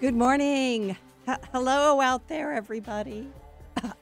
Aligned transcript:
Good 0.00 0.14
morning. 0.14 0.96
H- 1.28 1.36
hello 1.52 2.00
out 2.00 2.28
there, 2.28 2.52
everybody. 2.52 3.28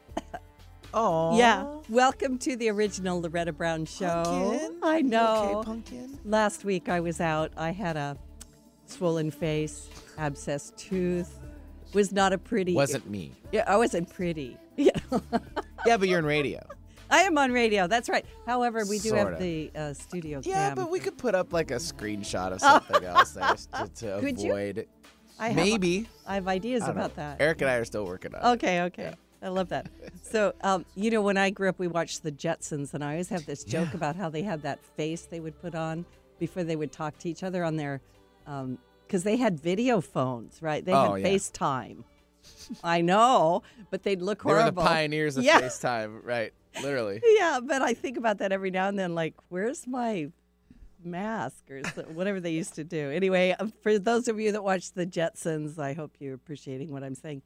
Oh, 0.99 1.37
Yeah, 1.37 1.67
welcome 1.91 2.39
to 2.39 2.57
the 2.57 2.71
original 2.71 3.21
Loretta 3.21 3.53
Brown 3.53 3.85
show. 3.85 4.23
Pumpkin. 4.25 4.77
I 4.83 5.03
know. 5.03 5.57
Okay, 5.59 5.67
pumpkin. 5.67 6.19
Last 6.25 6.65
week 6.65 6.89
I 6.89 7.01
was 7.01 7.21
out. 7.21 7.53
I 7.55 7.73
had 7.73 7.99
a 7.99 8.17
swollen 8.87 9.31
face, 9.31 9.91
abscessed 10.17 10.75
tooth. 10.79 11.39
Was 11.93 12.13
not 12.13 12.33
a 12.33 12.39
pretty. 12.39 12.73
Wasn't 12.73 13.11
me. 13.11 13.33
Yeah, 13.53 13.65
I 13.67 13.77
wasn't 13.77 14.09
pretty. 14.09 14.57
You 14.79 14.91
know? 15.11 15.23
Yeah, 15.87 15.97
but 15.99 16.09
you're 16.09 16.19
in 16.19 16.25
radio. 16.27 16.63
I 17.11 17.23
am 17.23 17.37
on 17.39 17.51
radio. 17.53 17.87
That's 17.87 18.09
right. 18.11 18.25
However, 18.47 18.85
we 18.89 18.99
do 18.99 19.15
have 19.15 19.29
Sorta. 19.29 19.37
the 19.43 19.71
uh, 19.77 19.93
studio 19.95 20.41
Yeah, 20.45 20.69
cam. 20.69 20.77
but 20.77 20.91
we 20.91 20.99
could 20.99 21.17
put 21.17 21.35
up 21.35 21.53
like 21.53 21.71
a 21.71 21.77
screenshot 21.77 22.53
of 22.53 22.61
something 22.61 23.05
else 23.05 23.31
there 23.33 23.55
to, 23.55 23.89
to 23.89 24.21
Could 24.21 24.39
you? 24.41 24.51
avoid. 24.53 24.87
I 25.39 25.49
have, 25.49 25.57
Maybe. 25.57 26.09
I 26.27 26.35
have 26.35 26.49
ideas 26.49 26.85
I 26.85 26.91
about 26.91 27.11
know. 27.17 27.23
that. 27.23 27.41
Eric 27.41 27.61
and 27.61 27.71
I 27.71 27.75
are 27.75 27.85
still 27.85 28.07
working 28.07 28.35
on 28.35 28.41
it. 28.41 28.55
Okay, 28.57 28.83
okay. 28.83 29.15
I 29.43 29.49
love 29.49 29.69
that. 29.69 29.87
So, 30.23 30.55
um, 30.63 30.85
you 30.95 31.11
know, 31.11 31.21
when 31.23 31.37
I 31.37 31.51
grew 31.51 31.69
up, 31.69 31.79
we 31.79 31.87
watched 31.89 32.23
the 32.23 32.33
Jetsons, 32.33 32.95
and 32.95 33.05
I 33.05 33.13
always 33.13 33.29
have 33.29 33.45
this 33.47 33.63
joke 33.65 33.89
Yeah. 33.91 33.97
about 33.97 34.17
how 34.17 34.29
they 34.31 34.43
had 34.43 34.63
that 34.63 34.83
face 34.97 35.23
they 35.23 35.41
would 35.41 35.61
put 35.61 35.75
on 35.75 36.05
before 36.39 36.65
they 36.65 36.75
would 36.77 36.91
talk 36.91 37.19
to 37.19 37.29
each 37.29 37.43
other 37.43 37.63
on 37.65 37.77
their, 37.77 38.01
because 39.07 39.23
they 39.25 39.37
had 39.37 39.61
video 39.61 40.01
phones, 40.01 40.63
right? 40.63 40.85
They 40.85 40.93
Oh, 40.93 41.15
had 41.15 41.23
yeah. 41.23 41.29
FaceTime. 41.35 42.05
I 42.83 43.03
know, 43.03 43.63
but 43.91 44.03
they'd 44.05 44.23
look 44.23 44.43
horrible. 44.43 44.63
They 44.63 44.65
were 44.71 44.71
the 44.89 44.95
pioneers 44.95 45.37
of 45.37 45.45
Yeah. 45.45 45.61
FaceTime, 45.61 46.21
right? 46.25 46.53
Literally. 46.83 47.21
Yeah, 47.37 47.61
but 47.63 47.83
I 47.83 47.93
think 47.95 48.17
about 48.17 48.39
that 48.39 48.53
every 48.53 48.71
now 48.71 48.89
and 48.89 48.99
then. 48.99 49.15
Like, 49.15 49.35
where's 49.49 49.87
my 49.87 50.31
mask 51.05 51.71
or 51.71 51.83
whatever 52.13 52.41
they 52.41 52.51
used 52.53 52.75
to 52.75 52.85
do? 52.85 53.11
Anyway, 53.11 53.55
uh, 53.59 53.67
for 53.83 53.99
those 53.99 54.29
of 54.29 54.39
you 54.41 54.53
that 54.53 54.63
watch 54.65 54.93
the 54.93 55.07
Jetsons, 55.07 55.79
I 55.79 55.93
hope 55.93 56.13
you're 56.19 56.35
appreciating 56.35 56.91
what 56.93 57.03
I'm 57.03 57.15
saying. 57.15 57.43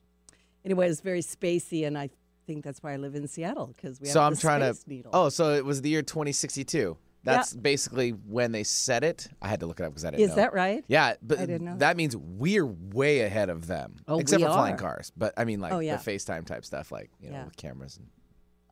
Anyway, 0.65 0.89
it's 0.89 1.01
very 1.01 1.21
spacey, 1.23 1.87
and 1.87 1.97
I 1.97 2.11
think 2.47 2.65
that's 2.65 2.83
why 2.83 2.93
I 2.93 2.97
live 2.97 3.15
in 3.15 3.27
Seattle 3.29 3.69
because 3.69 4.01
we 4.01 4.09
have 4.09 4.13
So 4.13 4.23
I'm 4.23 4.37
trying 4.37 4.61
to. 4.61 4.79
needle. 4.87 5.11
Oh, 5.15 5.29
so 5.29 5.55
it 5.55 5.65
was 5.65 5.83
the 5.83 5.89
year 5.91 6.03
2062. 6.03 6.97
That's 7.23 7.53
basically 7.53 8.11
when 8.13 8.51
they 8.53 8.63
said 8.65 9.05
it. 9.05 9.29
I 9.43 9.49
had 9.49 9.61
to 9.61 9.67
look 9.67 9.79
it 9.79 9.83
up 9.83 9.91
because 9.91 10.07
I 10.07 10.11
didn't 10.11 10.23
is 10.23 10.31
know. 10.31 10.37
that 10.37 10.55
right? 10.55 10.83
Yeah, 10.89 11.15
but 11.21 11.39
I 11.39 11.45
didn't 11.45 11.67
know 11.67 11.77
that 11.77 11.99
means 11.99 12.17
we're 12.17 12.65
way 12.65 13.21
ahead 13.21 13.51
of 13.51 13.67
them. 13.67 13.97
Oh, 14.09 14.19
except 14.21 14.43
for 14.43 14.49
flying 14.49 14.79
cars. 14.79 15.13
But 15.15 15.35
I 15.37 15.45
mean, 15.45 15.61
like 15.61 15.73
Oh, 15.75 15.81
yeah. 15.81 15.97
the 15.97 16.11
FaceTime 16.11 16.47
type 16.47 16.65
stuff, 16.65 16.91
like 16.91 17.11
you 17.21 17.29
know, 17.31 17.37
Yeah. 17.37 17.45
with 17.45 17.57
cameras. 17.59 17.99
And, 17.99 18.07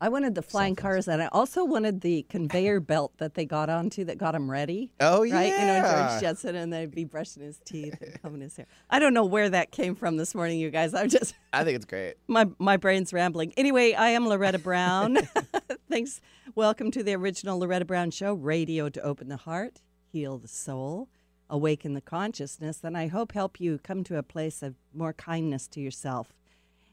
I 0.01 0.07
wanted 0.07 0.33
the 0.33 0.41
flying 0.41 0.75
cars, 0.77 1.09
and 1.09 1.21
I 1.21 1.27
also 1.27 1.65
wanted 1.65 1.99
the 2.01 2.23
conveyor 2.29 2.79
belt 2.91 3.11
that 3.17 3.33
they 3.33 3.45
got 3.45 3.69
onto 3.69 4.05
that 4.05 4.17
got 4.17 4.33
him 4.33 4.49
ready. 4.49 4.91
oh 5.01 5.23
yeah. 5.23 5.35
Right, 5.35 5.51
you 5.51 5.65
know. 5.65 6.07
George 6.09 6.21
Jetson, 6.21 6.55
and 6.55 6.71
they'd 6.71 6.93
be 6.93 7.03
brushing 7.03 7.43
his 7.43 7.59
teeth 7.65 8.01
and 8.01 8.21
combing 8.21 8.41
his 8.41 8.55
hair. 8.55 8.65
I 8.89 8.99
don't 8.99 9.13
know 9.13 9.25
where 9.25 9.49
that 9.49 9.71
came 9.71 9.95
from 9.95 10.15
this 10.15 10.33
morning, 10.33 10.57
you 10.57 10.69
guys. 10.69 10.93
I'm 10.93 11.09
just 11.09 11.33
I 11.53 11.63
think 11.63 11.75
it's 11.75 11.85
great. 11.85 12.15
my 12.27 12.47
my 12.59 12.77
brain's 12.77 13.11
rambling. 13.11 13.53
Anyway, 13.57 13.93
I 13.93 14.09
am 14.09 14.27
Loretta 14.27 14.59
Brown. 14.59 15.17
Thanks. 15.89 16.21
Welcome 16.55 16.91
to 16.91 17.03
the 17.03 17.13
original 17.15 17.59
Loretta 17.59 17.85
Brown 17.85 18.11
Show, 18.11 18.33
radio 18.33 18.89
to 18.89 19.01
open 19.01 19.27
the 19.27 19.37
heart, 19.37 19.81
heal 20.11 20.37
the 20.37 20.47
soul, 20.47 21.09
awaken 21.49 21.93
the 21.93 22.01
consciousness, 22.01 22.83
and 22.83 22.97
I 22.97 23.07
hope 23.07 23.33
help 23.33 23.59
you 23.59 23.79
come 23.83 24.03
to 24.05 24.17
a 24.17 24.23
place 24.23 24.63
of 24.63 24.75
more 24.93 25.13
kindness 25.13 25.67
to 25.69 25.81
yourself. 25.81 26.33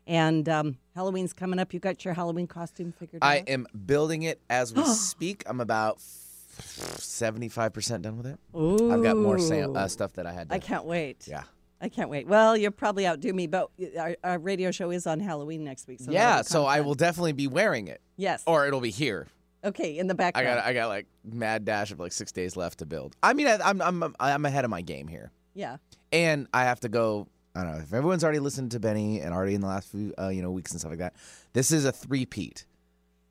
And 0.06 0.48
um, 0.48 0.78
Halloween's 0.94 1.32
coming 1.32 1.58
up. 1.58 1.74
You 1.74 1.80
got 1.80 2.04
your 2.04 2.14
Halloween 2.14 2.46
costume 2.46 2.92
figured 2.92 3.22
out? 3.22 3.28
I 3.28 3.42
am 3.46 3.66
building 3.86 4.22
it 4.22 4.40
as 4.48 4.72
we 4.72 4.84
speak. 4.84 5.42
I'm 5.46 5.60
about 5.60 5.98
75% 5.98 8.02
done 8.02 8.16
with 8.16 8.26
it. 8.26 8.38
Ooh. 8.56 8.92
I've 8.92 9.02
got 9.02 9.16
more 9.16 9.38
sam- 9.38 9.76
uh, 9.76 9.88
stuff 9.88 10.14
that 10.14 10.26
I 10.26 10.32
had 10.32 10.48
to. 10.48 10.54
I 10.54 10.58
can't 10.58 10.84
wait. 10.84 11.26
Yeah. 11.26 11.44
I 11.80 11.88
can't 11.88 12.08
wait. 12.08 12.26
Well, 12.26 12.56
you'll 12.56 12.70
probably 12.70 13.06
outdo 13.06 13.32
me, 13.32 13.46
but 13.46 13.70
our, 13.98 14.16
our 14.24 14.38
radio 14.38 14.70
show 14.70 14.90
is 14.90 15.06
on 15.06 15.20
Halloween 15.20 15.64
next 15.64 15.86
week. 15.86 16.00
So 16.00 16.10
yeah, 16.10 16.40
so 16.40 16.64
I 16.64 16.80
will 16.80 16.94
definitely 16.94 17.32
be 17.32 17.48
wearing 17.48 17.88
it. 17.88 18.00
Yes. 18.16 18.42
Or 18.46 18.66
it'll 18.66 18.80
be 18.80 18.90
here. 18.90 19.26
okay, 19.62 19.98
in 19.98 20.06
the 20.06 20.14
I 20.34 20.42
got 20.42 20.64
I 20.64 20.72
got 20.72 20.88
like 20.88 21.06
mad 21.22 21.66
dash 21.66 21.90
of 21.90 22.00
like 22.00 22.12
six 22.12 22.32
days 22.32 22.56
left 22.56 22.78
to 22.78 22.86
build. 22.86 23.14
I 23.22 23.34
mean, 23.34 23.46
I, 23.46 23.58
I'm 23.62 23.82
I'm 23.82 24.14
I'm 24.18 24.46
ahead 24.46 24.64
of 24.64 24.70
my 24.70 24.80
game 24.80 25.06
here, 25.06 25.32
yeah. 25.54 25.76
and 26.12 26.48
I 26.54 26.64
have 26.64 26.80
to 26.80 26.88
go. 26.88 27.28
I 27.56 27.62
don't 27.62 27.72
know 27.72 27.78
if 27.78 27.94
everyone's 27.94 28.22
already 28.22 28.38
listened 28.38 28.72
to 28.72 28.80
Benny 28.80 29.20
and 29.20 29.32
already 29.32 29.54
in 29.54 29.62
the 29.62 29.66
last 29.66 29.90
few 29.90 30.12
uh, 30.18 30.28
you 30.28 30.42
know 30.42 30.50
weeks 30.50 30.72
and 30.72 30.80
stuff 30.80 30.90
like 30.90 30.98
that. 30.98 31.14
This 31.54 31.72
is 31.72 31.84
a 31.86 31.92
three-peat. 31.92 32.66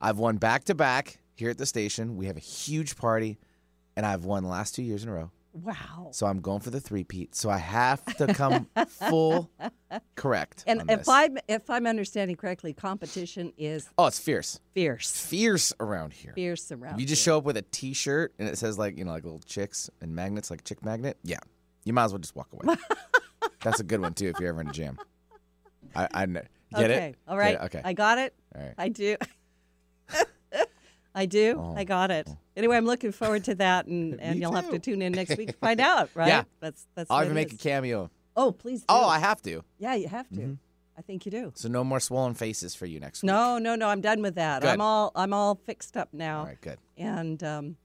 I've 0.01 0.17
won 0.17 0.37
back 0.37 0.63
to 0.65 0.75
back 0.75 1.19
here 1.35 1.49
at 1.51 1.57
the 1.57 1.65
station. 1.65 2.17
We 2.17 2.25
have 2.25 2.35
a 2.35 2.41
huge 2.41 2.97
party, 2.97 3.37
and 3.95 4.05
I've 4.05 4.25
won 4.25 4.43
the 4.43 4.49
last 4.49 4.73
two 4.73 4.81
years 4.81 5.03
in 5.03 5.09
a 5.09 5.13
row. 5.13 5.31
Wow. 5.53 6.09
So 6.11 6.25
I'm 6.25 6.41
going 6.41 6.59
for 6.59 6.69
the 6.69 6.81
three-peat. 6.81 7.33
So 7.33 7.49
I 7.49 7.57
have 7.57 8.03
to 8.17 8.33
come 8.33 8.67
full 8.87 9.49
correct. 10.15 10.63
And 10.65 10.83
if. 10.89 11.07
I'm 11.07 11.37
if 11.47 11.69
I'm 11.69 11.85
understanding 11.85 12.35
correctly, 12.35 12.73
competition 12.73 13.53
is 13.57 13.87
oh, 13.97 14.07
it's 14.07 14.19
fierce, 14.19 14.59
fierce, 14.73 15.11
fierce 15.11 15.71
around 15.79 16.13
here. 16.13 16.33
fierce 16.33 16.71
around. 16.71 16.95
If 16.95 17.01
you 17.01 17.05
just 17.05 17.21
show 17.21 17.37
up 17.37 17.43
with 17.43 17.57
a 17.57 17.61
T-shirt 17.61 18.33
and 18.39 18.49
it 18.49 18.57
says 18.57 18.79
like 18.79 18.97
you 18.97 19.05
know 19.05 19.11
like 19.11 19.23
little 19.23 19.41
chicks 19.45 19.89
and 20.01 20.15
magnets, 20.15 20.49
like 20.49 20.63
chick 20.63 20.83
magnet, 20.83 21.17
yeah, 21.23 21.39
you 21.83 21.93
might 21.93 22.05
as 22.05 22.11
well 22.11 22.19
just 22.19 22.35
walk 22.35 22.47
away. 22.51 22.75
That's 23.65 23.79
a 23.79 23.83
good 23.83 23.99
one 23.99 24.13
too 24.13 24.27
if 24.27 24.39
you're 24.39 24.49
ever 24.49 24.61
in 24.61 24.69
a 24.69 24.71
jam. 24.71 24.99
I, 25.95 26.07
I 26.13 26.25
kn- 26.27 26.47
get 26.71 26.91
okay. 26.91 27.07
it. 27.07 27.15
All 27.27 27.35
right. 27.35 27.53
Get 27.53 27.61
it? 27.61 27.65
Okay. 27.65 27.81
I 27.83 27.93
got 27.93 28.19
it. 28.19 28.35
All 28.55 28.61
right. 28.61 28.73
I 28.77 28.89
do. 28.89 29.17
I 31.15 31.25
do. 31.25 31.55
Oh. 31.57 31.73
I 31.75 31.83
got 31.83 32.11
it. 32.11 32.29
Anyway, 32.55 32.77
I'm 32.77 32.85
looking 32.85 33.11
forward 33.11 33.45
to 33.45 33.55
that, 33.55 33.87
and, 33.87 34.19
and 34.21 34.39
you'll 34.39 34.53
have 34.53 34.69
to 34.69 34.77
tune 34.79 35.01
in 35.01 35.13
next 35.13 35.35
week 35.37 35.47
to 35.47 35.57
find 35.57 35.79
out. 35.91 36.11
Right? 36.13 36.27
Yeah. 36.27 36.43
That's 36.59 36.85
that's. 36.93 37.09
I'll 37.09 37.23
even 37.23 37.33
make 37.33 37.53
a 37.53 37.57
cameo. 37.57 38.11
Oh, 38.35 38.51
please. 38.51 38.81
Do. 38.81 38.85
Oh, 38.89 39.07
I 39.07 39.17
have 39.17 39.41
to. 39.43 39.63
yeah, 39.79 39.95
you 39.95 40.09
have 40.09 40.29
to. 40.29 40.35
Mm-hmm. 40.35 40.53
I 40.97 41.01
think 41.01 41.25
you 41.25 41.31
do. 41.31 41.51
So 41.55 41.67
no 41.67 41.83
more 41.83 41.99
swollen 41.99 42.35
faces 42.35 42.75
for 42.75 42.85
you 42.85 42.99
next 42.99 43.23
week. 43.23 43.27
No, 43.27 43.57
no, 43.57 43.75
no. 43.75 43.89
I'm 43.89 43.99
done 43.99 44.21
with 44.21 44.35
that. 44.35 44.61
Good. 44.61 44.69
I'm 44.69 44.81
all 44.81 45.11
I'm 45.15 45.33
all 45.33 45.55
fixed 45.55 45.97
up 45.97 46.09
now. 46.13 46.41
All 46.41 46.45
right, 46.45 46.61
good. 46.61 46.77
And 46.97 47.43
um, 47.43 47.77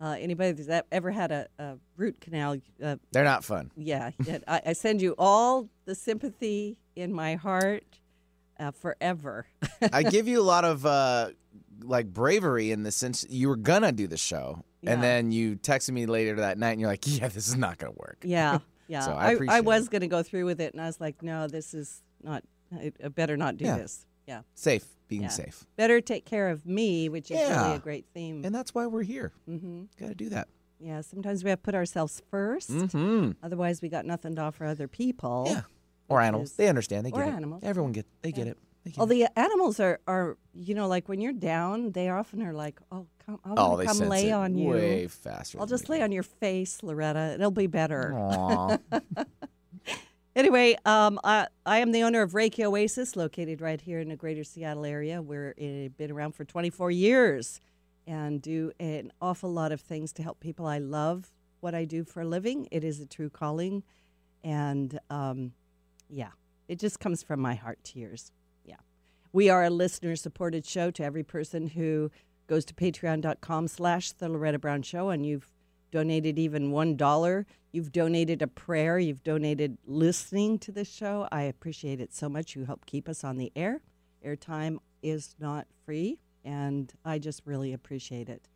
uh, 0.00 0.16
anybody 0.18 0.52
that 0.64 0.86
ever 0.92 1.10
had 1.10 1.30
a, 1.32 1.48
a 1.58 1.76
root 1.96 2.20
canal, 2.20 2.56
uh, 2.82 2.96
They're 3.12 3.24
not 3.24 3.44
fun. 3.44 3.70
yeah, 3.76 4.10
I, 4.48 4.60
I 4.66 4.72
send 4.74 5.00
you 5.02 5.14
all 5.18 5.68
the 5.86 5.94
sympathy 5.94 6.76
in 6.94 7.12
my 7.12 7.34
heart 7.36 7.84
uh, 8.58 8.70
forever. 8.72 9.46
I 9.92 10.02
give 10.02 10.28
you 10.28 10.40
a 10.40 10.44
lot 10.44 10.64
of 10.64 10.84
uh, 10.86 11.30
like 11.82 12.06
bravery 12.12 12.70
in 12.70 12.82
the 12.82 12.90
sense 12.92 13.24
you 13.28 13.48
were 13.48 13.56
gonna 13.56 13.92
do 13.92 14.06
the 14.06 14.16
show, 14.16 14.64
Yeah. 14.82 14.92
and 14.92 15.02
then 15.02 15.32
you 15.32 15.56
texted 15.56 15.90
me 15.92 16.06
later 16.06 16.36
that 16.36 16.58
night, 16.58 16.72
and 16.72 16.80
you're 16.80 16.90
like, 16.90 17.04
"Yeah, 17.06 17.28
this 17.28 17.48
is 17.48 17.56
not 17.56 17.78
gonna 17.78 17.92
work." 17.96 18.18
yeah, 18.22 18.58
yeah. 18.88 19.00
So 19.00 19.12
I, 19.12 19.28
I 19.28 19.32
appreciate 19.32 19.64
was 19.64 19.88
it. 19.88 20.00
to 20.00 20.06
go 20.08 20.22
through 20.22 20.44
with 20.46 20.60
it, 20.60 20.72
and 20.74 20.80
I 20.82 20.86
was 20.86 21.00
like, 21.00 21.22
no, 21.22 21.48
this 21.48 21.74
is 21.74 22.02
not. 22.22 22.42
I, 22.74 22.92
I 23.04 23.08
better 23.08 23.36
not 23.36 23.56
do 23.58 23.64
Yeah. 23.66 23.76
this. 23.78 24.04
Yeah, 24.26 24.42
Safe, 24.54 24.84
being 25.08 25.22
Yeah. 25.22 25.28
safe, 25.28 25.64
better 25.76 26.00
take 26.00 26.24
care 26.24 26.48
of 26.48 26.66
me, 26.66 27.08
which 27.08 27.30
is 27.30 27.38
really 27.38 27.74
a 27.76 27.78
great 27.78 28.06
theme. 28.12 28.44
and 28.44 28.54
that's 28.54 28.74
why 28.74 28.86
we're 28.86 29.02
here. 29.02 29.32
Mm-hmm. 29.48 29.84
Got 30.00 30.08
to 30.08 30.14
do 30.14 30.28
that. 30.30 30.48
Yeah, 30.80 31.00
sometimes 31.00 31.42
we 31.44 31.50
have 31.50 31.60
to 31.60 31.62
put 31.62 31.74
ourselves 31.74 32.20
1st 32.32 32.70
Mm-hmm. 32.70 33.30
Otherwise, 33.42 33.80
we 33.80 33.88
got 33.88 34.04
nothing 34.04 34.34
to 34.34 34.42
offer 34.42 34.64
other 34.66 34.88
people. 34.88 35.46
Yeah. 35.48 35.62
Or 36.08 36.20
animals. 36.20 36.50
is- 36.50 36.56
They 36.56 36.68
understand. 36.68 37.06
They 37.06 37.10
or 37.12 37.20
get 37.24 37.28
it. 37.32 37.36
animals. 37.36 37.62
Everyone 37.64 37.92
get. 37.92 38.06
They 38.22 38.30
get 38.32 38.46
it. 38.46 38.58
They 38.84 38.90
get 38.90 38.98
Well, 38.98 39.06
it. 39.10 39.14
the 39.14 39.38
animals 39.38 39.80
are, 39.80 39.98
are 40.06 40.36
you 40.54 40.74
know, 40.74 40.86
like 40.86 41.08
when 41.08 41.20
you're 41.20 41.32
down, 41.32 41.92
they 41.92 42.08
often 42.08 42.42
are 42.42 42.52
like, 42.52 42.78
oh, 42.92 43.06
come, 43.24 43.40
I 43.44 43.54
Oh, 43.56 43.76
they 43.76 43.86
come 43.86 43.98
lay 44.00 44.30
on 44.32 44.56
you. 44.58 44.68
way 44.70 45.06
faster. 45.08 45.58
I'll 45.58 45.66
just 45.66 45.88
lay 45.88 46.02
on 46.02 46.12
your 46.12 46.22
face, 46.22 46.82
Loretta. 46.82 47.34
It'll 47.34 47.50
be 47.50 47.66
better. 47.68 48.78
do. 48.90 49.00
Anyway, 50.36 50.76
um, 50.84 51.18
I, 51.24 51.46
I 51.64 51.78
am 51.78 51.92
the 51.92 52.02
owner 52.02 52.20
of 52.20 52.32
Reiki 52.32 52.62
Oasis, 52.62 53.16
located 53.16 53.62
right 53.62 53.80
here 53.80 54.00
in 54.00 54.10
the 54.10 54.16
greater 54.16 54.44
Seattle 54.44 54.84
area. 54.84 55.22
We're 55.22 55.54
been 55.96 56.10
around 56.10 56.34
for 56.34 56.44
24 56.44 56.90
years 56.90 57.58
and 58.06 58.42
do 58.42 58.70
an 58.78 59.12
awful 59.22 59.50
lot 59.50 59.72
of 59.72 59.80
things 59.80 60.12
to 60.12 60.22
help 60.22 60.38
people. 60.40 60.66
I 60.66 60.76
love 60.76 61.32
what 61.60 61.74
I 61.74 61.86
do 61.86 62.04
for 62.04 62.20
a 62.20 62.26
living. 62.26 62.68
It 62.70 62.84
is 62.84 63.00
a 63.00 63.06
true 63.06 63.30
calling. 63.30 63.82
And 64.44 65.00
um, 65.08 65.52
yeah, 66.10 66.32
it 66.68 66.78
just 66.78 67.00
comes 67.00 67.22
from 67.22 67.40
my 67.40 67.54
heart 67.54 67.78
tears. 67.82 68.30
Yeah. 68.62 68.76
We 69.32 69.48
are 69.48 69.64
a 69.64 69.70
listener 69.70 70.16
supported 70.16 70.66
show 70.66 70.90
to 70.90 71.02
every 71.02 71.22
person 71.22 71.66
who 71.68 72.10
goes 72.46 72.66
to 72.66 72.74
patreon.com 72.74 73.68
slash 73.68 74.12
the 74.12 74.28
Loretta 74.28 74.58
Brown 74.58 74.82
Show 74.82 75.08
and 75.08 75.24
you've 75.24 75.48
donated 75.90 76.38
even 76.38 76.70
one 76.70 76.96
dollar. 76.96 77.46
You've 77.72 77.92
donated 77.92 78.42
a 78.42 78.46
prayer. 78.46 78.98
You've 78.98 79.22
donated 79.22 79.78
listening 79.86 80.58
to 80.60 80.72
this 80.72 80.90
show. 80.90 81.28
I 81.30 81.42
appreciate 81.42 82.00
it 82.00 82.14
so 82.14 82.28
much. 82.28 82.56
You 82.56 82.64
help 82.64 82.86
keep 82.86 83.08
us 83.08 83.22
on 83.22 83.36
the 83.36 83.52
air. 83.54 83.82
Airtime 84.24 84.78
is 85.02 85.34
not 85.38 85.66
free, 85.84 86.18
and 86.44 86.92
I 87.04 87.18
just 87.18 87.42
really 87.44 87.72
appreciate 87.72 88.28
it. 88.28 88.48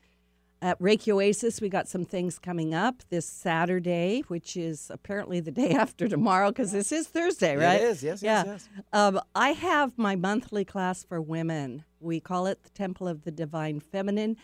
At 0.63 0.79
Reiki 0.79 1.11
Oasis, 1.11 1.63
we 1.63 1.71
got 1.71 1.89
some 1.89 2.05
things 2.05 2.39
coming 2.39 2.75
up 2.75 3.03
this 3.09 3.25
Saturday, 3.25 4.25
which 4.29 4.59
is 4.59 4.91
apparently 4.91 5.41
the 5.41 5.51
day 5.51 5.71
after 5.75 6.07
tomorrow 6.07 6.51
because 6.51 6.71
this 6.73 6.93
is 6.93 7.07
Thursday, 7.09 7.57
right? 7.57 7.81
It 7.81 7.85
is. 7.85 8.03
Yes. 8.03 8.23
Yeah. 8.23 8.45
Yes. 8.45 8.69
Yes. 8.77 8.85
Um, 8.93 9.21
I 9.35 9.51
have 9.53 9.97
my 9.97 10.17
monthly 10.17 10.67
class 10.67 11.03
for 11.03 11.21
women. 11.21 11.85
We 11.99 12.21
call 12.21 12.47
it 12.47 12.63
the 12.63 12.71
Temple 12.71 13.09
of 13.09 13.23
the 13.23 13.31
Divine 13.31 13.81
Feminine. 13.81 14.37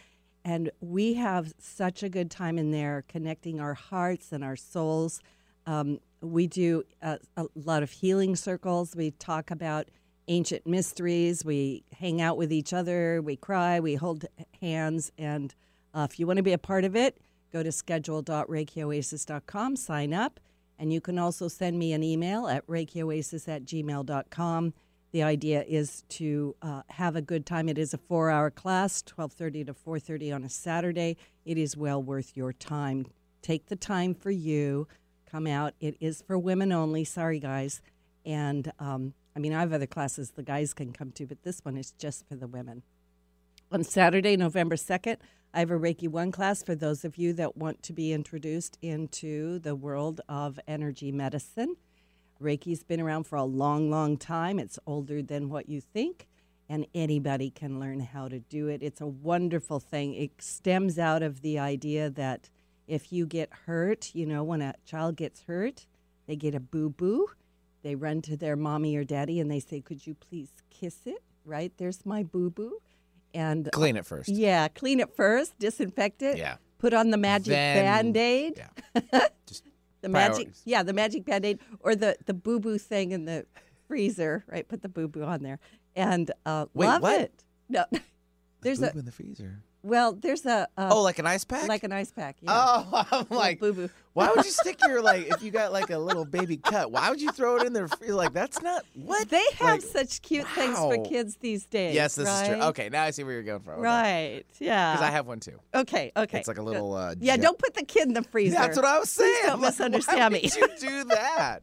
And 0.47 0.71
we 0.81 1.13
have 1.15 1.53
such 1.59 2.05
a 2.05 2.09
good 2.09 2.31
time 2.31 2.57
in 2.57 2.71
there 2.71 3.05
connecting 3.09 3.59
our 3.59 3.75
hearts 3.75 4.31
and 4.31 4.45
our 4.45 4.55
souls. 4.55 5.21
Um, 5.67 5.99
we 6.21 6.47
do 6.47 6.85
uh, 7.03 7.17
a 7.37 7.47
lot 7.57 7.83
of 7.83 7.91
healing 7.91 8.37
circles. 8.37 8.95
We 8.95 9.11
talk 9.11 9.51
about 9.51 9.89
ancient 10.29 10.65
mysteries. 10.65 11.45
We 11.45 11.83
hang 11.99 12.21
out 12.21 12.37
with 12.37 12.53
each 12.53 12.73
other. 12.73 13.21
We 13.21 13.35
cry. 13.35 13.81
We 13.81 13.97
hold 13.97 14.25
hands. 14.63 15.11
And 15.19 15.53
uh, 15.93 16.07
if 16.09 16.21
you 16.21 16.29
want 16.29 16.37
to 16.37 16.45
be 16.45 16.53
a 16.53 16.59
part 16.59 16.85
of 16.85 16.95
it, 16.95 17.19
go 17.53 17.65
to 17.65 17.73
schedule.reikioasis.com, 17.73 19.75
sign 19.75 20.15
up, 20.15 20.39
and 20.79 20.93
you 20.93 21.01
can 21.01 21.19
also 21.19 21.49
send 21.49 21.77
me 21.77 21.93
an 21.93 22.05
email 22.05 22.47
at 22.47 22.65
reikioasis 22.69 23.49
at 23.49 23.65
gmail.com. 23.65 24.75
The 25.17 25.23
idea 25.23 25.65
is 25.67 26.03
to 26.11 26.55
uh, 26.61 26.83
have 26.91 27.17
a 27.17 27.23
good 27.23 27.47
time. 27.47 27.71
It 27.71 27.79
is 27.79 27.95
a 27.95 27.97
four-hour 27.97 28.51
class, 28.51 29.01
12:30 29.01 29.65
to 29.69 29.73
4:30 29.73 30.35
on 30.35 30.45
a 30.45 30.51
Saturday. 30.51 31.17
It 31.47 31.57
is 31.57 31.75
well 31.75 32.03
worth 32.03 32.37
your 32.37 32.53
time. 32.53 33.07
Take 33.41 33.69
the 33.69 33.77
time 33.77 34.13
for 34.13 34.31
you. 34.31 34.87
Come 35.25 35.47
out. 35.47 35.73
It 35.81 35.97
is 36.01 36.21
for 36.21 36.39
women 36.39 36.71
only. 36.71 37.03
Sorry, 37.05 37.41
guys. 37.41 37.81
And 38.27 38.71
um, 38.79 39.15
I 39.35 39.39
mean, 39.39 39.55
I 39.55 39.61
have 39.61 39.73
other 39.73 39.87
classes 39.87 40.33
the 40.33 40.43
guys 40.43 40.75
can 40.75 40.93
come 40.93 41.13
to, 41.13 41.25
but 41.25 41.45
this 41.45 41.61
one 41.63 41.79
is 41.79 41.93
just 41.93 42.29
for 42.29 42.37
the 42.37 42.47
women. 42.47 42.83
On 43.73 43.83
Saturday, 43.85 44.37
November 44.37 44.77
2nd, 44.77 45.17
I 45.55 45.61
have 45.61 45.71
a 45.71 45.79
Reiki 45.79 46.09
1 46.09 46.31
class 46.31 46.63
for 46.63 46.75
those 46.75 47.07
of 47.07 47.17
you 47.17 47.33
that 47.33 47.57
want 47.57 47.83
to 47.85 47.95
be 47.95 48.13
introduced 48.13 48.77
into 48.83 49.61
the 49.61 49.75
world 49.75 50.21
of 50.29 50.61
energy 50.69 51.11
medicine. 51.11 51.77
Reiki's 52.41 52.83
been 52.83 53.01
around 53.01 53.25
for 53.25 53.37
a 53.37 53.45
long, 53.45 53.91
long 53.91 54.17
time. 54.17 54.59
It's 54.59 54.79
older 54.87 55.23
than 55.23 55.49
what 55.49 55.69
you 55.69 55.81
think, 55.81 56.27
and 56.69 56.87
anybody 56.95 57.51
can 57.51 57.81
learn 57.81 58.01
how 58.01 58.29
to 58.29 58.41
do 58.41 58.69
it. 58.69 58.83
It's 58.83 59.01
a 59.01 59.07
wonderful 59.07 59.81
thing. 59.81 60.15
It 60.15 60.33
stems 60.43 60.99
out 60.99 61.23
of 61.23 61.41
the 61.43 61.59
idea 61.59 62.11
that 62.11 62.51
if 62.87 63.13
you 63.13 63.27
get 63.27 63.51
hurt, 63.67 64.15
you 64.15 64.27
know, 64.27 64.45
when 64.45 64.63
a 64.63 64.75
child 64.85 65.17
gets 65.17 65.43
hurt, 65.43 65.87
they 66.27 66.37
get 66.37 66.55
a 66.55 66.61
boo 66.61 66.91
boo. 66.91 67.29
They 67.83 67.95
run 67.95 68.21
to 68.23 68.37
their 68.37 68.57
mommy 68.57 68.97
or 68.97 69.05
daddy 69.05 69.41
and 69.41 69.51
they 69.51 69.61
say, 69.61 69.81
Could 69.81 70.07
you 70.07 70.15
please 70.15 70.51
kiss 70.71 70.99
it? 71.07 71.23
Right? 71.45 71.73
There's 71.79 72.05
my 72.05 72.23
boo 72.25 72.51
boo. 72.51 72.79
And 73.33 73.69
uh, 73.69 73.71
Clean 73.73 73.97
it 73.97 74.07
first. 74.07 74.29
yeah, 74.29 74.67
clean 74.69 74.99
it 75.01 75.15
first, 75.15 75.59
disinfect 75.59 76.23
it. 76.23 76.39
Yeah. 76.39 76.57
Put 76.79 76.95
on 76.95 77.11
the 77.11 77.17
magic 77.17 77.53
band 77.53 78.17
aid. 78.17 78.63
Yeah. 79.13 79.29
Just 79.47 79.65
The 80.03 80.09
magic, 80.09 80.35
Priorities. 80.35 80.63
yeah, 80.65 80.83
the 80.83 80.93
magic 80.93 81.25
band 81.25 81.45
aid, 81.45 81.59
or 81.81 81.97
the 81.97 82.17
the 82.27 82.35
boo 82.35 82.61
boo 82.61 82.79
thing 82.79 83.13
in 83.13 83.25
the 83.25 83.47
freezer, 83.89 84.45
right? 84.49 84.67
Put 84.69 84.83
the 84.83 84.89
boo 84.89 85.09
boo 85.09 85.23
on 85.25 85.43
there, 85.43 85.59
and 85.95 86.31
uh, 86.45 86.67
Wait, 86.75 86.87
love 86.87 87.03
what? 87.03 87.21
it. 87.21 87.45
No, 87.69 87.85
there's 88.61 88.83
a 88.83 88.91
in 88.97 89.05
the 89.05 89.13
freezer. 89.13 89.63
Well, 89.87 90.13
there's 90.13 90.45
a, 90.47 90.67
a 90.77 90.89
Oh, 90.91 91.03
like 91.03 91.19
an 91.19 91.27
ice 91.27 91.45
pack? 91.45 91.69
like 91.69 91.85
an 91.85 91.93
ice 91.93 92.11
pack. 92.11 92.37
Yeah. 92.41 92.51
Oh, 92.53 93.07
I'm 93.13 93.27
like, 93.37 93.61
boo 93.61 93.73
boo. 93.73 93.91
why 94.15 94.29
would 94.35 94.45
you 94.45 94.51
stick 94.51 94.79
your 94.87 95.01
like 95.01 95.27
if 95.33 95.43
you 95.43 95.51
got 95.51 95.73
like 95.73 95.91
a 95.91 95.99
little 95.99 96.25
baby 96.25 96.57
cut? 96.57 96.91
Why 96.91 97.09
would 97.11 97.21
you 97.21 97.31
throw 97.33 97.57
it 97.57 97.67
in 97.67 97.73
there? 97.73 97.87
Feel 97.89 98.17
like 98.17 98.33
that's 98.33 98.61
not 98.63 98.85
what 98.95 99.29
They 99.29 99.45
have 99.59 99.69
like, 99.69 99.81
such 99.83 100.23
cute 100.23 100.47
things 100.49 100.77
for 100.77 101.05
kids 101.05 101.37
these 101.37 101.67
days. 101.67 101.95
Yes, 101.95 102.15
this 102.17 102.29
is 102.29 102.49
true. 102.49 102.61
Okay, 102.63 102.89
now 102.89 103.05
I 103.05 103.11
see 103.11 103.23
where 103.25 103.35
you're 103.35 103.43
going 103.43 103.61
from. 103.63 103.81
Right. 103.81 104.45
Yeah. 104.59 104.93
Because 104.95 105.07
I 105.07 105.11
have 105.11 105.27
one 105.27 105.41
too. 105.41 105.59
Okay. 105.75 106.13
Okay. 106.17 106.39
It's 106.39 106.49
like 106.49 106.59
a 106.59 106.63
little. 106.63 106.95
Uh, 106.95 107.15
Yeah. 107.21 107.37
jet- 107.37 107.43
Don't 107.43 107.59
put 107.59 107.75
the 107.75 107.85
kid 107.85 108.09
in 108.09 108.15
the 108.15 108.23
freezer. 108.25 108.57
That's 108.57 108.77
what 108.77 108.85
I 108.87 108.99
was 108.99 109.11
saying. 109.11 109.35
don't 109.45 109.53
I'm 109.55 109.61
like, 109.61 109.71
misunderstand 109.73 110.19
why 110.35 110.41
me. 110.41 110.51
Would 110.61 110.83
you 110.83 110.89
do 110.89 111.05
that? 111.11 111.61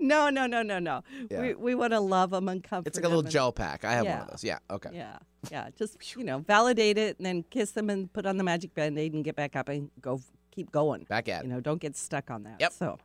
No. 0.00 0.30
No. 0.30 0.46
No. 0.46 0.62
No. 0.62 0.78
No. 0.78 1.02
Yeah. 1.30 1.40
We 1.42 1.54
we 1.54 1.74
want 1.74 1.92
to 1.92 2.00
love 2.00 2.30
them 2.30 2.48
and 2.48 2.62
comfort. 2.64 2.88
It's 2.88 2.96
like 2.96 3.04
a 3.04 3.08
little 3.08 3.22
gel 3.22 3.52
pack. 3.52 3.84
I 3.84 3.92
have 3.92 4.06
one 4.06 4.20
of 4.20 4.28
those. 4.30 4.44
Yeah. 4.44 4.58
Okay. 4.70 4.90
Yeah, 4.92 5.18
yeah. 5.50 5.68
Just 5.76 6.16
you 6.16 6.24
know, 6.24 6.38
validate 6.38 6.98
it 6.98 7.16
and 7.18 7.26
then 7.26 7.44
kiss 7.50 7.72
them 7.72 7.90
and 7.90 8.12
put 8.12 8.26
on 8.26 8.36
the 8.36 8.44
magic 8.44 8.74
band-aid 8.74 9.12
and 9.12 9.24
get 9.24 9.36
back 9.36 9.56
up 9.56 9.68
and 9.68 9.90
go 10.00 10.20
keep 10.50 10.70
going. 10.72 11.04
Back 11.08 11.28
at 11.28 11.44
You 11.44 11.50
know, 11.50 11.60
don't 11.60 11.80
get 11.80 11.96
stuck 11.96 12.30
on 12.30 12.42
that. 12.44 12.56
Yep. 12.60 12.72
So 12.72 12.98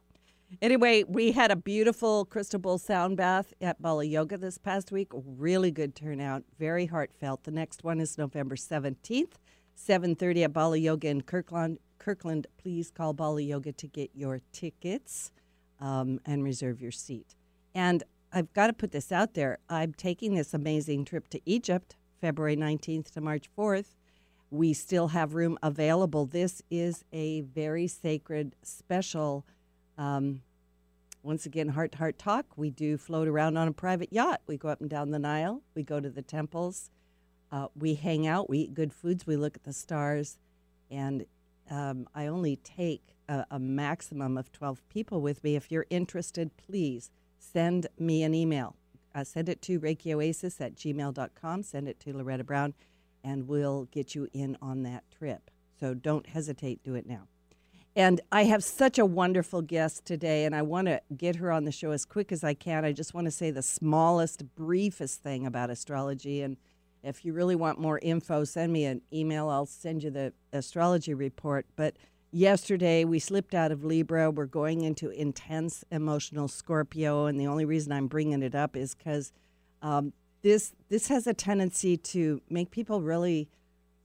anyway, 0.61 1.03
we 1.03 1.31
had 1.31 1.51
a 1.51 1.55
beautiful 1.55 2.25
crystal 2.25 2.59
bowl 2.59 2.77
sound 2.77 3.17
bath 3.17 3.53
at 3.61 3.81
Bala 3.81 4.05
Yoga 4.05 4.37
this 4.37 4.57
past 4.57 4.91
week. 4.91 5.09
Really 5.13 5.71
good 5.71 5.95
turnout, 5.95 6.43
very 6.57 6.87
heartfelt. 6.87 7.43
The 7.43 7.51
next 7.51 7.83
one 7.83 7.99
is 7.99 8.17
November 8.17 8.55
17th, 8.55 9.33
7:30 9.75 10.43
at 10.43 10.53
Bala 10.53 10.77
Yoga 10.77 11.09
in 11.09 11.21
Kirkland. 11.21 11.79
Kirkland, 11.99 12.47
please 12.57 12.91
call 12.91 13.13
Bala 13.13 13.41
Yoga 13.41 13.71
to 13.71 13.87
get 13.87 14.11
your 14.13 14.41
tickets 14.51 15.31
um, 15.79 16.19
and 16.25 16.43
reserve 16.43 16.81
your 16.81 16.91
seat. 16.91 17.35
And 17.73 18.03
I've 18.31 18.51
got 18.53 18.67
to 18.67 18.73
put 18.73 18.91
this 18.91 19.11
out 19.11 19.35
there. 19.35 19.59
I'm 19.69 19.93
taking 19.93 20.33
this 20.33 20.53
amazing 20.53 21.05
trip 21.05 21.29
to 21.29 21.41
Egypt, 21.45 21.95
February 22.23 22.55
19th 22.55 23.11
to 23.11 23.19
March 23.19 23.49
4th. 23.57 23.97
We 24.49 24.71
still 24.71 25.09
have 25.09 25.33
room 25.33 25.57
available. 25.61 26.25
This 26.25 26.61
is 26.71 27.03
a 27.11 27.41
very 27.41 27.85
sacred, 27.85 28.55
special, 28.63 29.45
um, 29.97 30.41
once 31.21 31.45
again, 31.45 31.67
heart 31.67 31.91
to 31.91 31.97
heart 31.97 32.17
talk. 32.17 32.45
We 32.55 32.69
do 32.69 32.97
float 32.97 33.27
around 33.27 33.57
on 33.57 33.67
a 33.67 33.73
private 33.73 34.13
yacht. 34.13 34.39
We 34.47 34.55
go 34.55 34.69
up 34.69 34.79
and 34.79 34.89
down 34.89 35.11
the 35.11 35.19
Nile. 35.19 35.63
We 35.75 35.83
go 35.83 35.99
to 35.99 36.09
the 36.09 36.21
temples. 36.21 36.91
Uh, 37.51 37.67
we 37.77 37.95
hang 37.95 38.25
out. 38.25 38.49
We 38.49 38.59
eat 38.59 38.73
good 38.73 38.93
foods. 38.93 39.27
We 39.27 39.35
look 39.35 39.57
at 39.57 39.65
the 39.65 39.73
stars. 39.73 40.37
And 40.89 41.25
um, 41.69 42.07
I 42.15 42.27
only 42.27 42.55
take 42.55 43.17
a, 43.27 43.45
a 43.51 43.59
maximum 43.59 44.37
of 44.37 44.49
12 44.53 44.81
people 44.87 45.19
with 45.19 45.43
me. 45.43 45.57
If 45.57 45.73
you're 45.73 45.87
interested, 45.89 46.55
please 46.55 47.11
send 47.37 47.87
me 47.99 48.23
an 48.23 48.33
email. 48.33 48.77
Uh, 49.15 49.23
send 49.23 49.49
it 49.49 49.61
to 49.63 49.79
reikioasis 49.79 50.59
at 50.59 50.75
gmail.com. 50.75 51.63
Send 51.63 51.87
it 51.87 51.99
to 52.01 52.15
Loretta 52.15 52.43
Brown, 52.43 52.73
and 53.23 53.47
we'll 53.47 53.85
get 53.85 54.15
you 54.15 54.27
in 54.33 54.57
on 54.61 54.83
that 54.83 55.03
trip. 55.11 55.51
So 55.79 55.93
don't 55.93 56.27
hesitate, 56.27 56.83
do 56.83 56.95
it 56.95 57.05
now. 57.05 57.27
And 57.95 58.21
I 58.31 58.45
have 58.45 58.63
such 58.63 58.97
a 58.97 59.05
wonderful 59.05 59.61
guest 59.61 60.03
today, 60.05 60.45
and 60.45 60.55
I 60.55 60.63
want 60.63 60.87
to 60.87 60.99
get 61.15 61.35
her 61.35 61.51
on 61.51 61.65
the 61.65 61.71
show 61.71 61.91
as 61.91 62.05
quick 62.05 62.31
as 62.31 62.43
I 62.43 62.55
can. 62.55 62.85
I 62.85 62.91
just 62.91 63.13
want 63.13 63.25
to 63.25 63.31
say 63.31 63.51
the 63.51 63.61
smallest, 63.61 64.55
briefest 64.55 65.21
thing 65.21 65.45
about 65.45 65.69
astrology. 65.69 66.41
And 66.41 66.57
if 67.03 67.23
you 67.23 67.33
really 67.33 67.55
want 67.55 67.79
more 67.79 67.99
info, 67.99 68.45
send 68.45 68.73
me 68.73 68.85
an 68.85 69.01
email. 69.13 69.47
I'll 69.49 69.67
send 69.67 70.01
you 70.01 70.09
the 70.09 70.33
astrology 70.53 71.13
report. 71.13 71.67
But 71.75 71.97
yesterday 72.33 73.05
we 73.05 73.19
slipped 73.19 73.53
out 73.53 73.71
of 73.71 73.85
Libra. 73.85 74.31
We're 74.31 74.45
going 74.45 74.81
into 74.81 75.09
intense 75.09 75.83
emotional 75.91 76.47
Scorpio, 76.47 77.27
and 77.27 77.39
the 77.39 77.47
only 77.47 77.65
reason 77.65 77.91
I'm 77.91 78.07
bringing 78.07 78.41
it 78.41 78.55
up 78.55 78.75
is 78.75 78.95
because 78.95 79.31
um, 79.81 80.13
this 80.41 80.73
this 80.89 81.07
has 81.07 81.27
a 81.27 81.33
tendency 81.33 81.95
to 81.97 82.41
make 82.49 82.71
people 82.71 83.01
really 83.01 83.49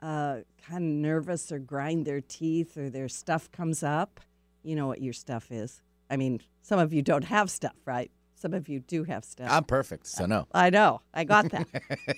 uh, 0.02 0.38
kind 0.64 0.76
of 0.76 0.82
nervous 0.82 1.50
or 1.50 1.58
grind 1.58 2.04
their 2.06 2.20
teeth 2.20 2.76
or 2.76 2.90
their 2.90 3.08
stuff 3.08 3.50
comes 3.50 3.82
up. 3.82 4.20
You 4.62 4.76
know 4.76 4.86
what 4.86 5.00
your 5.00 5.14
stuff 5.14 5.50
is. 5.50 5.82
I 6.10 6.16
mean, 6.16 6.40
some 6.62 6.78
of 6.78 6.92
you 6.92 7.02
don't 7.02 7.24
have 7.24 7.50
stuff, 7.50 7.76
right? 7.84 8.10
Some 8.34 8.54
of 8.54 8.68
you 8.68 8.80
do 8.80 9.04
have 9.04 9.24
stuff. 9.24 9.48
I'm 9.50 9.64
perfect, 9.64 10.06
so 10.06 10.26
no. 10.26 10.46
I 10.52 10.70
know. 10.70 11.00
I 11.12 11.24
got 11.24 11.50
that. 11.50 11.66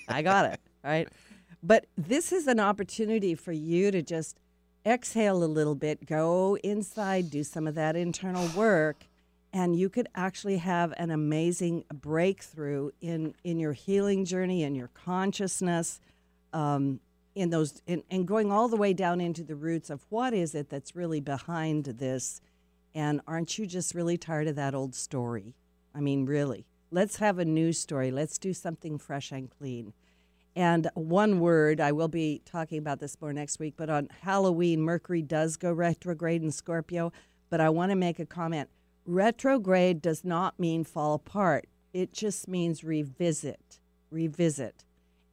I 0.07 0.21
got 0.21 0.53
it. 0.53 0.59
Right. 0.83 1.07
But 1.63 1.85
this 1.95 2.31
is 2.31 2.47
an 2.47 2.59
opportunity 2.59 3.35
for 3.35 3.51
you 3.51 3.91
to 3.91 4.01
just 4.01 4.39
exhale 4.85 5.43
a 5.43 5.45
little 5.45 5.75
bit, 5.75 6.05
go 6.05 6.57
inside, 6.63 7.29
do 7.29 7.43
some 7.43 7.67
of 7.67 7.75
that 7.75 7.95
internal 7.95 8.47
work, 8.55 9.05
and 9.53 9.75
you 9.75 9.89
could 9.89 10.07
actually 10.15 10.57
have 10.57 10.93
an 10.97 11.11
amazing 11.11 11.83
breakthrough 11.93 12.91
in, 13.01 13.35
in 13.43 13.59
your 13.59 13.73
healing 13.73 14.25
journey, 14.25 14.63
in 14.63 14.75
your 14.75 14.89
consciousness, 14.89 15.99
um, 16.53 16.99
in 17.35 17.49
those, 17.49 17.81
and 17.87 18.27
going 18.27 18.51
all 18.51 18.67
the 18.67 18.77
way 18.77 18.93
down 18.93 19.21
into 19.21 19.43
the 19.43 19.55
roots 19.55 19.89
of 19.89 20.05
what 20.09 20.33
is 20.33 20.55
it 20.55 20.69
that's 20.69 20.95
really 20.95 21.19
behind 21.19 21.85
this. 21.85 22.41
And 22.93 23.21
aren't 23.27 23.57
you 23.57 23.65
just 23.65 23.95
really 23.95 24.17
tired 24.17 24.47
of 24.47 24.55
that 24.55 24.75
old 24.75 24.95
story? 24.95 25.55
I 25.95 25.99
mean, 25.99 26.25
really. 26.25 26.65
Let's 26.89 27.17
have 27.17 27.39
a 27.39 27.45
new 27.45 27.71
story. 27.71 28.11
Let's 28.11 28.37
do 28.37 28.53
something 28.53 28.97
fresh 28.97 29.31
and 29.31 29.49
clean. 29.49 29.93
And 30.55 30.89
one 30.95 31.39
word, 31.39 31.79
I 31.79 31.91
will 31.93 32.09
be 32.09 32.41
talking 32.45 32.77
about 32.77 32.99
this 32.99 33.19
more 33.21 33.31
next 33.31 33.59
week, 33.59 33.75
but 33.77 33.89
on 33.89 34.09
Halloween, 34.21 34.81
Mercury 34.81 35.21
does 35.21 35.55
go 35.55 35.71
retrograde 35.71 36.43
in 36.43 36.51
Scorpio. 36.51 37.13
But 37.49 37.61
I 37.61 37.69
want 37.69 37.91
to 37.91 37.95
make 37.95 38.19
a 38.19 38.25
comment. 38.25 38.69
Retrograde 39.05 40.01
does 40.01 40.23
not 40.23 40.59
mean 40.59 40.83
fall 40.83 41.13
apart, 41.15 41.67
it 41.93 42.13
just 42.13 42.47
means 42.47 42.83
revisit, 42.83 43.79
revisit. 44.09 44.83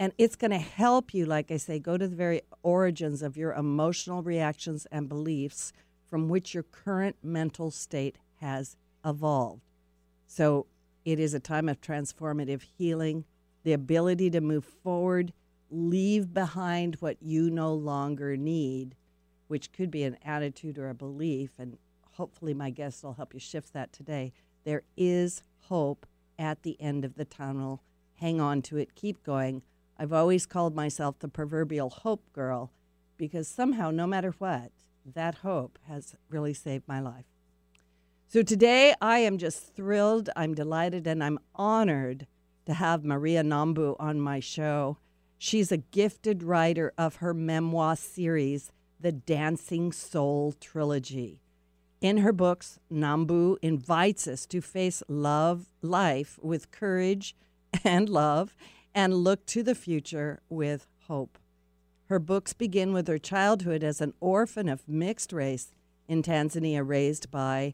And 0.00 0.12
it's 0.16 0.36
going 0.36 0.52
to 0.52 0.58
help 0.58 1.12
you, 1.12 1.26
like 1.26 1.50
I 1.50 1.56
say, 1.56 1.78
go 1.78 1.96
to 1.96 2.06
the 2.06 2.16
very 2.16 2.42
origins 2.62 3.20
of 3.20 3.36
your 3.36 3.52
emotional 3.52 4.22
reactions 4.22 4.86
and 4.92 5.08
beliefs 5.08 5.72
from 6.06 6.28
which 6.28 6.54
your 6.54 6.62
current 6.62 7.16
mental 7.22 7.70
state 7.70 8.16
has 8.36 8.76
evolved. 9.04 9.62
So 10.26 10.66
it 11.04 11.18
is 11.18 11.34
a 11.34 11.40
time 11.40 11.68
of 11.68 11.80
transformative 11.80 12.62
healing, 12.62 13.24
the 13.68 13.74
ability 13.74 14.30
to 14.30 14.40
move 14.40 14.64
forward, 14.64 15.30
leave 15.70 16.32
behind 16.32 16.94
what 17.00 17.18
you 17.20 17.50
no 17.50 17.74
longer 17.74 18.34
need, 18.34 18.94
which 19.46 19.72
could 19.72 19.90
be 19.90 20.04
an 20.04 20.16
attitude 20.24 20.78
or 20.78 20.88
a 20.88 20.94
belief. 20.94 21.50
And 21.58 21.76
hopefully, 22.12 22.54
my 22.54 22.70
guest 22.70 23.04
will 23.04 23.12
help 23.12 23.34
you 23.34 23.40
shift 23.40 23.74
that 23.74 23.92
today. 23.92 24.32
There 24.64 24.84
is 24.96 25.42
hope 25.66 26.06
at 26.38 26.62
the 26.62 26.80
end 26.80 27.04
of 27.04 27.16
the 27.16 27.26
tunnel. 27.26 27.82
Hang 28.14 28.40
on 28.40 28.62
to 28.62 28.78
it, 28.78 28.94
keep 28.94 29.22
going. 29.22 29.60
I've 29.98 30.14
always 30.14 30.46
called 30.46 30.74
myself 30.74 31.18
the 31.18 31.28
proverbial 31.28 31.90
hope 31.90 32.32
girl 32.32 32.72
because 33.18 33.48
somehow, 33.48 33.90
no 33.90 34.06
matter 34.06 34.34
what, 34.38 34.72
that 35.04 35.34
hope 35.34 35.78
has 35.86 36.14
really 36.30 36.54
saved 36.54 36.88
my 36.88 37.00
life. 37.00 37.26
So 38.28 38.40
today 38.40 38.94
I 39.02 39.18
am 39.18 39.36
just 39.36 39.74
thrilled, 39.74 40.30
I'm 40.34 40.54
delighted, 40.54 41.06
and 41.06 41.22
I'm 41.22 41.38
honored 41.54 42.26
to 42.68 42.74
have 42.74 43.02
Maria 43.02 43.42
Nhambu 43.42 43.96
on 43.98 44.20
my 44.20 44.40
show. 44.40 44.98
She's 45.38 45.72
a 45.72 45.78
gifted 45.78 46.42
writer 46.42 46.92
of 46.98 47.16
her 47.16 47.32
memoir 47.32 47.96
series, 47.96 48.72
The 49.00 49.10
Dancing 49.10 49.90
Soul 49.90 50.52
Trilogy. 50.60 51.40
In 52.02 52.18
her 52.18 52.32
books, 52.32 52.78
Nhambu 52.92 53.56
invites 53.62 54.28
us 54.28 54.44
to 54.48 54.60
face 54.60 55.02
love, 55.08 55.72
life 55.80 56.38
with 56.42 56.70
courage 56.70 57.34
and 57.84 58.06
love, 58.06 58.54
and 58.94 59.14
look 59.14 59.46
to 59.46 59.62
the 59.62 59.74
future 59.74 60.40
with 60.50 60.86
hope. 61.06 61.38
Her 62.10 62.18
books 62.18 62.52
begin 62.52 62.92
with 62.92 63.08
her 63.08 63.18
childhood 63.18 63.82
as 63.82 64.02
an 64.02 64.12
orphan 64.20 64.68
of 64.68 64.86
mixed 64.86 65.32
race 65.32 65.74
in 66.06 66.22
Tanzania, 66.22 66.86
raised 66.86 67.30
by 67.30 67.72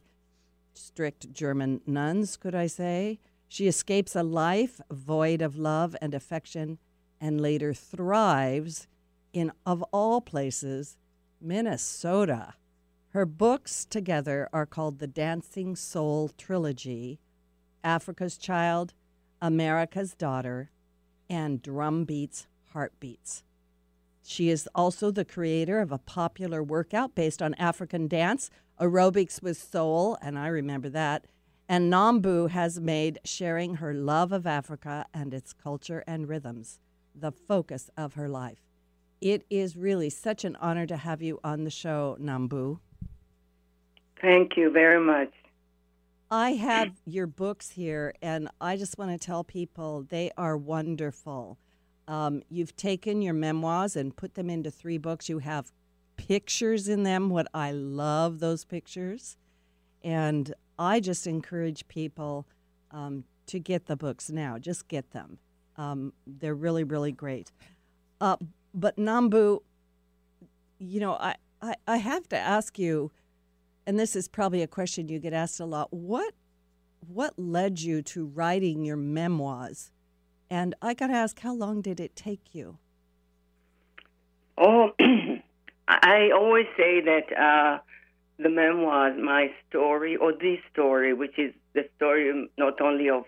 strict 0.73 1.33
German 1.33 1.81
nuns, 1.85 2.37
could 2.37 2.55
I 2.55 2.69
say. 2.69 3.19
She 3.55 3.69
escapes 3.69 4.17
a 4.17 4.25
life 4.25 4.81
void 4.91 5.41
of 5.41 5.57
love 5.57 5.95
and 6.03 6.13
affection 6.13 6.81
and 7.21 7.41
later 7.41 7.73
thrives 7.73 8.89
in, 9.33 9.53
of 9.65 9.81
all 9.93 10.21
places, 10.21 10.97
Minnesota. 11.41 12.55
Her 13.11 13.25
books 13.25 13.85
together 13.85 14.49
are 14.53 14.67
called 14.67 14.99
the 14.99 15.07
Dancing 15.07 15.77
Soul 15.77 16.33
Trilogy 16.37 17.21
Africa's 17.85 18.39
Child, 18.39 18.93
America's 19.41 20.17
Daughter, 20.17 20.73
and 21.31 21.63
Drumbeats 21.63 22.49
Heartbeats. 22.73 23.45
She 24.25 24.49
is 24.49 24.69
also 24.75 25.13
the 25.13 25.25
creator 25.25 25.79
of 25.79 25.93
a 25.93 25.99
popular 25.99 26.61
workout 26.61 27.15
based 27.15 27.41
on 27.41 27.55
African 27.55 28.09
dance, 28.09 28.51
Aerobics 28.81 29.41
with 29.41 29.59
Soul, 29.59 30.19
and 30.21 30.37
I 30.37 30.49
remember 30.49 30.89
that. 30.89 31.27
And 31.69 31.93
Nhambu 31.93 32.51
has 32.51 32.79
made 32.79 33.21
sharing 33.25 33.77
her 33.77 33.95
love 33.95 34.33
of 34.33 34.47
Africa 34.47 35.07
and 35.15 35.33
its 35.33 35.53
culture 35.53 36.05
and 36.07 36.29
rhythms 36.29 36.79
the 37.15 37.33
focus 37.33 37.91
of 37.97 38.15
her 38.15 38.29
life. 38.29 38.59
It 39.21 39.47
is 39.49 39.77
really 39.77 40.11
such 40.11 40.45
an 40.45 40.57
honor 40.57 40.87
to 40.87 40.97
have 40.97 41.23
you 41.23 41.41
on 41.43 41.65
the 41.65 41.71
show, 41.71 42.17
Nhambu. 42.21 42.81
Thank 44.21 44.57
you 44.57 44.71
very 44.71 45.01
much. 45.01 45.33
I 46.31 46.53
have 46.53 46.91
your 47.07 47.27
books 47.27 47.71
here, 47.71 48.15
and 48.21 48.49
I 48.61 48.77
just 48.77 48.99
want 48.99 49.13
to 49.13 49.25
tell 49.25 49.45
people 49.45 50.05
they 50.09 50.31
are 50.37 50.57
wonderful. 50.57 51.59
Um, 52.09 52.43
you've 52.51 52.77
taken 52.77 53.23
your 53.23 53.35
memoirs 53.35 53.97
and 53.97 54.15
put 54.15 54.35
them 54.35 54.51
into 54.51 54.71
three 54.71 54.99
books. 54.99 55.29
You 55.29 55.39
have 55.39 55.73
pictures 56.17 56.89
in 56.89 57.03
them. 57.03 57.31
What 57.31 57.47
I 57.55 57.73
love 57.73 58.41
those 58.41 58.65
pictures, 58.65 59.37
and 60.03 60.53
I 60.79 61.01
just 61.01 61.27
encourage 61.27 61.87
people 61.89 62.47
um, 62.91 63.25
to 63.47 63.59
get 63.59 63.87
the 63.87 63.97
books 63.97 64.31
now. 64.31 64.59
Just 64.59 64.89
get 64.89 65.11
them. 65.13 65.39
Um, 65.77 66.13
they're 66.27 66.55
really, 66.55 66.85
really 66.85 67.13
great. 67.13 67.53
Uh, 68.21 68.37
but 68.73 68.97
Nhambu, 68.97 69.61
you 70.79 71.01
know, 71.01 71.15
I, 71.15 71.37
I, 71.61 71.75
I 71.87 71.97
have 71.99 72.29
to 72.29 72.39
ask 72.39 72.79
you, 72.79 73.11
and 73.87 73.99
this 73.99 74.17
is 74.17 74.29
probably 74.29 74.63
a 74.63 74.67
question 74.67 75.09
you 75.09 75.19
get 75.19 75.33
asked 75.33 75.61
a 75.61 75.67
lot. 75.67 75.93
What 75.93 76.35
what 77.07 77.35
led 77.39 77.81
you 77.81 78.01
to 78.01 78.25
writing 78.25 78.85
your 78.85 78.97
memoirs? 78.97 79.91
And 80.49 80.75
I 80.81 80.95
got 80.95 81.09
to 81.09 81.15
ask, 81.15 81.39
how 81.41 81.55
long 81.55 81.83
did 81.83 82.01
it 82.01 82.17
take 82.17 82.55
you? 82.55 82.79
Oh, 84.57 84.93
I 85.89 86.31
always 86.35 86.67
say 86.77 87.01
that 87.01 87.33
uh, 87.39 87.79
the 88.39 88.49
memoirs, 88.49 89.15
my 89.21 89.51
story, 89.69 90.17
or 90.17 90.33
this 90.33 90.59
story, 90.73 91.15
which 91.15 91.39
is 91.39 91.53
the 91.75 91.89
story 91.97 92.49
not 92.59 92.81
only 92.81 93.09
of 93.09 93.25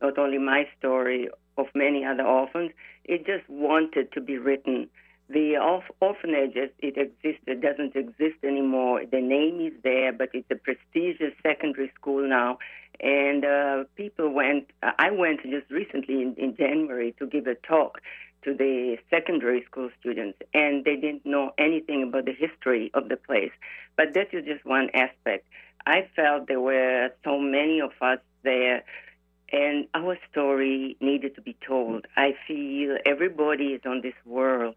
not 0.00 0.18
only 0.18 0.38
my 0.38 0.68
story 0.78 1.28
of 1.56 1.66
many 1.74 2.04
other 2.04 2.22
orphans, 2.22 2.70
it 3.04 3.26
just 3.26 3.48
wanted 3.48 4.12
to 4.12 4.20
be 4.20 4.38
written. 4.38 4.88
The 5.28 5.54
orph- 5.60 5.90
orphanage, 6.00 6.56
as 6.56 6.70
it 6.78 6.96
existed, 6.96 7.60
doesn't 7.60 7.96
exist 7.96 8.44
anymore. 8.44 9.02
The 9.10 9.20
name 9.20 9.60
is 9.60 9.72
there, 9.82 10.12
but 10.12 10.28
it's 10.34 10.50
a 10.50 10.54
prestigious 10.54 11.32
secondary 11.42 11.90
school 11.98 12.28
now. 12.28 12.58
And 13.00 13.44
uh, 13.44 13.84
people 13.96 14.30
went, 14.30 14.70
I 14.82 15.10
went 15.10 15.42
just 15.42 15.70
recently 15.70 16.22
in, 16.22 16.34
in 16.36 16.56
January 16.56 17.14
to 17.18 17.26
give 17.26 17.46
a 17.46 17.54
talk 17.56 18.00
to 18.46 18.54
the 18.54 18.96
secondary 19.10 19.62
school 19.64 19.90
students, 20.00 20.38
and 20.54 20.84
they 20.84 20.96
didn't 20.96 21.26
know 21.26 21.52
anything 21.58 22.02
about 22.02 22.24
the 22.24 22.32
history 22.32 22.90
of 22.94 23.08
the 23.08 23.16
place. 23.16 23.50
But 23.96 24.14
that 24.14 24.32
is 24.32 24.46
just 24.46 24.64
one 24.64 24.88
aspect. 24.94 25.46
I 25.84 26.08
felt 26.16 26.48
there 26.48 26.60
were 26.60 27.10
so 27.24 27.38
many 27.38 27.80
of 27.80 27.90
us 28.00 28.20
there 28.42 28.84
and 29.52 29.86
our 29.94 30.16
story 30.30 30.96
needed 31.00 31.34
to 31.36 31.40
be 31.40 31.56
told. 31.66 32.06
I 32.16 32.34
feel 32.46 32.96
everybody 33.04 33.66
is 33.66 33.82
on 33.84 34.00
this 34.00 34.14
world 34.24 34.74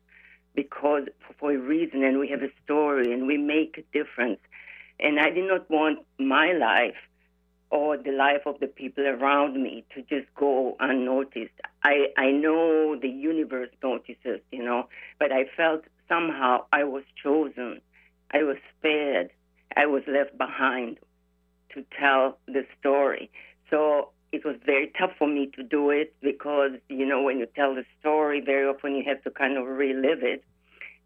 because 0.55 1.03
for 1.39 1.51
a 1.51 1.57
reason, 1.57 2.03
and 2.03 2.19
we 2.19 2.27
have 2.29 2.41
a 2.41 2.51
story, 2.63 3.13
and 3.13 3.27
we 3.27 3.37
make 3.37 3.77
a 3.77 3.97
difference. 3.97 4.39
And 4.99 5.19
I 5.19 5.29
did 5.29 5.47
not 5.47 5.69
want 5.69 5.99
my 6.17 6.51
life 6.53 6.97
or 7.71 7.97
the 7.97 8.11
life 8.11 8.41
of 8.45 8.59
the 8.59 8.67
people 8.67 9.05
around 9.05 9.61
me 9.61 9.83
to 9.93 10.01
just 10.01 10.33
go 10.35 10.75
unnoticed. 10.79 11.53
I, 11.83 12.07
I 12.17 12.31
know 12.31 12.97
the 12.99 13.09
universe 13.09 13.69
notices, 13.83 14.41
you 14.51 14.63
know, 14.63 14.87
but 15.19 15.31
I 15.31 15.45
felt 15.55 15.83
somehow 16.07 16.65
I 16.73 16.83
was 16.83 17.03
chosen. 17.21 17.81
I 18.31 18.43
was 18.43 18.57
spared. 18.77 19.29
I 19.75 19.85
was 19.85 20.03
left 20.07 20.37
behind 20.37 20.97
to 21.73 21.85
tell 21.99 22.37
the 22.47 22.65
story. 22.79 23.29
So 23.69 24.09
it 24.31 24.45
was 24.45 24.55
very 24.65 24.91
tough 24.97 25.11
for 25.17 25.27
me 25.27 25.51
to 25.55 25.63
do 25.63 25.89
it 25.89 26.13
because 26.21 26.71
you 26.87 27.05
know 27.05 27.21
when 27.21 27.39
you 27.39 27.47
tell 27.55 27.73
the 27.73 27.85
story 27.99 28.41
very 28.41 28.67
often 28.67 28.95
you 28.95 29.03
have 29.05 29.23
to 29.23 29.31
kind 29.31 29.57
of 29.57 29.65
relive 29.65 30.23
it 30.23 30.43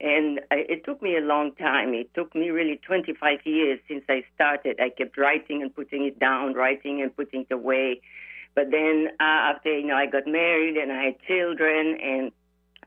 and 0.04 0.42
it 0.52 0.84
took 0.84 1.02
me 1.02 1.16
a 1.16 1.22
long 1.22 1.54
time. 1.56 1.94
It 1.94 2.14
took 2.14 2.36
me 2.36 2.50
really 2.50 2.80
25 2.86 3.40
years 3.46 3.80
since 3.88 4.04
i 4.10 4.24
started. 4.36 4.80
I 4.80 4.90
kept 4.90 5.18
writing 5.18 5.62
and 5.62 5.74
putting 5.74 6.04
it 6.04 6.20
down 6.20 6.54
writing 6.54 7.02
and 7.02 7.16
putting 7.16 7.42
it 7.50 7.54
away. 7.54 8.02
But 8.54 8.70
then 8.70 9.08
uh, 9.20 9.24
after 9.24 9.80
you 9.80 9.88
know 9.88 9.96
i 9.96 10.06
got 10.06 10.28
married 10.28 10.76
and 10.78 10.92
i 10.92 11.04
had 11.06 11.16
children 11.26 11.98
and 12.04 12.32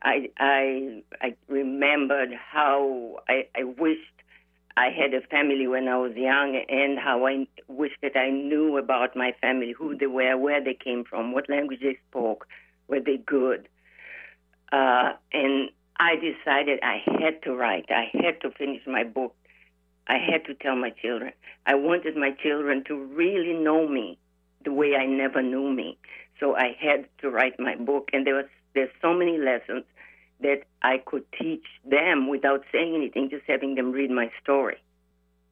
i 0.03 0.29
i 0.37 1.01
i 1.21 1.35
remembered 1.49 2.29
how 2.33 3.19
i 3.27 3.47
i 3.55 3.63
wished 3.63 4.13
I 4.77 4.91
had 4.91 5.11
a 5.15 5.21
family 5.21 5.67
when 5.67 5.87
I 5.87 5.97
was 5.97 6.15
young, 6.15 6.55
and 6.69 6.99
how 6.99 7.25
I 7.25 7.47
wished 7.67 7.97
that 8.03 8.15
I 8.15 8.29
knew 8.29 8.77
about 8.77 9.15
my 9.15 9.33
family, 9.41 9.71
who 9.71 9.97
they 9.97 10.05
were, 10.05 10.37
where 10.37 10.63
they 10.63 10.75
came 10.75 11.03
from, 11.03 11.31
what 11.31 11.49
language 11.49 11.79
they 11.81 11.97
spoke, 12.07 12.47
were 12.87 12.99
they 12.99 13.17
good. 13.17 13.67
Uh, 14.71 15.13
and 15.33 15.71
I 15.99 16.15
decided 16.15 16.79
I 16.83 17.01
had 17.05 17.41
to 17.43 17.55
write. 17.55 17.85
I 17.89 18.09
had 18.13 18.39
to 18.41 18.51
finish 18.51 18.81
my 18.85 19.03
book. 19.03 19.35
I 20.07 20.17
had 20.17 20.45
to 20.45 20.53
tell 20.53 20.75
my 20.75 20.91
children. 20.91 21.33
I 21.65 21.75
wanted 21.75 22.15
my 22.15 22.31
children 22.31 22.83
to 22.87 22.95
really 22.95 23.53
know 23.53 23.87
me 23.87 24.17
the 24.63 24.71
way 24.71 24.95
I 24.95 25.05
never 25.05 25.41
knew 25.41 25.71
me. 25.71 25.97
So 26.39 26.55
I 26.55 26.75
had 26.79 27.07
to 27.19 27.29
write 27.29 27.59
my 27.59 27.75
book, 27.75 28.09
and 28.13 28.25
there 28.25 28.35
was 28.35 28.45
there's 28.73 28.91
so 29.01 29.13
many 29.13 29.37
lessons 29.39 29.85
that 30.39 30.63
I 30.83 30.99
could 31.03 31.25
teach 31.31 31.65
them 31.83 32.27
without 32.29 32.63
saying 32.71 32.93
anything, 32.95 33.29
just 33.29 33.43
having 33.47 33.73
them 33.73 33.91
read 33.91 34.11
my 34.11 34.31
story. 34.43 34.77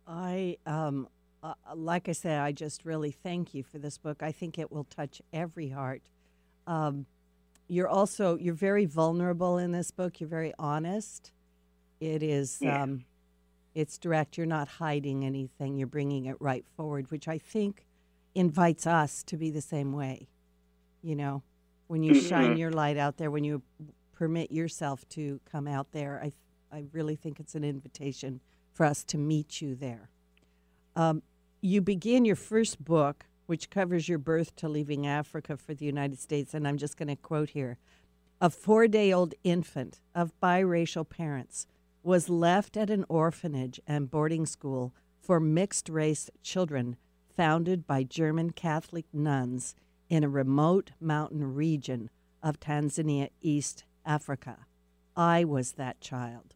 I, 0.08 0.58
um, 0.68 1.08
uh, 1.42 1.56
like 1.74 2.08
I 2.08 2.12
said, 2.12 2.40
I 2.40 2.52
just 2.52 2.86
really 2.86 3.10
thank 3.10 3.56
you 3.56 3.64
for 3.64 3.80
this 3.80 3.98
book. 3.98 4.22
I 4.22 4.32
think 4.32 4.60
it 4.60 4.72
will 4.72 4.84
touch 4.84 5.24
every 5.34 5.70
heart. 5.70 6.04
Um, 6.68 7.08
you're 7.68 7.88
also 7.88 8.38
you're 8.38 8.54
very 8.54 8.86
vulnerable 8.86 9.58
in 9.58 9.72
this 9.72 9.92
book. 9.92 10.20
You're 10.20 10.30
very 10.30 10.54
honest. 10.60 11.32
It 12.00 12.22
is. 12.24 12.60
Yeah. 12.62 12.84
Um, 12.84 13.06
it's 13.74 13.98
direct. 13.98 14.38
You're 14.38 14.46
not 14.48 14.68
hiding 14.68 15.26
anything. 15.26 15.76
You're 15.78 15.88
bringing 15.88 16.26
it 16.26 16.38
right 16.40 16.66
forward, 16.78 17.12
which 17.12 17.28
I 17.28 17.38
think 17.38 17.86
invites 18.34 18.88
us 18.88 19.24
to 19.24 19.38
be 19.38 19.50
the 19.52 19.62
same 19.62 19.92
way. 19.94 20.28
You 21.02 21.16
know, 21.16 21.44
when 21.88 22.02
you 22.04 22.14
shine 22.16 22.56
Mhm. 22.56 22.58
your 22.60 22.72
light 22.72 22.98
out 22.98 23.18
there, 23.18 23.30
when 23.32 23.44
you 23.44 23.62
permit 24.14 24.52
yourself 24.52 25.08
to 25.10 25.40
come 25.46 25.68
out 25.68 25.92
there, 25.92 26.22
I 26.24 26.32
I 26.72 26.86
really 26.92 27.16
think 27.16 27.40
it's 27.40 27.56
an 27.56 27.64
invitation 27.64 28.42
for 28.74 28.86
us 28.86 29.04
to 29.06 29.18
meet 29.18 29.62
you 29.62 29.76
there. 29.76 30.10
Um, 30.96 31.22
you 31.62 31.80
begin 31.82 32.26
your 32.26 32.36
first 32.36 32.84
book, 32.84 33.28
which 33.46 33.70
covers 33.70 34.10
your 34.10 34.18
birth 34.18 34.56
to 34.56 34.70
leaving 34.70 35.06
Africa 35.06 35.58
for 35.58 35.74
the 35.74 35.86
United 35.86 36.20
States, 36.20 36.54
and 36.54 36.68
I'm 36.68 36.78
just 36.78 36.98
going 36.98 37.08
to 37.10 37.16
quote 37.16 37.52
here: 37.52 37.78
"A 38.42 38.50
four-day-old 38.50 39.34
infant 39.44 40.02
of 40.14 40.40
biracial 40.42 41.08
parents 41.08 41.68
was 42.04 42.30
left 42.30 42.78
at 42.78 42.90
an 42.90 43.06
orphanage 43.10 43.80
and 43.88 44.12
boarding 44.12 44.46
school 44.46 44.94
for 45.20 45.40
mixed-race 45.40 46.30
children, 46.44 46.98
founded 47.28 47.88
by 47.88 48.04
German 48.04 48.52
Catholic 48.52 49.06
nuns 49.14 49.76
in 50.10 50.24
a 50.24 50.30
remote 50.30 50.92
mountain 51.00 51.56
region 51.56 52.10
of 52.44 52.60
Tanzania, 52.60 53.30
East 53.42 53.86
Africa. 54.06 54.66
I 55.16 55.44
was 55.44 55.74
that 55.74 56.00
child." 56.00 56.54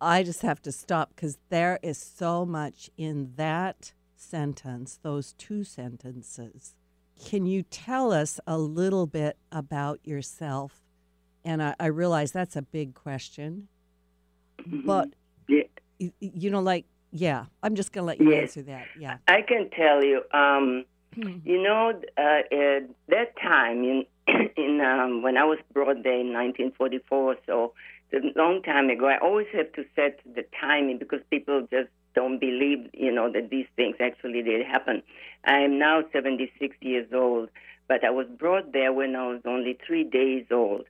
I 0.00 0.22
just 0.22 0.42
have 0.42 0.62
to 0.62 0.70
stop 0.70 1.10
because 1.14 1.38
there 1.48 1.80
is 1.82 1.98
so 1.98 2.46
much 2.46 2.88
in 2.96 3.32
that 3.34 3.92
sentence, 4.20 4.98
those 5.02 5.32
two 5.34 5.64
sentences, 5.64 6.74
can 7.24 7.46
you 7.46 7.62
tell 7.62 8.12
us 8.12 8.38
a 8.46 8.58
little 8.58 9.06
bit 9.06 9.36
about 9.50 10.00
yourself? 10.06 10.82
And 11.44 11.62
I, 11.62 11.74
I 11.80 11.86
realize 11.86 12.32
that's 12.32 12.56
a 12.56 12.62
big 12.62 12.94
question, 12.94 13.68
but 14.66 15.08
Yeah. 15.48 15.62
y- 16.00 16.12
y- 16.20 16.30
you 16.34 16.50
know, 16.50 16.60
like, 16.60 16.84
yeah, 17.10 17.46
I'm 17.62 17.74
just 17.74 17.92
going 17.92 18.02
to 18.02 18.06
let 18.06 18.20
you 18.20 18.30
Yes. 18.30 18.56
answer 18.56 18.62
that. 18.62 18.88
Yeah. 18.98 19.18
I 19.28 19.42
can 19.42 19.70
tell 19.70 20.04
you, 20.04 20.22
um, 20.32 20.84
you 21.16 21.62
know, 21.62 22.00
uh, 22.18 22.20
at 22.20 22.88
that 23.08 23.36
time 23.40 23.82
in 23.84 24.04
in 24.56 24.80
um, 24.82 25.22
when 25.22 25.38
I 25.38 25.44
was 25.44 25.58
brought 25.72 26.02
there 26.02 26.20
in 26.20 26.32
1944, 26.34 27.36
so 27.46 27.72
a 28.12 28.18
long 28.36 28.62
time 28.62 28.90
ago. 28.90 29.06
I 29.06 29.16
always 29.18 29.46
have 29.54 29.72
to 29.72 29.84
set 29.96 30.20
the 30.34 30.44
timing 30.60 30.98
because 30.98 31.20
people 31.30 31.66
just 31.70 31.88
don't 32.18 32.40
believe, 32.40 32.90
you 32.92 33.12
know, 33.12 33.30
that 33.30 33.48
these 33.48 33.68
things 33.76 33.94
actually 34.00 34.42
did 34.42 34.66
happen. 34.66 35.02
I 35.44 35.58
am 35.60 35.78
now 35.78 36.02
76 36.12 36.76
years 36.80 37.06
old, 37.14 37.48
but 37.86 38.02
I 38.04 38.10
was 38.10 38.26
brought 38.42 38.72
there 38.72 38.92
when 38.92 39.14
I 39.14 39.28
was 39.28 39.40
only 39.44 39.78
three 39.86 40.02
days 40.02 40.46
old. 40.50 40.84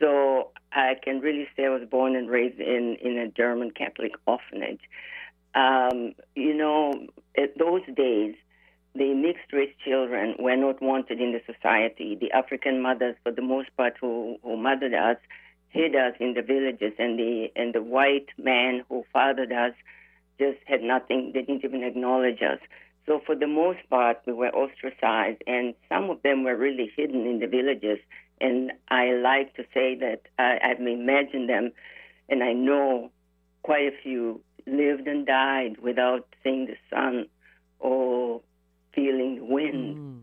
So 0.00 0.50
I 0.72 0.96
can 1.04 1.20
really 1.20 1.46
say 1.54 1.66
I 1.66 1.68
was 1.68 1.86
born 1.88 2.16
and 2.16 2.28
raised 2.28 2.58
in 2.58 2.96
in 3.00 3.16
a 3.16 3.28
German 3.28 3.70
Catholic 3.70 4.14
orphanage. 4.26 4.80
Um, 5.54 6.14
you 6.34 6.54
know, 6.62 6.80
at 7.44 7.56
those 7.56 7.82
days, 8.04 8.34
the 8.96 9.14
mixed 9.14 9.52
race 9.52 9.74
children 9.84 10.34
were 10.40 10.56
not 10.56 10.82
wanted 10.82 11.20
in 11.20 11.30
the 11.36 11.42
society. 11.52 12.16
The 12.20 12.32
African 12.32 12.82
mothers, 12.82 13.14
for 13.22 13.30
the 13.30 13.46
most 13.54 13.70
part, 13.76 13.94
who, 14.00 14.38
who 14.42 14.56
mothered 14.56 14.94
us, 14.94 15.18
hid 15.68 15.94
us 15.94 16.14
in 16.18 16.34
the 16.34 16.42
villages, 16.42 16.94
and 16.98 17.16
the 17.22 17.52
and 17.54 17.72
the 17.72 17.84
white 17.96 18.30
man 18.36 18.82
who 18.88 19.04
fathered 19.12 19.52
us 19.52 19.74
just 20.44 20.60
had 20.72 20.82
nothing. 20.94 21.20
They 21.34 21.42
didn't 21.42 21.64
even 21.64 21.82
acknowledge 21.90 22.42
us. 22.52 22.60
So 23.06 23.20
for 23.26 23.34
the 23.34 23.50
most 23.62 23.80
part, 23.90 24.16
we 24.26 24.32
were 24.32 24.54
ostracized, 24.62 25.42
and 25.46 25.74
some 25.88 26.04
of 26.10 26.18
them 26.22 26.38
were 26.44 26.56
really 26.56 26.88
hidden 26.96 27.26
in 27.26 27.36
the 27.40 27.50
villages. 27.58 27.98
And 28.40 28.72
I 28.88 29.04
like 29.30 29.54
to 29.58 29.64
say 29.76 29.88
that 30.04 30.20
I, 30.38 30.50
I've 30.66 30.80
imagined 30.80 31.48
them, 31.48 31.72
and 32.28 32.38
I 32.50 32.52
know 32.52 33.10
quite 33.62 33.86
a 33.92 33.96
few 34.02 34.40
lived 34.66 35.06
and 35.08 35.26
died 35.26 35.74
without 35.88 36.26
seeing 36.42 36.66
the 36.66 36.76
sun 36.90 37.26
or 37.78 38.40
feeling 38.94 39.36
the 39.36 39.44
wind 39.44 39.96
Mm. 39.96 40.20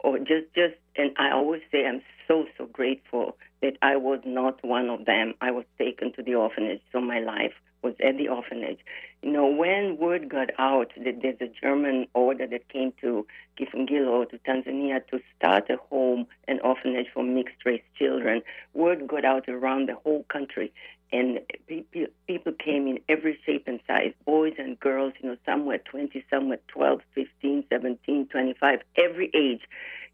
or 0.00 0.18
just 0.18 0.46
just 0.54 0.76
and 0.96 1.10
I 1.24 1.30
always 1.38 1.62
say 1.70 1.86
I'm 1.86 2.02
so 2.28 2.46
so 2.58 2.66
grateful 2.66 3.36
that 3.62 3.74
I 3.82 3.94
was 3.96 4.20
not 4.24 4.54
one 4.64 4.88
of 4.90 5.04
them. 5.04 5.34
I 5.40 5.50
was 5.50 5.64
taken 5.78 6.12
to 6.14 6.22
the 6.22 6.34
orphanage, 6.34 6.82
so 6.92 7.00
my 7.00 7.20
life 7.20 7.54
was 7.82 7.94
at 8.08 8.16
the 8.16 8.28
orphanage. 8.28 8.80
You 9.26 9.32
know, 9.32 9.48
when 9.48 9.96
word 9.96 10.28
got 10.28 10.50
out 10.56 10.92
that 11.04 11.20
there's 11.20 11.40
a 11.40 11.48
German 11.60 12.06
order 12.14 12.46
that 12.46 12.68
came 12.68 12.92
to 13.00 13.26
Kifungilo 13.58 14.30
to 14.30 14.38
Tanzania 14.38 15.04
to 15.08 15.18
start 15.36 15.68
a 15.68 15.78
home, 15.78 16.28
an 16.46 16.60
orphanage 16.60 17.08
for 17.12 17.24
mixed 17.24 17.56
race 17.64 17.82
children, 17.98 18.42
word 18.72 19.08
got 19.08 19.24
out 19.24 19.48
around 19.48 19.88
the 19.88 19.96
whole 19.96 20.22
country. 20.32 20.72
And 21.12 21.40
people, 21.66 22.06
people 22.28 22.52
came 22.52 22.86
in 22.86 23.00
every 23.08 23.36
shape 23.44 23.64
and 23.66 23.80
size, 23.88 24.12
boys 24.24 24.54
and 24.58 24.78
girls, 24.78 25.12
you 25.20 25.30
know, 25.30 25.36
some 25.44 25.66
were 25.66 25.78
20, 25.78 26.24
some 26.30 26.48
were 26.48 26.60
12, 26.68 27.00
15, 27.16 27.64
17, 27.68 28.28
25, 28.28 28.80
every 28.96 29.32
age 29.34 29.62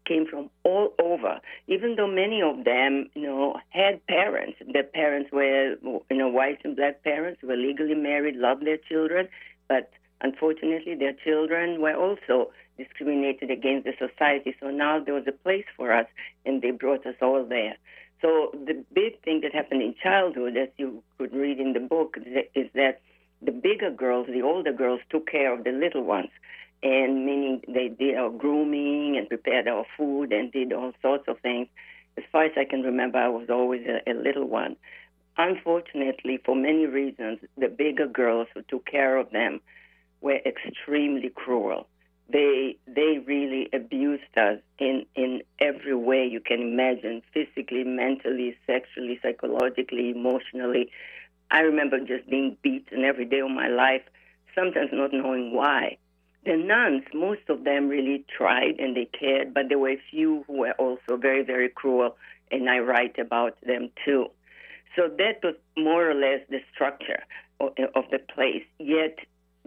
came 0.05 0.25
from 0.25 0.49
all 0.63 0.93
over, 1.01 1.39
even 1.67 1.95
though 1.95 2.07
many 2.07 2.41
of 2.41 2.63
them, 2.65 3.09
you 3.15 3.23
know, 3.23 3.59
had 3.69 4.05
parents. 4.07 4.57
Their 4.71 4.83
parents 4.83 5.31
were, 5.31 5.75
you 5.83 6.17
know, 6.17 6.27
white 6.27 6.59
and 6.63 6.75
black 6.75 7.03
parents 7.03 7.41
were 7.43 7.55
legally 7.55 7.95
married, 7.95 8.35
loved 8.35 8.65
their 8.65 8.77
children, 8.77 9.27
but 9.67 9.91
unfortunately 10.21 10.95
their 10.95 11.13
children 11.13 11.81
were 11.81 11.95
also 11.95 12.51
discriminated 12.77 13.51
against 13.51 13.85
the 13.85 13.93
society. 13.97 14.55
So 14.59 14.69
now 14.69 15.03
there 15.03 15.13
was 15.13 15.27
a 15.27 15.31
place 15.31 15.65
for 15.77 15.93
us, 15.93 16.07
and 16.45 16.61
they 16.61 16.71
brought 16.71 17.05
us 17.05 17.15
all 17.21 17.45
there. 17.45 17.75
So 18.21 18.51
the 18.53 18.83
big 18.93 19.21
thing 19.21 19.41
that 19.41 19.53
happened 19.53 19.81
in 19.81 19.95
childhood, 20.01 20.55
as 20.57 20.69
you 20.77 21.03
could 21.17 21.33
read 21.33 21.59
in 21.59 21.73
the 21.73 21.81
book, 21.81 22.17
is 22.55 22.69
that 22.73 23.01
the 23.41 23.51
bigger 23.51 23.91
girls, 23.91 24.27
the 24.27 24.41
older 24.41 24.71
girls, 24.71 25.01
took 25.09 25.29
care 25.29 25.53
of 25.53 25.65
the 25.65 25.71
little 25.71 26.03
ones 26.03 26.29
and 26.83 27.25
meaning 27.25 27.61
they 27.67 27.87
did 27.87 28.17
our 28.17 28.29
grooming 28.29 29.17
and 29.17 29.27
prepared 29.29 29.67
our 29.67 29.85
food 29.97 30.33
and 30.33 30.51
did 30.51 30.73
all 30.73 30.91
sorts 31.01 31.23
of 31.27 31.39
things. 31.39 31.67
As 32.17 32.23
far 32.31 32.43
as 32.43 32.51
I 32.57 32.65
can 32.65 32.81
remember, 32.81 33.17
I 33.17 33.29
was 33.29 33.49
always 33.49 33.87
a, 33.87 34.11
a 34.11 34.13
little 34.13 34.45
one. 34.45 34.75
Unfortunately, 35.37 36.39
for 36.45 36.55
many 36.55 36.85
reasons, 36.85 37.39
the 37.57 37.69
bigger 37.69 38.05
girls 38.05 38.47
who 38.53 38.61
took 38.63 38.85
care 38.85 39.17
of 39.17 39.31
them 39.31 39.61
were 40.21 40.39
extremely 40.45 41.29
cruel. 41.29 41.87
They 42.29 42.77
they 42.87 43.19
really 43.25 43.69
abused 43.73 44.37
us 44.37 44.59
in 44.77 45.05
in 45.15 45.41
every 45.59 45.95
way 45.95 46.25
you 46.25 46.39
can 46.39 46.61
imagine, 46.61 47.21
physically, 47.33 47.83
mentally, 47.83 48.55
sexually, 48.67 49.19
psychologically, 49.21 50.11
emotionally. 50.11 50.91
I 51.49 51.59
remember 51.61 51.99
just 51.99 52.29
being 52.29 52.57
beaten 52.61 53.03
every 53.03 53.25
day 53.25 53.39
of 53.39 53.51
my 53.51 53.67
life, 53.67 54.03
sometimes 54.55 54.89
not 54.93 55.13
knowing 55.13 55.53
why. 55.53 55.97
The 56.45 56.57
nuns, 56.57 57.03
most 57.13 57.41
of 57.49 57.63
them 57.63 57.87
really 57.87 58.25
tried 58.37 58.79
and 58.79 58.95
they 58.95 59.05
cared, 59.17 59.53
but 59.53 59.69
there 59.69 59.79
were 59.79 59.91
a 59.91 60.01
few 60.11 60.43
who 60.45 60.59
were 60.59 60.73
also 60.73 61.15
very, 61.17 61.43
very 61.43 61.69
cruel, 61.69 62.17
and 62.51 62.69
I 62.69 62.79
write 62.79 63.17
about 63.17 63.57
them 63.65 63.89
too. 64.03 64.27
So 64.95 65.07
that 65.07 65.39
was 65.41 65.55
more 65.77 66.09
or 66.09 66.13
less 66.13 66.41
the 66.49 66.59
structure 66.73 67.23
of, 67.59 67.69
of 67.95 68.03
the 68.11 68.19
place. 68.19 68.63
Yet, 68.77 69.19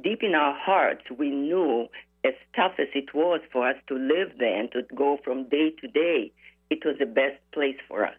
deep 0.03 0.23
in 0.23 0.35
our 0.35 0.55
hearts, 0.55 1.03
we 1.19 1.31
knew, 1.31 1.89
as 2.25 2.35
tough 2.55 2.73
as 2.79 2.89
it 2.95 3.15
was 3.15 3.41
for 3.53 3.69
us 3.69 3.77
to 3.89 3.95
live 3.95 4.33
there 4.39 4.61
and 4.61 4.71
to 4.73 4.83
go 4.95 5.19
from 5.25 5.49
day 5.49 5.71
to 5.81 5.89
day, 5.89 6.33
it 6.71 6.85
was 6.85 6.97
the 6.99 7.07
best 7.07 7.41
place 7.53 7.77
for 7.89 8.05
us. 8.07 8.17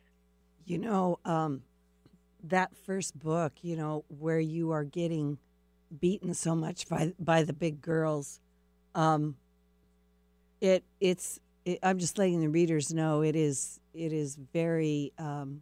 You 0.66 0.80
know, 0.80 1.20
um, 1.26 1.64
that 2.44 2.76
first 2.76 3.18
book, 3.18 3.54
you 3.62 3.76
know, 3.76 4.04
where 4.08 4.40
you 4.40 4.72
are 4.72 4.84
getting 4.84 5.38
beaten 6.00 6.34
so 6.34 6.56
much 6.56 6.88
by 6.90 7.14
by 7.20 7.44
the 7.44 7.54
big 7.54 7.82
girls, 7.82 8.40
um, 8.98 9.36
it 10.60 10.84
it's 11.00 11.40
it, 11.64 11.80
I'm 11.84 12.00
just 12.00 12.18
letting 12.18 12.42
the 12.42 12.50
readers 12.50 12.94
know 12.94 13.22
it 13.22 13.36
is 13.36 13.80
it 13.94 14.12
is 14.12 14.36
very 14.36 15.14
um, 15.18 15.62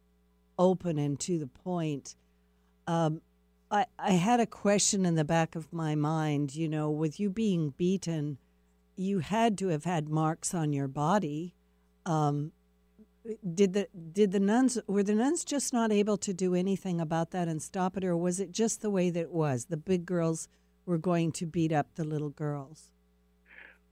open 0.58 0.98
and 0.98 1.20
to 1.20 1.38
the 1.38 1.48
point. 1.48 2.16
Um, 2.88 3.22
I 3.70 3.86
I 4.00 4.12
had 4.12 4.40
a 4.40 4.46
question 4.46 5.06
in 5.06 5.16
the 5.16 5.26
back 5.26 5.56
of 5.56 5.72
my 5.74 5.96
mind. 5.96 6.56
You 6.56 6.70
know, 6.70 6.90
with 6.90 7.20
you 7.20 7.30
being 7.30 7.72
beaten, 7.72 8.38
you 8.96 9.20
had 9.20 9.58
to 9.60 9.68
have 9.68 9.84
had 9.84 10.08
marks 10.08 10.54
on 10.54 10.72
your 10.72 10.88
body. 10.88 11.54
Um, 12.06 12.54
did 13.54 13.74
the 13.74 13.90
did 14.14 14.32
the 14.32 14.40
nuns 14.40 14.78
were 14.88 15.04
the 15.04 15.16
nuns 15.16 15.44
just 15.44 15.74
not 15.74 15.92
able 15.92 16.16
to 16.18 16.34
do 16.34 16.56
anything 16.56 17.02
about 17.02 17.32
that 17.32 17.48
and 17.50 17.62
stop 17.62 17.98
it 17.98 18.06
or 18.06 18.16
was 18.16 18.40
it 18.40 18.52
just 18.52 18.82
the 18.82 18.90
way 18.92 19.10
that 19.10 19.20
it 19.20 19.32
was 19.32 19.66
the 19.66 19.78
big 19.78 20.06
girls 20.06 20.48
were 20.86 21.00
going 21.00 21.32
to 21.32 21.48
beat 21.48 21.72
up 21.72 21.88
the 21.96 22.04
little 22.04 22.30
girls 22.30 22.92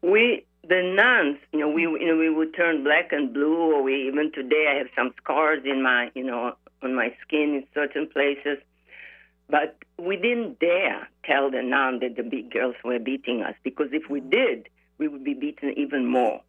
We 0.03 0.45
the 0.67 0.81
nuns, 0.95 1.37
you 1.53 1.59
know, 1.59 1.69
we 1.69 1.83
you 1.83 2.07
know 2.07 2.17
we 2.17 2.29
would 2.29 2.53
turn 2.53 2.83
black 2.83 3.13
and 3.13 3.33
blue, 3.33 3.73
or 3.73 3.81
we 3.81 4.07
even 4.07 4.31
today 4.33 4.67
I 4.69 4.77
have 4.79 4.87
some 4.95 5.13
scars 5.17 5.63
in 5.65 5.81
my 5.81 6.11
you 6.13 6.25
know 6.25 6.55
on 6.81 6.93
my 6.93 7.15
skin 7.21 7.55
in 7.55 7.63
certain 7.73 8.07
places, 8.07 8.57
but 9.49 9.77
we 9.97 10.17
didn't 10.17 10.59
dare 10.59 11.07
tell 11.23 11.49
the 11.49 11.61
nun 11.63 11.99
that 11.99 12.17
the 12.17 12.23
big 12.23 12.51
girls 12.51 12.75
were 12.83 12.99
beating 12.99 13.43
us 13.43 13.55
because 13.63 13.87
if 13.93 14.09
we 14.09 14.19
did, 14.19 14.67
we 14.97 15.07
would 15.07 15.23
be 15.23 15.33
beaten 15.33 15.73
even 15.77 16.05
more. 16.05 16.41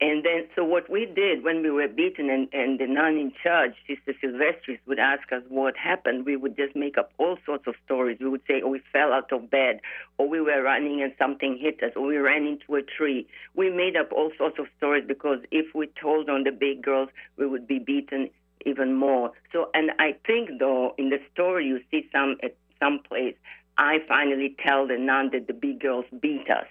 And 0.00 0.24
then, 0.24 0.48
so 0.56 0.64
what 0.64 0.90
we 0.90 1.06
did 1.06 1.44
when 1.44 1.62
we 1.62 1.70
were 1.70 1.86
beaten, 1.86 2.28
and, 2.28 2.48
and 2.52 2.80
the 2.80 2.86
nun 2.86 3.16
in 3.16 3.32
charge, 3.42 3.74
Sister 3.86 4.12
Silvestris, 4.20 4.80
would 4.86 4.98
ask 4.98 5.30
us 5.32 5.42
what 5.48 5.76
happened, 5.76 6.26
we 6.26 6.36
would 6.36 6.56
just 6.56 6.74
make 6.74 6.98
up 6.98 7.12
all 7.16 7.38
sorts 7.46 7.66
of 7.68 7.74
stories. 7.86 8.18
We 8.20 8.28
would 8.28 8.42
say, 8.48 8.60
oh, 8.62 8.68
we 8.68 8.82
fell 8.92 9.12
out 9.12 9.32
of 9.32 9.50
bed, 9.50 9.80
or 10.18 10.28
we 10.28 10.40
were 10.40 10.62
running 10.62 11.00
and 11.00 11.12
something 11.16 11.56
hit 11.56 11.80
us, 11.82 11.92
or 11.96 12.06
we 12.06 12.16
ran 12.16 12.44
into 12.44 12.74
a 12.74 12.82
tree. 12.82 13.26
We 13.54 13.70
made 13.70 13.96
up 13.96 14.12
all 14.12 14.32
sorts 14.36 14.58
of 14.58 14.66
stories 14.76 15.04
because 15.06 15.38
if 15.52 15.74
we 15.74 15.88
told 16.00 16.28
on 16.28 16.42
the 16.42 16.52
big 16.52 16.82
girls, 16.82 17.08
we 17.36 17.46
would 17.46 17.66
be 17.68 17.78
beaten 17.78 18.30
even 18.66 18.94
more. 18.94 19.30
So, 19.52 19.70
and 19.74 19.92
I 20.00 20.16
think, 20.26 20.58
though, 20.58 20.94
in 20.98 21.10
the 21.10 21.20
story, 21.32 21.66
you 21.66 21.80
see 21.90 22.08
some 22.12 22.36
at 22.42 22.56
some 22.80 22.98
place, 23.08 23.36
I 23.78 23.98
finally 24.06 24.56
tell 24.64 24.86
the 24.86 24.98
nun 24.98 25.30
that 25.32 25.46
the 25.46 25.52
big 25.52 25.80
girls 25.80 26.04
beat 26.20 26.48
us. 26.50 26.66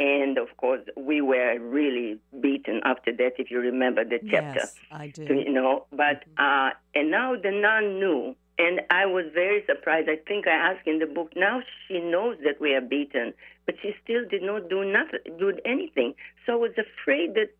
And 0.00 0.38
of 0.38 0.56
course, 0.56 0.80
we 0.96 1.20
were 1.20 1.58
really 1.60 2.18
beaten 2.40 2.80
after 2.86 3.12
that, 3.12 3.32
if 3.38 3.50
you 3.50 3.60
remember 3.60 4.02
the 4.02 4.18
chapter. 4.30 4.60
yes 4.60 4.74
i 4.90 5.08
do 5.08 5.22
You 5.34 5.52
know, 5.52 5.84
but 5.92 6.24
uh, 6.38 6.70
and 6.94 7.10
now 7.10 7.36
the 7.36 7.50
nun 7.50 8.00
knew, 8.00 8.34
and 8.58 8.80
I 8.90 9.04
was 9.04 9.26
very 9.34 9.62
surprised. 9.66 10.08
I 10.08 10.16
think 10.16 10.46
I 10.46 10.56
asked 10.70 10.86
in 10.86 11.00
the 11.00 11.06
book. 11.06 11.32
Now 11.36 11.60
she 11.86 12.00
knows 12.00 12.38
that 12.44 12.58
we 12.62 12.72
are 12.74 12.80
beaten, 12.80 13.34
but 13.66 13.74
she 13.82 13.90
still 14.02 14.24
did 14.26 14.42
not 14.42 14.70
do 14.70 14.84
nothing, 14.84 15.20
do 15.38 15.52
anything. 15.66 16.14
So 16.46 16.54
I 16.54 16.56
was 16.56 16.72
afraid 16.86 17.34
that, 17.34 17.50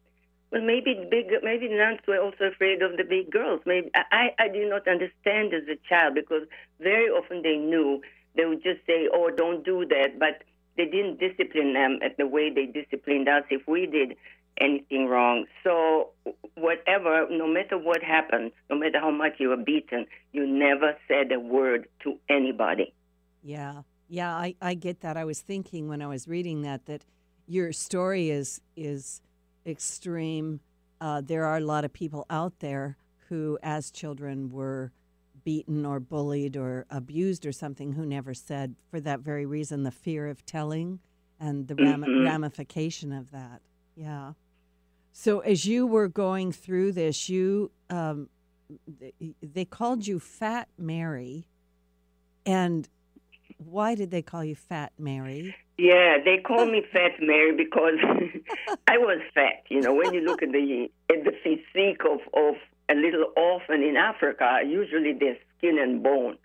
well, 0.50 0.62
maybe 0.62 0.94
big, 1.10 1.26
maybe 1.42 1.68
the 1.68 1.76
nuns 1.76 2.00
were 2.08 2.20
also 2.26 2.44
afraid 2.44 2.80
of 2.80 2.96
the 2.96 3.04
big 3.04 3.30
girls. 3.30 3.60
Maybe 3.66 3.90
I, 3.94 4.30
I 4.38 4.48
did 4.48 4.66
not 4.70 4.88
understand 4.88 5.52
as 5.52 5.64
a 5.68 5.76
child 5.90 6.14
because 6.14 6.44
very 6.80 7.10
often 7.10 7.42
they 7.42 7.56
knew 7.56 8.00
they 8.34 8.46
would 8.46 8.62
just 8.62 8.80
say, 8.86 9.08
"Oh, 9.12 9.28
don't 9.42 9.62
do 9.62 9.84
that," 9.86 10.18
but 10.18 10.42
they 10.80 10.90
didn't 10.90 11.20
discipline 11.20 11.74
them 11.74 11.98
at 12.02 12.16
the 12.16 12.26
way 12.26 12.50
they 12.50 12.66
disciplined 12.66 13.28
us 13.28 13.44
if 13.50 13.62
we 13.68 13.86
did 13.86 14.16
anything 14.60 15.06
wrong. 15.06 15.46
So 15.62 16.10
whatever, 16.54 17.26
no 17.30 17.46
matter 17.46 17.78
what 17.78 18.02
happened, 18.02 18.52
no 18.70 18.76
matter 18.76 18.98
how 18.98 19.10
much 19.10 19.34
you 19.38 19.50
were 19.50 19.56
beaten, 19.56 20.06
you 20.32 20.46
never 20.46 20.96
said 21.06 21.32
a 21.32 21.40
word 21.40 21.88
to 22.04 22.18
anybody. 22.28 22.94
Yeah, 23.42 23.82
yeah, 24.08 24.34
I, 24.34 24.54
I 24.60 24.74
get 24.74 25.00
that. 25.00 25.16
I 25.16 25.24
was 25.24 25.40
thinking 25.40 25.88
when 25.88 26.00
I 26.02 26.06
was 26.06 26.26
reading 26.26 26.62
that 26.62 26.86
that 26.86 27.04
your 27.46 27.72
story 27.72 28.30
is 28.30 28.60
is 28.76 29.20
extreme. 29.66 30.60
Uh, 31.00 31.20
there 31.20 31.44
are 31.44 31.56
a 31.56 31.60
lot 31.60 31.84
of 31.84 31.92
people 31.92 32.26
out 32.28 32.58
there 32.60 32.96
who, 33.28 33.58
as 33.62 33.90
children, 33.90 34.50
were 34.50 34.92
beaten 35.44 35.84
or 35.86 36.00
bullied 36.00 36.56
or 36.56 36.86
abused 36.90 37.46
or 37.46 37.52
something 37.52 37.92
who 37.92 38.04
never 38.06 38.34
said 38.34 38.74
for 38.90 39.00
that 39.00 39.20
very 39.20 39.46
reason 39.46 39.82
the 39.82 39.90
fear 39.90 40.28
of 40.28 40.44
telling 40.46 41.00
and 41.38 41.68
the 41.68 41.74
ram- 41.74 42.02
Mhm. 42.02 42.24
ramification 42.24 43.12
of 43.12 43.30
that 43.30 43.60
yeah 43.96 44.32
so 45.12 45.40
as 45.40 45.66
you 45.66 45.86
were 45.86 46.08
going 46.08 46.52
through 46.52 46.92
this 46.92 47.28
you 47.28 47.70
um, 47.90 48.28
they 49.42 49.64
called 49.64 50.06
you 50.06 50.18
fat 50.20 50.68
mary 50.78 51.46
and 52.46 52.88
why 53.58 53.94
did 53.94 54.10
they 54.10 54.22
call 54.22 54.44
you 54.44 54.54
fat 54.54 54.92
mary 54.98 55.54
Yeah, 55.78 56.18
they 56.22 56.38
call 56.38 56.66
me 56.66 56.82
Fat 56.92 57.12
Mary 57.22 57.52
because 57.56 57.98
I 58.86 58.98
was 58.98 59.20
fat. 59.34 59.64
You 59.70 59.80
know, 59.80 59.94
when 59.94 60.12
you 60.12 60.20
look 60.20 60.42
at 60.42 60.52
the 60.52 60.90
at 61.08 61.24
the 61.24 61.32
physique 61.42 62.02
of 62.04 62.20
of 62.34 62.56
a 62.90 62.94
little 62.94 63.26
orphan 63.36 63.82
in 63.82 63.96
Africa, 63.96 64.60
usually 64.66 65.12
they're 65.12 65.38
skin 65.58 65.78
and 65.78 66.02
bone. 66.02 66.36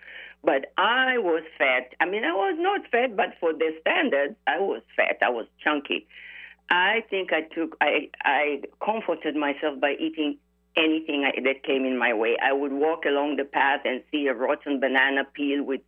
But 0.43 0.73
I 0.77 1.17
was 1.17 1.43
fat. 1.58 1.93
I 1.99 2.05
mean, 2.05 2.23
I 2.23 2.34
was 2.34 2.55
not 2.60 2.81
fat, 2.91 3.15
but 3.15 3.34
for 3.39 3.51
their 3.53 3.71
standards, 3.81 4.36
I 4.45 4.60
was 4.60 4.81
fat. 4.95 5.17
I 5.21 5.29
was 5.29 5.47
chunky. 5.63 6.08
I 6.69 7.03
think 7.10 7.31
I 7.31 7.41
took 7.41 7.77
I 7.81 8.10
I 8.23 8.62
comforted 8.84 9.36
myself 9.36 9.79
by 9.79 9.95
eating 9.99 10.38
anything 10.77 11.23
I, 11.23 11.39
that 11.41 11.63
came 11.63 11.86
in 11.86 11.97
my 11.97 12.13
way. 12.13 12.38
I 12.41 12.53
would 12.53 12.73
walk 12.73 13.05
along 13.05 13.38
the 13.38 13.45
path 13.45 13.81
and 13.86 14.03
see 14.12 14.27
a 14.27 14.34
rotten 14.34 14.79
banana 14.79 15.23
peel 15.34 15.63
with 15.63 15.81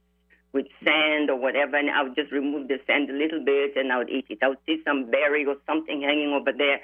with 0.53 0.67
sand 0.83 1.29
or 1.29 1.35
whatever, 1.35 1.77
and 1.77 1.89
I 1.89 2.01
would 2.03 2.15
just 2.15 2.31
remove 2.31 2.67
the 2.67 2.79
sand 2.87 3.09
a 3.09 3.13
little 3.13 3.43
bit 3.43 3.75
and 3.75 3.91
I 3.91 3.97
would 3.97 4.09
eat 4.09 4.25
it. 4.29 4.39
I 4.41 4.49
would 4.49 4.63
see 4.65 4.81
some 4.85 5.11
berry 5.11 5.45
or 5.45 5.55
something 5.67 6.01
hanging 6.01 6.29
over 6.33 6.51
there, 6.51 6.79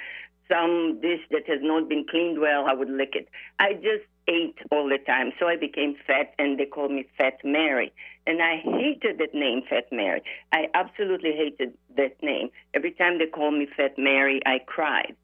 some 0.49 0.99
dish 1.01 1.21
that 1.31 1.47
has 1.47 1.59
not 1.61 1.89
been 1.89 2.05
cleaned 2.09 2.39
well, 2.39 2.65
I 2.65 2.73
would 2.73 2.89
lick 2.89 3.13
it. 3.15 3.29
I 3.59 3.73
just 3.73 4.05
ate 4.27 4.57
all 4.71 4.87
the 4.87 4.99
time, 5.05 5.31
so 5.39 5.47
I 5.47 5.57
became 5.57 5.95
fat, 6.07 6.33
and 6.39 6.59
they 6.59 6.65
called 6.65 6.91
me 6.91 7.05
Fat 7.17 7.39
Mary. 7.43 7.91
And 8.25 8.41
I 8.41 8.57
hated 8.57 9.17
that 9.19 9.33
name, 9.33 9.63
Fat 9.69 9.91
Mary. 9.91 10.21
I 10.51 10.67
absolutely 10.73 11.33
hated 11.33 11.73
that 11.97 12.21
name. 12.21 12.49
Every 12.73 12.91
time 12.91 13.19
they 13.19 13.25
called 13.25 13.55
me 13.55 13.67
Fat 13.75 13.97
Mary, 13.97 14.41
I 14.45 14.59
cried. 14.65 15.15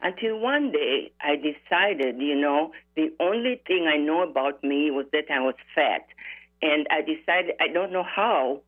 Until 0.00 0.38
one 0.38 0.70
day, 0.70 1.10
I 1.20 1.34
decided, 1.34 2.20
you 2.20 2.36
know, 2.36 2.72
the 2.94 3.12
only 3.18 3.60
thing 3.66 3.88
I 3.92 3.96
know 3.96 4.22
about 4.22 4.62
me 4.62 4.92
was 4.92 5.06
that 5.12 5.24
I 5.30 5.40
was 5.40 5.56
fat. 5.74 6.06
And 6.62 6.86
I 6.90 7.00
decided, 7.00 7.54
I 7.60 7.68
don't 7.68 7.92
know 7.92 8.04
how, 8.04 8.60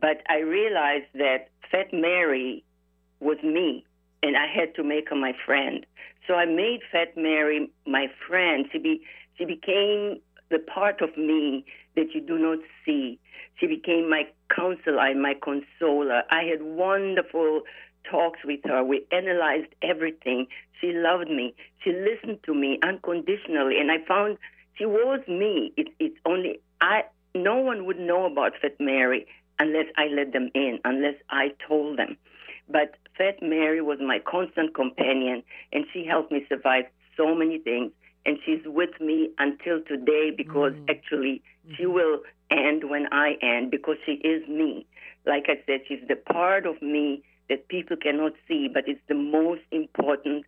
but 0.00 0.22
I 0.28 0.38
realized 0.38 1.06
that 1.14 1.48
Fat 1.70 1.92
Mary 1.92 2.64
was 3.20 3.38
me, 3.44 3.84
and 4.22 4.36
I 4.36 4.46
had 4.46 4.74
to 4.76 4.82
make 4.82 5.10
her 5.10 5.16
my 5.16 5.32
friend. 5.44 5.84
So 6.26 6.34
I 6.34 6.44
made 6.44 6.80
Fat 6.90 7.16
Mary 7.16 7.70
my 7.86 8.06
friend. 8.28 8.66
She, 8.72 8.78
be, 8.78 9.02
she 9.36 9.44
became 9.44 10.20
the 10.50 10.58
part 10.58 11.00
of 11.00 11.16
me 11.16 11.64
that 11.96 12.14
you 12.14 12.20
do 12.20 12.38
not 12.38 12.58
see. 12.84 13.18
She 13.58 13.66
became 13.66 14.08
my 14.08 14.24
counselor 14.54 15.00
and 15.00 15.20
my 15.20 15.34
consoler. 15.34 16.22
I 16.30 16.42
had 16.44 16.62
wonderful 16.62 17.62
talks 18.08 18.40
with 18.44 18.60
her. 18.64 18.82
We 18.82 19.06
analyzed 19.12 19.74
everything. 19.82 20.46
She 20.80 20.92
loved 20.92 21.28
me. 21.28 21.54
She 21.82 21.92
listened 21.92 22.40
to 22.44 22.54
me 22.54 22.78
unconditionally, 22.82 23.78
and 23.78 23.90
I 23.90 23.98
found 24.06 24.38
she 24.74 24.86
was 24.86 25.20
me. 25.28 25.72
It, 25.76 25.88
it's 25.98 26.16
only 26.26 26.60
I. 26.80 27.04
No 27.34 27.56
one 27.56 27.86
would 27.86 27.98
know 27.98 28.26
about 28.26 28.52
Fat 28.60 28.78
Mary 28.78 29.26
unless 29.58 29.86
I 29.96 30.06
let 30.06 30.32
them 30.32 30.50
in, 30.54 30.80
unless 30.84 31.14
I 31.30 31.52
told 31.66 31.98
them. 31.98 32.16
But 32.72 32.94
Fat 33.16 33.42
Mary 33.42 33.80
was 33.82 33.98
my 34.00 34.18
constant 34.18 34.74
companion, 34.74 35.42
and 35.72 35.84
she 35.92 36.04
helped 36.04 36.32
me 36.32 36.46
survive 36.48 36.84
so 37.16 37.34
many 37.34 37.58
things. 37.58 37.92
And 38.24 38.38
she's 38.44 38.64
with 38.64 39.00
me 39.00 39.30
until 39.38 39.82
today 39.82 40.30
because 40.30 40.72
Mm. 40.74 40.90
actually 40.90 41.42
she 41.76 41.86
will 41.86 42.22
end 42.50 42.84
when 42.84 43.06
I 43.12 43.34
end 43.42 43.70
because 43.70 43.98
she 44.06 44.12
is 44.12 44.46
me. 44.48 44.86
Like 45.26 45.48
I 45.48 45.60
said, 45.66 45.80
she's 45.86 46.06
the 46.08 46.16
part 46.16 46.66
of 46.66 46.80
me 46.80 47.22
that 47.48 47.68
people 47.68 47.96
cannot 47.96 48.32
see, 48.48 48.68
but 48.68 48.88
it's 48.88 49.00
the 49.08 49.14
most 49.14 49.62
important 49.70 50.46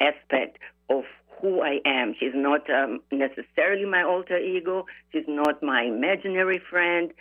aspect 0.00 0.58
of 0.88 1.04
who 1.40 1.60
I 1.60 1.80
am. 1.84 2.14
She's 2.18 2.34
not 2.34 2.68
um, 2.70 3.00
necessarily 3.10 3.84
my 3.84 4.02
alter 4.02 4.38
ego. 4.38 4.86
She's 5.12 5.28
not 5.28 5.62
my 5.62 5.82
imaginary 5.82 6.58
friend. 6.58 7.12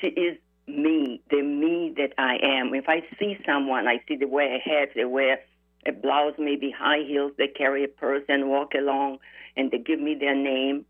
She 0.00 0.08
is 0.08 0.38
me, 0.66 1.20
the 1.30 1.42
me 1.42 1.92
that 1.96 2.12
I 2.18 2.36
am. 2.42 2.74
If 2.74 2.88
I 2.88 3.02
see 3.18 3.38
someone, 3.46 3.86
I 3.86 4.00
see 4.08 4.16
they 4.16 4.24
wear 4.24 4.54
a 4.54 4.58
hat, 4.58 4.90
they 4.94 5.04
wear 5.04 5.40
a 5.86 5.92
blouse, 5.92 6.34
maybe 6.38 6.70
high 6.70 7.02
heels, 7.06 7.32
they 7.36 7.48
carry 7.48 7.84
a 7.84 7.88
purse 7.88 8.24
and 8.28 8.48
walk 8.48 8.74
along, 8.74 9.18
and 9.56 9.70
they 9.70 9.78
give 9.78 10.00
me 10.00 10.14
their 10.14 10.34
name. 10.34 10.86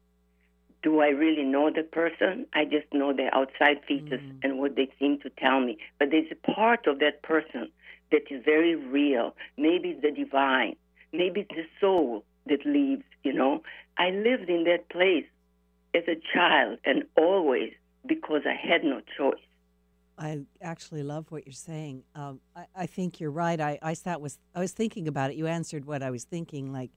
Do 0.83 1.01
I 1.01 1.09
really 1.09 1.43
know 1.43 1.71
the 1.71 1.83
person? 1.83 2.47
I 2.53 2.65
just 2.65 2.93
know 2.93 3.13
their 3.13 3.35
outside 3.35 3.83
features 3.89 4.21
Mm. 4.21 4.41
and 4.45 4.59
what 4.59 4.77
they 4.77 4.89
seem 4.99 5.19
to 5.21 5.31
tell 5.31 5.61
me. 5.61 5.79
But 5.99 6.11
there's 6.11 6.31
a 6.31 6.53
part 6.53 6.87
of 6.87 6.99
that 6.99 7.23
person 7.23 7.71
that 8.11 8.31
is 8.31 8.45
very 8.45 8.75
real. 8.77 9.35
Maybe 9.57 9.91
it's 9.91 10.03
the 10.03 10.11
divine. 10.11 10.77
Maybe 11.13 11.41
it's 11.41 11.55
the 11.55 11.67
soul 11.81 12.25
that 12.47 12.65
lives, 12.67 13.05
you 13.23 13.33
know. 13.33 13.63
I 13.97 14.11
lived 14.11 14.51
in 14.51 14.65
that 14.65 14.89
place 14.91 15.27
as 15.95 16.05
a 16.07 16.17
child 16.35 16.79
and 16.85 17.05
always 17.17 17.73
because 18.07 18.43
I 18.47 18.55
had 18.55 18.85
no 18.85 19.01
choice. 19.17 19.41
I 20.17 20.41
actually 20.63 21.03
love 21.03 21.31
what 21.31 21.47
you're 21.47 21.53
saying. 21.53 22.05
Um, 22.15 22.41
I, 22.55 22.67
I 22.77 22.87
think 22.87 23.21
you're 23.21 23.31
right. 23.31 23.61
I, 23.61 23.79
I 23.83 23.95
sat 23.95 24.21
was 24.21 24.39
I 24.55 24.61
was 24.61 24.73
thinking 24.73 25.09
about 25.09 25.31
it. 25.31 25.37
You 25.37 25.47
answered 25.47 25.85
what 25.85 26.03
I 26.03 26.11
was 26.11 26.25
thinking. 26.25 26.73
Like, 26.73 26.91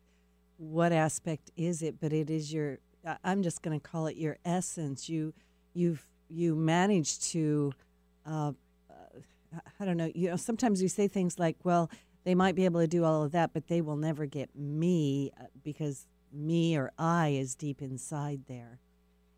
what 0.57 0.91
aspect 0.91 1.51
is 1.55 1.81
it? 1.81 1.99
But 1.99 2.13
it 2.13 2.29
is 2.29 2.53
your. 2.53 2.79
I'm 3.23 3.41
just 3.41 3.61
going 3.61 3.79
to 3.79 3.85
call 3.85 4.07
it 4.07 4.17
your 4.17 4.37
essence. 4.43 5.07
You, 5.07 5.33
you've 5.73 6.05
you 6.29 6.55
managed 6.55 7.23
to. 7.31 7.73
Uh, 8.25 8.51
uh, 8.89 9.59
I 9.79 9.85
don't 9.85 9.97
know. 9.97 10.11
You 10.13 10.31
know, 10.31 10.35
sometimes 10.35 10.81
we 10.81 10.87
say 10.87 11.07
things 11.07 11.39
like, 11.39 11.57
"Well, 11.63 11.89
they 12.23 12.35
might 12.35 12.55
be 12.55 12.65
able 12.65 12.81
to 12.81 12.87
do 12.87 13.03
all 13.03 13.23
of 13.23 13.31
that, 13.31 13.51
but 13.53 13.67
they 13.67 13.81
will 13.81 13.95
never 13.95 14.25
get 14.25 14.55
me 14.55 15.31
uh, 15.39 15.45
because 15.63 16.05
me 16.31 16.77
or 16.77 16.91
I 16.97 17.29
is 17.29 17.55
deep 17.55 17.81
inside 17.81 18.41
there." 18.47 18.79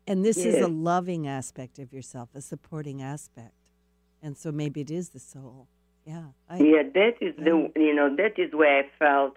And 0.06 0.24
this 0.24 0.38
is 0.38 0.56
a 0.56 0.66
loving 0.66 1.28
aspect 1.28 1.78
of 1.78 1.92
yourself, 1.92 2.30
a 2.34 2.40
supporting 2.40 3.00
aspect. 3.00 3.54
And 4.22 4.36
so 4.36 4.52
maybe 4.52 4.80
it 4.80 4.90
is 4.90 5.10
the 5.10 5.18
soul. 5.18 5.68
Yeah. 6.04 6.24
I, 6.48 6.58
Yeah, 6.58 6.82
that 6.94 7.14
is 7.20 7.34
the 7.36 7.70
you 7.76 7.94
know 7.94 8.14
that 8.16 8.38
is 8.38 8.52
where 8.52 8.80
I 8.80 8.88
felt 8.98 9.36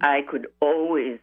I 0.00 0.22
could 0.22 0.46
always 0.60 1.18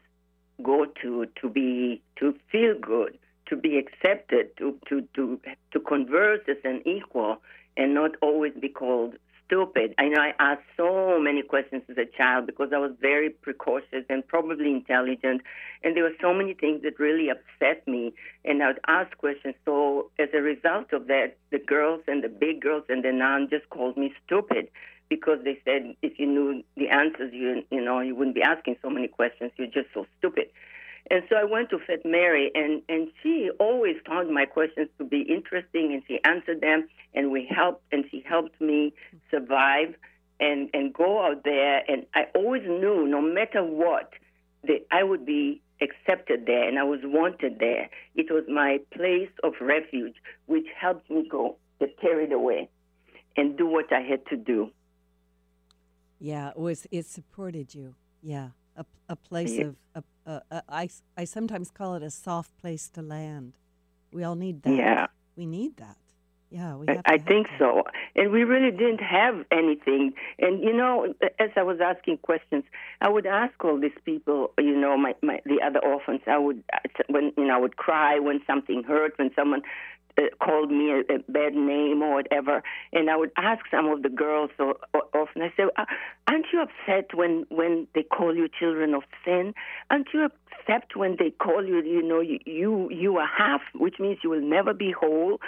go 0.61 0.85
to 1.01 1.25
to 1.41 1.49
be 1.49 2.01
to 2.17 2.35
feel 2.51 2.77
good, 2.79 3.17
to 3.47 3.55
be 3.55 3.77
accepted, 3.77 4.55
to 4.57 4.77
to 4.87 5.01
to 5.15 5.39
to 5.71 5.79
converse 5.79 6.41
as 6.47 6.57
an 6.63 6.81
equal, 6.85 7.37
and 7.77 7.93
not 7.93 8.11
always 8.21 8.53
be 8.59 8.69
called 8.69 9.15
stupid. 9.45 9.93
I 9.97 10.07
know 10.07 10.19
I 10.19 10.33
asked 10.39 10.63
so 10.77 11.19
many 11.19 11.41
questions 11.41 11.83
as 11.89 11.97
a 11.97 12.05
child 12.05 12.45
because 12.45 12.69
I 12.73 12.77
was 12.77 12.91
very 12.99 13.29
precocious 13.29 14.05
and 14.09 14.27
probably 14.27 14.71
intelligent, 14.71 15.41
and 15.83 15.95
there 15.95 16.03
were 16.03 16.15
so 16.21 16.33
many 16.33 16.53
things 16.53 16.81
that 16.83 16.99
really 16.99 17.29
upset 17.29 17.87
me, 17.87 18.13
and 18.43 18.61
I 18.61 18.67
would 18.67 18.79
ask 18.87 19.17
questions. 19.17 19.55
So 19.65 20.09
as 20.19 20.29
a 20.33 20.41
result 20.41 20.93
of 20.93 21.07
that, 21.07 21.37
the 21.51 21.59
girls 21.59 22.01
and 22.07 22.23
the 22.23 22.29
big 22.29 22.61
girls 22.61 22.83
and 22.89 23.03
the 23.03 23.11
nun 23.11 23.47
just 23.49 23.69
called 23.69 23.97
me 23.97 24.13
stupid 24.25 24.69
because 25.09 25.39
they 25.43 25.59
said 25.63 25.95
if 26.01 26.19
you 26.19 26.25
knew 26.25 26.63
the 26.77 26.89
answers, 26.89 27.31
you 27.33 27.63
you 27.69 27.83
know 27.83 27.99
you 27.99 28.15
wouldn't 28.15 28.35
be 28.35 28.41
asking 28.41 28.77
so 28.81 28.89
many 28.89 29.07
questions. 29.07 29.51
You're 29.57 29.67
just 29.67 29.89
so 29.93 30.05
stupid. 30.17 30.47
And 31.11 31.23
so 31.29 31.35
I 31.35 31.43
went 31.43 31.69
to 31.69 31.77
Fat 31.79 32.03
Mary, 32.03 32.51
and 32.55 32.81
and 32.89 33.09
she 33.21 33.49
always 33.59 33.95
found 34.07 34.33
my 34.33 34.45
questions 34.45 34.89
to 34.97 35.03
be 35.03 35.21
interesting, 35.21 35.93
and 35.93 36.01
she 36.07 36.19
answered 36.23 36.61
them, 36.61 36.87
and 37.13 37.31
we 37.31 37.45
helped, 37.45 37.83
and 37.91 38.05
she 38.09 38.23
helped 38.27 38.59
me 38.59 38.93
survive 39.29 39.93
and 40.39 40.69
and 40.73 40.93
go 40.93 41.23
out 41.25 41.43
there. 41.43 41.83
And 41.87 42.05
I 42.15 42.23
always 42.33 42.63
knew, 42.63 43.05
no 43.07 43.21
matter 43.21 43.63
what, 43.63 44.13
that 44.63 44.85
I 44.91 45.03
would 45.03 45.25
be 45.25 45.61
accepted 45.79 46.45
there, 46.47 46.67
and 46.67 46.79
I 46.79 46.83
was 46.83 47.01
wanted 47.03 47.59
there. 47.59 47.89
It 48.15 48.31
was 48.31 48.45
my 48.49 48.79
place 48.91 49.29
of 49.43 49.53
refuge, 49.61 50.15
which 50.47 50.65
helped 50.79 51.09
me 51.11 51.27
go 51.29 51.57
get 51.79 51.99
carried 51.99 52.31
away 52.31 52.69
and 53.37 53.55
do 53.57 53.67
what 53.67 53.91
I 53.93 54.01
had 54.01 54.25
to 54.27 54.37
do. 54.37 54.71
yeah, 56.19 56.49
it 56.49 56.57
was. 56.57 56.87
It 56.91 57.05
supported 57.05 57.75
you. 57.75 57.95
Yeah, 58.23 58.49
a, 58.75 58.85
a 59.09 59.15
place 59.15 59.53
Yeah. 59.57 59.65
of. 59.65 59.75
A, 59.95 60.03
I 60.25 60.89
I 61.17 61.25
sometimes 61.25 61.71
call 61.71 61.95
it 61.95 62.03
a 62.03 62.09
soft 62.09 62.57
place 62.57 62.89
to 62.89 63.01
land. 63.01 63.57
We 64.11 64.23
all 64.23 64.35
need 64.35 64.63
that. 64.63 64.75
Yeah. 64.75 65.07
We 65.35 65.45
need 65.45 65.77
that. 65.77 65.97
Yeah, 66.49 66.75
we 66.75 66.87
I, 66.87 66.93
have 66.93 67.03
to 67.05 67.11
I 67.11 67.17
think 67.17 67.47
that. 67.47 67.59
so. 67.59 67.83
And 68.15 68.31
we 68.31 68.43
really 68.43 68.71
didn't 68.71 69.01
have 69.01 69.43
anything. 69.51 70.13
And 70.39 70.63
you 70.63 70.73
know, 70.73 71.13
as 71.39 71.49
I 71.55 71.63
was 71.63 71.79
asking 71.81 72.19
questions, 72.19 72.63
I 73.01 73.09
would 73.09 73.25
ask 73.25 73.53
all 73.63 73.79
these 73.79 73.97
people, 74.05 74.51
you 74.57 74.77
know, 74.77 74.95
my, 74.95 75.15
my 75.21 75.41
the 75.45 75.59
other 75.65 75.79
orphans. 75.79 76.21
I 76.27 76.37
would 76.37 76.63
when 77.07 77.33
you 77.37 77.45
know, 77.45 77.55
I 77.55 77.59
would 77.59 77.77
cry 77.77 78.19
when 78.19 78.41
something 78.47 78.83
hurt, 78.83 79.17
when 79.17 79.31
someone 79.35 79.63
called 80.43 80.71
me 80.71 80.91
a, 80.91 80.99
a 81.13 81.19
bad 81.29 81.53
name 81.55 82.01
or 82.01 82.15
whatever. 82.15 82.63
And 82.93 83.09
I 83.09 83.15
would 83.15 83.31
ask 83.37 83.63
some 83.69 83.87
of 83.87 84.03
the 84.03 84.09
girls 84.09 84.51
or, 84.59 84.75
or 84.93 85.03
often. 85.13 85.41
I 85.41 85.53
say, 85.57 85.63
"Uh, 85.77 85.85
"Aren't 86.27 86.47
you 86.53 86.61
upset 86.61 87.13
when 87.13 87.45
when 87.49 87.87
they 87.93 88.03
call 88.03 88.35
you 88.35 88.47
children 88.47 88.93
of 88.93 89.03
sin? 89.23 89.53
Aren't 89.89 90.07
you 90.13 90.25
upset 90.25 90.95
when 90.95 91.15
they 91.19 91.31
call 91.31 91.65
you, 91.65 91.81
you 91.83 92.01
know, 92.01 92.21
you 92.21 92.39
you, 92.45 92.89
you 92.91 93.17
are 93.17 93.27
half, 93.27 93.61
which 93.75 93.99
means 93.99 94.19
you 94.23 94.29
will 94.29 94.41
never 94.41 94.73
be 94.73 94.91
whole?" 94.91 95.39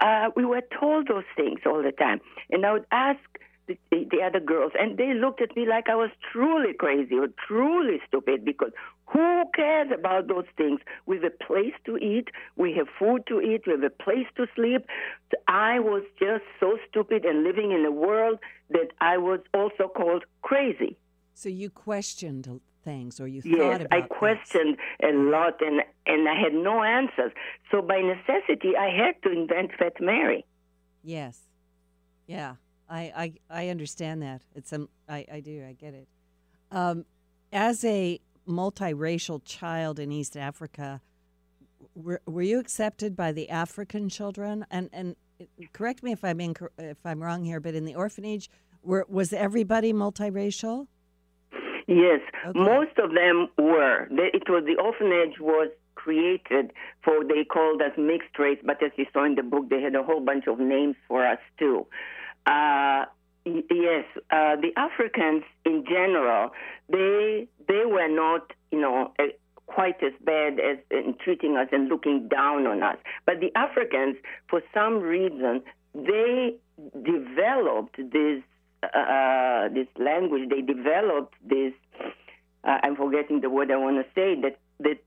uh, 0.00 0.30
we 0.34 0.44
were 0.44 0.62
told 0.78 1.08
those 1.08 1.24
things 1.36 1.60
all 1.66 1.82
the 1.82 1.92
time. 1.92 2.20
And 2.50 2.64
I 2.64 2.72
would 2.72 2.86
ask 2.90 3.20
the, 3.68 3.76
the 3.90 4.22
other 4.24 4.40
girls, 4.40 4.72
and 4.78 4.98
they 4.98 5.14
looked 5.14 5.40
at 5.40 5.54
me 5.56 5.66
like 5.66 5.88
I 5.88 5.94
was 5.94 6.10
truly 6.32 6.72
crazy 6.72 7.16
or 7.16 7.28
truly 7.46 8.00
stupid 8.08 8.44
because 8.44 8.72
who 9.12 9.44
cares 9.54 9.88
about 9.92 10.28
those 10.28 10.44
things? 10.56 10.80
We 11.06 11.16
have 11.16 11.24
a 11.24 11.44
place 11.44 11.74
to 11.86 11.96
eat, 11.96 12.28
we 12.56 12.72
have 12.74 12.86
food 12.98 13.26
to 13.28 13.40
eat, 13.40 13.62
we 13.66 13.72
have 13.72 13.82
a 13.82 13.90
place 13.90 14.26
to 14.36 14.46
sleep. 14.54 14.86
I 15.48 15.80
was 15.80 16.02
just 16.18 16.44
so 16.60 16.78
stupid 16.88 17.24
and 17.24 17.42
living 17.44 17.72
in 17.72 17.84
a 17.84 17.90
world 17.90 18.38
that 18.70 18.88
I 19.00 19.18
was 19.18 19.40
also 19.52 19.88
called 19.88 20.24
crazy. 20.42 20.96
So 21.34 21.48
you 21.48 21.70
questioned 21.70 22.60
things, 22.84 23.20
or 23.20 23.26
you 23.26 23.42
Yes, 23.44 23.56
thought 23.58 23.80
about 23.80 23.80
it. 23.80 23.88
I 23.90 24.00
things. 24.00 24.10
questioned 24.10 24.76
a 25.02 25.12
lot, 25.12 25.60
and 25.60 25.82
and 26.06 26.28
I 26.28 26.34
had 26.40 26.52
no 26.54 26.82
answers. 26.82 27.32
So 27.70 27.82
by 27.82 28.00
necessity, 28.00 28.76
I 28.76 28.88
had 28.90 29.14
to 29.24 29.30
invent 29.32 29.70
Fat 29.78 29.94
Mary. 30.00 30.44
Yes, 31.02 31.48
yeah, 32.26 32.56
I 32.88 33.00
I, 33.50 33.62
I 33.62 33.68
understand 33.68 34.22
that. 34.22 34.42
It's 34.54 34.72
um, 34.72 34.88
I 35.08 35.24
I 35.32 35.40
do, 35.40 35.64
I 35.66 35.72
get 35.72 35.94
it. 35.94 36.08
Um, 36.70 37.04
as 37.52 37.84
a 37.84 38.20
multiracial 38.46 39.40
child 39.44 39.98
in 39.98 40.10
East 40.12 40.36
Africa, 40.36 41.00
were 41.94 42.20
were 42.26 42.42
you 42.42 42.58
accepted 42.58 43.16
by 43.16 43.32
the 43.32 43.48
African 43.50 44.08
children? 44.08 44.66
And 44.70 44.88
and 44.92 45.16
correct 45.72 46.02
me 46.02 46.12
if 46.12 46.24
I'm 46.24 46.40
if 46.40 46.98
I'm 47.04 47.22
wrong 47.22 47.44
here, 47.44 47.60
but 47.60 47.74
in 47.74 47.84
the 47.84 47.94
orphanage, 47.94 48.50
were 48.82 49.06
was 49.08 49.32
everybody 49.32 49.92
multiracial? 49.92 50.86
Yes, 51.86 52.20
Okay. 52.46 52.58
most 52.58 52.96
of 52.98 53.14
them 53.14 53.48
were. 53.58 54.06
It 54.12 54.48
was 54.48 54.64
the 54.64 54.76
orphanage 54.80 55.40
was 55.40 55.68
created 55.96 56.72
for 57.02 57.24
they 57.24 57.44
called 57.44 57.82
us 57.82 57.92
mixed 57.98 58.38
race, 58.38 58.58
but 58.64 58.82
as 58.82 58.92
you 58.96 59.06
saw 59.12 59.24
in 59.24 59.34
the 59.34 59.42
book, 59.42 59.68
they 59.68 59.82
had 59.82 59.94
a 59.94 60.02
whole 60.02 60.20
bunch 60.20 60.46
of 60.46 60.58
names 60.60 60.96
for 61.08 61.26
us 61.26 61.40
too. 61.58 61.86
Uh, 62.46 63.04
yes, 63.44 64.04
uh, 64.30 64.56
the 64.56 64.72
Africans 64.76 65.42
in 65.64 65.84
general, 65.84 66.50
they 66.88 67.48
they 67.70 67.84
were 67.86 68.08
not, 68.22 68.44
you 68.72 68.80
know. 68.80 69.12
Uh, 69.18 69.24
Quite 69.80 70.02
as 70.02 70.14
bad 70.24 70.54
as 70.58 70.78
in 70.90 71.14
treating 71.24 71.56
us 71.56 71.68
and 71.70 71.88
looking 71.88 72.26
down 72.26 72.66
on 72.66 72.82
us. 72.82 72.96
But 73.24 73.36
the 73.38 73.50
Africans, 73.56 74.16
for 74.50 74.60
some 74.74 74.94
reason, 74.98 75.62
they 75.94 76.56
developed 77.04 77.96
this 77.96 78.42
uh, 78.82 79.68
this 79.68 79.86
language. 79.96 80.48
They 80.50 80.62
developed 80.62 81.34
this. 81.48 81.72
Uh, 82.64 82.78
I'm 82.82 82.96
forgetting 82.96 83.42
the 83.42 83.50
word 83.50 83.70
I 83.70 83.76
want 83.76 83.96
to 84.04 84.06
say. 84.12 84.34
That 84.40 84.58
that 84.80 84.98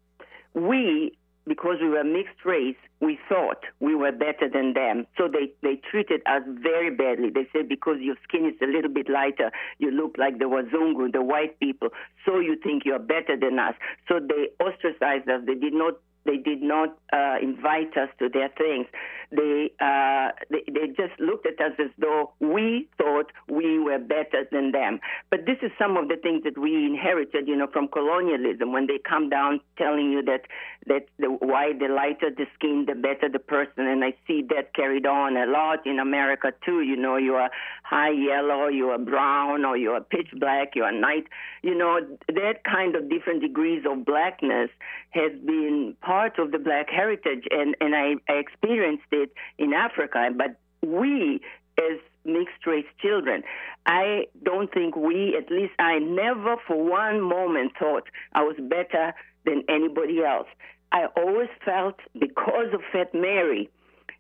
we, 0.54 1.18
because 1.48 1.78
we 1.82 1.90
were 1.90 2.04
mixed 2.04 2.46
race, 2.46 2.76
we 3.00 3.20
thought 3.28 3.64
we 3.80 3.96
were 3.96 4.12
better 4.12 4.50
than 4.52 4.74
them. 4.74 5.06
So 5.18 5.28
they 5.28 5.52
they 5.62 5.80
treated 5.90 6.22
us 6.26 6.44
very 6.48 6.90
badly. 6.90 7.30
They 7.30 7.48
said 7.52 7.68
because 7.68 7.98
your 8.00 8.16
skin 8.24 8.46
is 8.46 8.56
a 8.62 8.66
little 8.66 8.92
bit 8.92 9.10
lighter, 9.10 9.52
you 9.78 9.92
look 9.92 10.16
like 10.18 10.40
the 10.40 10.46
Wazungu, 10.46 11.12
the 11.12 11.22
white 11.22 11.60
people. 11.60 11.90
So 12.26 12.40
you 12.40 12.56
think 12.64 12.84
you're 12.86 13.00
better 13.00 13.38
than 13.40 13.60
us. 13.60 13.76
So 14.08 14.20
they 14.20 14.50
ostracized 14.64 15.30
us. 15.30 15.42
They 15.46 15.56
did 15.56 15.74
not 15.74 15.96
they 16.26 16.38
did 16.38 16.62
not 16.62 16.98
uh, 17.12 17.36
invite 17.42 17.96
us 17.98 18.10
to 18.20 18.30
their 18.30 18.50
things. 18.58 18.88
They, 19.32 19.72
uh, 19.82 20.30
they 20.52 20.64
they 20.72 20.88
just 20.88 21.20
looked 21.20 21.48
at 21.48 21.60
us 21.60 21.74
as 21.80 21.90
though 21.98 22.34
we 22.40 22.88
thought 22.98 23.32
we 23.50 23.80
were 23.80 23.98
better 23.98 24.46
than 24.52 24.72
them. 24.72 25.00
But 25.32 25.46
this 25.48 25.58
is 25.64 25.72
some 25.80 25.98
of 25.98 26.08
the 26.08 26.18
things 26.18 26.44
that 26.44 26.58
we 26.58 26.86
inherited, 26.86 27.48
you 27.48 27.56
know, 27.56 27.68
from 27.68 27.88
colonialism. 27.88 28.72
When 28.72 28.86
they 28.86 29.00
come 29.00 29.30
down 29.30 29.60
telling 29.78 30.12
you 30.12 30.22
that 30.24 30.42
that 30.86 31.08
the 31.18 31.28
why 31.28 31.74
the 31.74 31.88
lighter 31.88 32.30
the 32.30 32.46
skin, 32.54 32.86
the 32.88 32.96
better 32.96 33.28
the 33.28 33.40
person, 33.40 33.88
and 33.88 34.04
I 34.04 34.14
see 34.28 34.44
that 34.50 34.74
carried 34.76 35.08
on 35.08 35.36
a 35.36 35.48
lot 35.48 35.86
in 35.86 36.00
America 36.00 36.54
too. 36.64 36.82
You 36.82 36.96
know, 36.96 37.18
you 37.18 37.34
are 37.34 37.50
high 37.84 38.12
yellow, 38.12 38.68
you 38.68 38.90
are 38.90 39.00
brown, 39.00 39.66
or 39.66 39.78
you 39.78 39.92
are 39.92 40.02
pitch 40.02 40.30
black, 40.40 40.76
you 40.76 40.84
are 40.84 40.92
night. 40.92 41.26
You 41.64 41.76
know, 41.76 42.00
that 42.28 42.64
kind 42.66 42.96
of 42.96 43.10
different 43.10 43.42
degrees 43.42 43.84
of 43.90 44.06
blackness 44.06 44.70
has 45.10 45.32
been 45.46 45.96
part 46.02 46.13
of 46.38 46.52
the 46.52 46.60
black 46.60 46.90
heritage, 46.90 47.44
and 47.52 47.76
and 47.80 47.96
I, 47.96 48.16
I 48.32 48.36
experienced 48.38 49.12
it 49.12 49.32
in 49.58 49.74
Africa. 49.74 50.30
But 50.36 50.58
we, 50.82 51.42
as 51.78 52.00
mixed 52.26 52.66
race 52.66 52.86
children, 53.02 53.44
I 53.86 54.28
don't 54.44 54.72
think 54.74 54.96
we, 54.96 55.36
at 55.38 55.52
least 55.52 55.74
I 55.80 56.00
never 56.00 56.56
for 56.68 56.82
one 56.84 57.22
moment 57.22 57.74
thought 57.78 58.04
I 58.34 58.44
was 58.44 58.56
better 58.60 59.14
than 59.46 59.64
anybody 59.68 60.24
else. 60.24 60.48
I 60.92 61.06
always 61.18 61.50
felt 61.66 61.96
because 62.20 62.74
of 62.74 62.82
Fat 62.92 63.14
Mary 63.14 63.70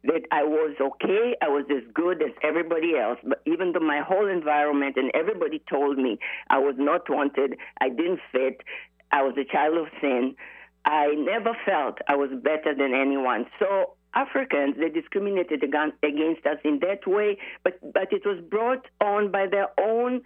that 0.06 0.23
I 0.32 0.43
was 0.43 0.75
okay, 0.82 1.36
I 1.41 1.47
was 1.47 1.65
as 1.71 1.84
good 1.93 2.21
as 2.21 2.32
everybody 2.43 2.97
else. 2.97 3.19
But 3.23 3.41
even 3.45 3.71
though 3.71 3.79
my 3.79 4.01
whole 4.01 4.27
environment 4.27 4.97
and 4.97 5.12
everybody 5.13 5.62
told 5.69 5.97
me 5.97 6.19
I 6.49 6.60
was 6.60 6.75
not 6.77 7.10
wanted, 7.10 7.56
I 7.79 7.89
didn't 7.89 8.19
fit, 8.32 8.62
I 9.12 9.21
was 9.23 9.36
a 9.38 9.45
child 9.45 9.77
of 9.77 9.88
sin, 10.01 10.36
I 10.86 11.08
never 11.15 11.56
felt 11.65 12.00
I 12.08 12.15
was 12.15 12.30
better 12.43 12.76
than 12.76 12.93
anyone. 12.93 13.46
So 13.60 13.96
Africans, 14.15 14.76
they 14.78 14.89
discriminated 14.89 15.63
against, 15.63 16.46
us 16.46 16.58
in 16.63 16.80
that 16.80 17.08
way, 17.08 17.38
but, 17.63 17.80
but 17.93 18.12
it 18.12 18.24
was 18.26 18.43
brought 18.50 18.86
on 19.02 19.32
by 19.32 19.48
their 19.50 19.69
own 19.80 20.22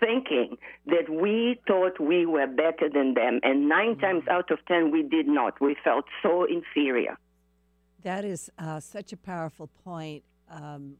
thinking 0.00 0.56
that 0.86 1.08
we 1.10 1.60
thought 1.66 2.00
we 2.00 2.24
were 2.26 2.46
better 2.46 2.88
than 2.92 3.14
them. 3.14 3.40
And 3.42 3.68
9 3.68 3.98
times 3.98 4.22
out 4.30 4.50
of 4.50 4.58
10, 4.66 4.90
we 4.90 5.02
did 5.02 5.26
not. 5.26 5.60
We 5.60 5.76
felt 5.82 6.04
so 6.22 6.44
inferior. 6.44 7.18
That 8.02 8.24
is 8.24 8.50
uh, 8.58 8.80
such 8.80 9.12
a 9.12 9.16
powerful 9.16 9.68
point 9.84 10.22
um, 10.50 10.94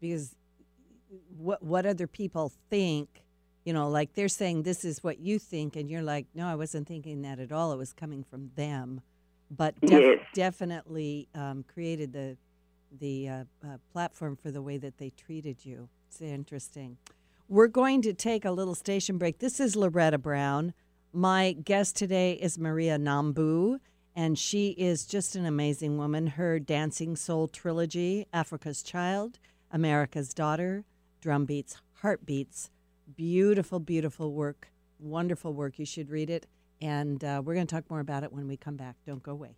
because 0.00 0.36
what 1.36 1.62
what 1.62 1.86
other 1.86 2.06
people 2.06 2.52
think, 2.70 3.23
you 3.64 3.72
know, 3.72 3.88
like 3.88 4.14
they're 4.14 4.28
saying 4.28 4.62
this 4.62 4.84
is 4.84 5.02
what 5.02 5.18
you 5.20 5.38
think, 5.38 5.76
and 5.76 5.90
you're 5.90 6.02
like, 6.02 6.26
no, 6.34 6.46
I 6.46 6.54
wasn't 6.54 6.86
thinking 6.86 7.22
that 7.22 7.38
at 7.38 7.50
all. 7.52 7.72
It 7.72 7.76
was 7.78 7.92
coming 7.92 8.22
from 8.22 8.50
them, 8.56 9.00
but 9.50 9.78
def- 9.80 9.90
Yes. 10.02 10.18
definitely 10.34 11.28
um, 11.34 11.64
created 11.72 12.12
the 12.12 12.36
the 13.00 13.28
uh, 13.28 13.44
uh, 13.66 13.78
platform 13.92 14.36
for 14.36 14.52
the 14.52 14.62
way 14.62 14.76
that 14.78 14.98
they 14.98 15.10
treated 15.10 15.64
you. 15.64 15.88
It's 16.08 16.20
interesting. 16.22 16.96
We're 17.48 17.66
going 17.66 18.02
to 18.02 18.12
take 18.14 18.44
a 18.44 18.52
little 18.52 18.76
station 18.76 19.18
break. 19.18 19.40
This 19.40 19.58
is 19.58 19.74
Loretta 19.74 20.16
Brown. 20.18 20.74
My 21.12 21.52
guest 21.52 21.96
today 21.96 22.34
is 22.34 22.56
Maria 22.58 22.96
Nhambu, 22.98 23.80
and 24.14 24.38
she 24.38 24.70
is 24.70 25.06
just 25.06 25.34
an 25.34 25.44
amazing 25.44 25.98
woman. 25.98 26.28
Her 26.28 26.60
Dancing 26.60 27.16
Soul 27.16 27.48
trilogy, 27.48 28.26
Africa's 28.32 28.82
Child, 28.82 29.40
America's 29.72 30.32
Daughter, 30.32 30.84
Drumbeats, 31.20 31.76
Heartbeats, 32.02 32.70
beautiful, 33.16 33.80
beautiful 33.80 34.32
work, 34.32 34.68
wonderful 34.98 35.52
work. 35.52 35.78
You 35.78 35.86
should 35.86 36.10
read 36.10 36.30
it. 36.30 36.46
And 36.80 37.22
uh, 37.24 37.42
we're 37.44 37.54
going 37.54 37.66
to 37.66 37.74
talk 37.74 37.88
more 37.90 38.00
about 38.00 38.24
it 38.24 38.32
when 38.32 38.46
we 38.46 38.56
come 38.56 38.76
back. 38.76 38.96
Don't 39.06 39.22
go 39.22 39.32
away. 39.32 39.56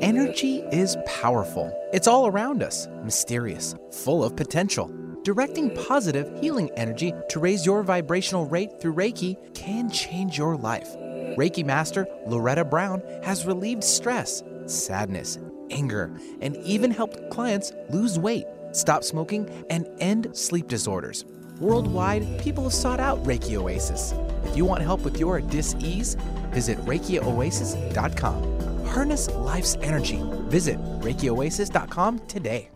Energy 0.00 0.58
is 0.72 0.96
powerful. 1.06 1.72
It's 1.92 2.06
all 2.06 2.26
around 2.26 2.62
us, 2.62 2.88
mysterious, 3.04 3.74
full 3.92 4.24
of 4.24 4.36
potential. 4.36 4.90
Directing 5.22 5.74
positive, 5.86 6.40
healing 6.40 6.70
energy 6.76 7.12
to 7.30 7.40
raise 7.40 7.66
your 7.66 7.82
vibrational 7.82 8.46
rate 8.46 8.80
through 8.80 8.94
Reiki 8.94 9.36
can 9.54 9.90
change 9.90 10.38
your 10.38 10.56
life. 10.56 10.88
Reiki 11.36 11.64
Master 11.64 12.06
Loretta 12.26 12.64
Brown 12.64 13.02
has 13.22 13.44
relieved 13.44 13.84
stress, 13.84 14.42
sadness, 14.66 15.38
anger, 15.70 16.16
and 16.40 16.56
even 16.58 16.90
helped 16.90 17.30
clients 17.30 17.72
lose 17.90 18.18
weight, 18.18 18.46
stop 18.72 19.02
smoking, 19.04 19.48
and 19.68 19.88
end 19.98 20.36
sleep 20.36 20.68
disorders. 20.68 21.24
Worldwide, 21.60 22.38
people 22.38 22.64
have 22.64 22.74
sought 22.74 23.00
out 23.00 23.22
Reiki 23.24 23.56
Oasis. 23.56 24.12
If 24.44 24.56
you 24.56 24.64
want 24.64 24.82
help 24.82 25.02
with 25.02 25.18
your 25.18 25.40
dis-ease, 25.40 26.16
visit 26.50 26.78
ReikiOasis.com. 26.78 28.86
Harness 28.86 29.30
life's 29.34 29.76
energy. 29.76 30.20
Visit 30.48 30.78
ReikiOasis.com 31.00 32.20
today. 32.28 32.75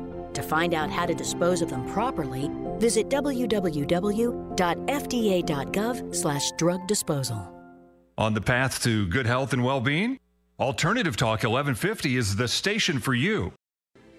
To 0.33 0.41
find 0.41 0.73
out 0.73 0.89
how 0.89 1.05
to 1.05 1.13
dispose 1.13 1.61
of 1.61 1.69
them 1.69 1.87
properly, 1.91 2.49
visit 2.77 3.09
www.fda.gov 3.09 3.35
slash 6.15 6.51
drug 6.57 6.87
disposal. 6.87 7.53
On 8.17 8.33
the 8.33 8.41
path 8.41 8.83
to 8.83 9.07
good 9.07 9.25
health 9.25 9.53
and 9.53 9.63
well-being, 9.63 10.19
Alternative 10.59 11.15
Talk 11.17 11.43
1150 11.43 12.17
is 12.17 12.35
the 12.35 12.47
station 12.47 12.99
for 12.99 13.13
you. 13.13 13.53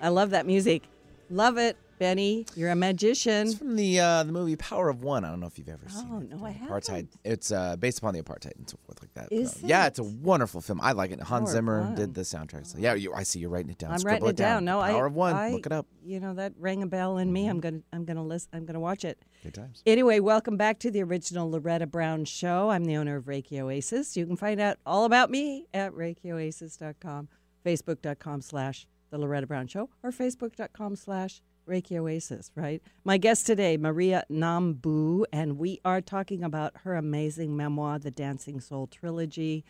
I 0.01 0.09
love 0.09 0.31
that 0.31 0.47
music. 0.47 0.83
Love 1.31 1.57
it, 1.57 1.77
Benny. 1.99 2.47
You're 2.57 2.71
a 2.71 2.75
magician. 2.77 3.49
It's 3.49 3.55
from 3.59 3.77
the 3.77 4.01
uh, 4.01 4.23
the 4.25 4.33
movie 4.33 4.57
Power 4.57 4.89
of 4.89 5.03
One. 5.03 5.25
I 5.25 5.31
don't 5.31 5.41
know 5.41 5.47
if 5.47 5.59
you've 5.59 5.69
ever 5.69 5.85
Oh, 5.89 6.01
seen 6.01 6.23
it. 6.31 6.37
no, 6.37 6.45
I 6.45 6.53
Apartheid. 6.53 6.89
haven't. 6.89 7.17
It's 7.25 7.53
uh, 7.53 7.77
based 7.77 7.99
upon 7.99 8.15
the 8.15 8.23
apartheid 8.23 8.57
and 8.57 8.69
so 8.69 8.77
forth 8.87 9.01
like 9.03 9.15
that. 9.15 9.29
Is 9.33 9.55
Uh, 9.63 9.67
Yeah, 9.67 9.87
it's 9.87 9.99
a 9.99 10.03
wonderful 10.05 10.61
film. 10.61 10.81
I 10.81 10.93
like 10.93 11.11
it. 11.11 11.21
Hans 11.21 11.47
Power 11.51 11.53
Zimmer 11.53 11.81
One. 11.83 11.95
did 11.95 12.15
the 12.15 12.23
soundtrack. 12.23 12.67
So 12.67 12.79
yeah, 12.79 12.95
you, 12.95 13.13
I 13.15 13.23
see 13.23 13.39
you're 13.39 13.51
writing 13.51 13.71
it 13.71 13.79
down. 13.79 13.93
I'm 13.93 13.99
Scribble 13.99 14.27
writing 14.27 14.29
it 14.31 14.37
down. 14.37 14.65
No, 14.65 14.81
Power 14.81 15.05
I 15.05 15.07
of 15.07 15.15
One. 15.15 15.35
I- 15.35 15.51
Look 15.53 15.67
it 15.67 15.73
up. 15.73 15.87
You 16.05 16.19
know 16.21 16.35
that 16.35 16.53
rang 16.59 16.83
a 16.83 16.87
bell 16.87 17.19
in 17.19 17.33
me. 17.33 17.47
I'm 17.47 17.61
gonna 17.61 17.81
I'm 17.93 18.05
gonna 18.05 18.25
listen. 18.25 18.49
I'm 18.53 18.65
gonna 18.67 18.81
watch 18.81 19.05
it. 19.05 19.19
Good 19.45 19.55
times. 19.55 19.83
Anyway, 19.87 20.19
welcome 20.21 20.57
back 20.57 20.79
to 20.81 20.91
the 20.91 21.03
original 21.03 21.51
Loretta 21.51 21.87
Brown 21.87 22.25
Show. 22.25 22.71
I'm 22.71 22.85
the 22.85 22.97
owner 22.97 23.17
of 23.17 23.25
Reiki 23.27 23.61
Oasis. 23.61 24.17
You 24.17 24.27
can 24.27 24.37
find 24.37 24.61
out 24.61 24.79
all 24.87 25.05
about 25.05 25.31
me 25.31 25.67
at 25.75 25.93
ReikiOasis.com, 25.93 27.29
Facebook.com 27.65 28.41
slash 28.43 28.87
The 29.11 29.19
Loretta 29.19 29.47
Brown 29.47 29.67
Show, 29.69 29.91
or 30.03 30.11
Facebook.com 30.11 30.97
slash 30.97 31.41
Reiki 31.69 31.99
Oasis, 31.99 32.51
right? 32.55 32.83
My 33.05 33.19
guest 33.19 33.47
today, 33.47 33.77
Maria 33.77 34.25
Nhambu, 34.31 35.25
and 35.33 35.59
we 35.59 35.81
are 35.85 36.01
talking 36.01 36.43
about 36.43 36.73
her 36.85 36.97
amazing 36.97 37.57
memoir, 37.57 37.99
The 37.99 38.11
Dancing 38.11 38.61
Soul 38.61 38.89
Trilogy. 38.89 39.65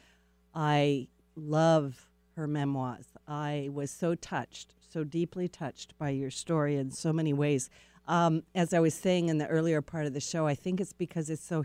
I 0.54 1.08
love 1.36 2.08
her 2.36 2.46
memoirs. 2.46 3.06
I 3.28 3.68
was 3.72 3.90
so 3.90 4.14
touched, 4.14 4.74
so 4.88 5.04
deeply 5.04 5.48
touched 5.48 5.96
by 5.98 6.10
your 6.10 6.30
story 6.30 6.76
in 6.76 6.90
so 6.90 7.12
many 7.12 7.32
ways. 7.32 7.68
Um, 8.08 8.42
as 8.54 8.72
I 8.72 8.80
was 8.80 8.94
saying 8.94 9.28
in 9.28 9.38
the 9.38 9.46
earlier 9.46 9.82
part 9.82 10.06
of 10.06 10.14
the 10.14 10.20
show, 10.20 10.46
I 10.46 10.54
think 10.54 10.80
it's 10.80 10.92
because 10.92 11.30
it's 11.30 11.44
so 11.44 11.64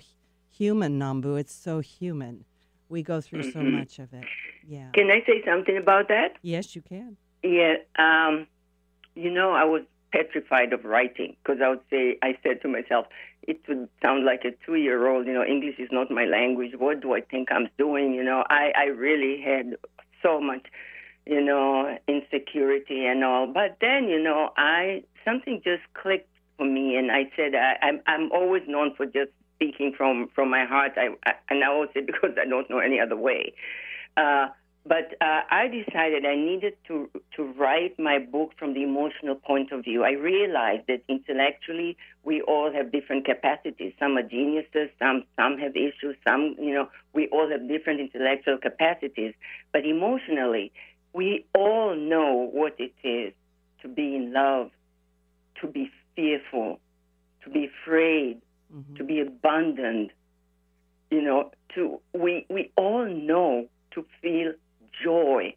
human, 0.50 1.00
Nhambu. 1.00 1.40
It's 1.40 1.54
so 1.54 1.80
human. 1.80 2.46
We 2.90 3.02
go 3.02 3.22
through 3.22 3.52
so 3.52 3.62
much 3.62 4.00
of 4.00 4.14
it. 4.14 4.26
Yeah. 4.68 4.90
Can 4.94 5.10
I 5.10 5.22
say 5.26 5.44
something 5.46 5.78
about 5.78 6.10
that? 6.10 6.38
Yes, 6.42 6.76
you 6.76 6.82
can. 6.82 7.18
Yeah, 7.44 7.76
um, 7.98 8.48
you 9.16 9.32
know, 9.32 9.52
I 9.52 9.64
was 9.64 9.84
petrified 10.12 10.74
of 10.74 10.86
writing 10.86 11.36
because 11.44 11.62
I 11.64 11.70
would 11.70 11.82
say, 11.90 12.18
I 12.22 12.38
said 12.44 12.62
to 12.62 12.68
myself, 12.68 13.08
it 13.44 13.60
would 13.68 13.88
sound 14.02 14.26
like 14.26 14.44
a 14.46 14.52
two 14.66 14.76
year 14.76 15.08
old, 15.08 15.28
you 15.28 15.34
know, 15.34 15.44
English 15.44 15.76
is 15.80 15.90
not 15.92 16.12
my 16.12 16.26
language. 16.26 16.74
What 16.78 17.02
do 17.02 17.14
I 17.14 17.22
think 17.22 17.50
I'm 17.52 17.70
doing? 17.78 18.14
You 18.14 18.24
know, 18.24 18.44
I, 18.50 18.72
I 18.76 18.84
really 18.86 19.42
had 19.42 19.76
so 20.22 20.40
much, 20.42 20.66
you 21.26 21.42
know, 21.42 21.98
insecurity 22.08 23.06
and 23.06 23.24
all. 23.24 23.48
But 23.48 23.78
then, 23.82 24.08
you 24.08 24.22
know, 24.22 24.52
I, 24.58 25.04
something 25.24 25.62
just 25.64 25.84
clicked 25.94 26.30
for 26.58 26.66
me 26.66 26.96
and 26.96 27.12
I 27.12 27.30
said, 27.36 27.56
I, 27.56 27.78
I'm, 27.86 28.02
I'm 28.08 28.32
always 28.32 28.64
known 28.68 28.96
for 28.96 29.06
just 29.06 29.32
speaking 29.56 29.94
from, 29.96 30.30
from 30.34 30.50
my 30.50 30.66
heart. 30.66 30.94
I, 30.98 31.10
I, 31.26 31.34
and 31.50 31.64
I 31.64 31.68
always 31.68 31.90
say 31.94 32.02
because 32.06 32.32
I 32.40 32.48
don't 32.48 32.70
know 32.70 32.80
any 32.80 33.00
other 33.00 33.18
way. 33.18 33.54
Uh, 34.16 34.48
but 34.88 35.16
uh, 35.20 35.42
I 35.50 35.68
decided 35.68 36.26
I 36.26 36.36
needed 36.36 36.74
to 36.88 37.10
to 37.36 37.44
write 37.44 38.00
my 38.00 38.20
book 38.20 38.52
from 38.58 38.74
the 38.74 38.84
emotional 38.84 39.36
point 39.36 39.72
of 39.72 39.84
view. 39.84 40.04
I 40.04 40.12
realized 40.12 40.84
that 40.88 41.02
intellectually 41.10 41.98
we 42.24 42.42
all 42.42 42.72
have 42.72 42.92
different 42.92 43.26
capacities. 43.26 43.94
Some 44.00 44.18
are 44.18 44.24
geniuses, 44.24 44.90
some 44.98 45.24
some 45.36 45.58
have 45.58 45.76
issues, 45.76 46.16
some 46.26 46.56
you 46.60 46.74
know 46.74 46.90
we 47.14 47.28
all 47.30 47.50
have 47.50 47.68
different 47.68 48.00
intellectual 48.00 48.58
capacities. 48.58 49.34
But 49.74 49.86
emotionally, 49.86 50.72
we 51.14 51.46
all 51.54 51.96
know 51.96 52.50
what 52.54 52.76
it 52.80 52.94
is 53.04 53.34
to 53.82 53.90
be 53.90 54.16
in 54.16 54.32
love, 54.32 54.72
to 55.62 55.68
be 55.68 55.92
fearful, 56.16 56.80
to 57.44 57.50
be 57.50 57.66
afraid, 57.66 58.42
to 58.96 59.04
be 59.04 59.20
abandoned. 59.20 60.12
You 61.12 61.22
know, 61.22 61.52
to 61.76 62.00
we 62.14 62.46
we 62.50 62.72
all 62.78 63.06
know 63.06 63.68
to 63.92 64.06
feel 64.22 64.54
joy 65.04 65.54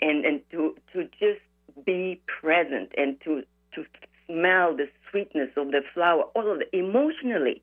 and 0.00 0.24
and 0.24 0.40
to 0.50 0.74
to 0.92 1.04
just 1.18 1.40
be 1.84 2.20
present 2.40 2.90
and 2.96 3.20
to 3.24 3.42
to 3.74 3.84
smell 4.26 4.76
the 4.76 4.88
sweetness 5.10 5.50
of 5.56 5.70
the 5.70 5.82
flower 5.92 6.22
all 6.34 6.50
of 6.50 6.58
the 6.58 6.76
emotionally 6.76 7.62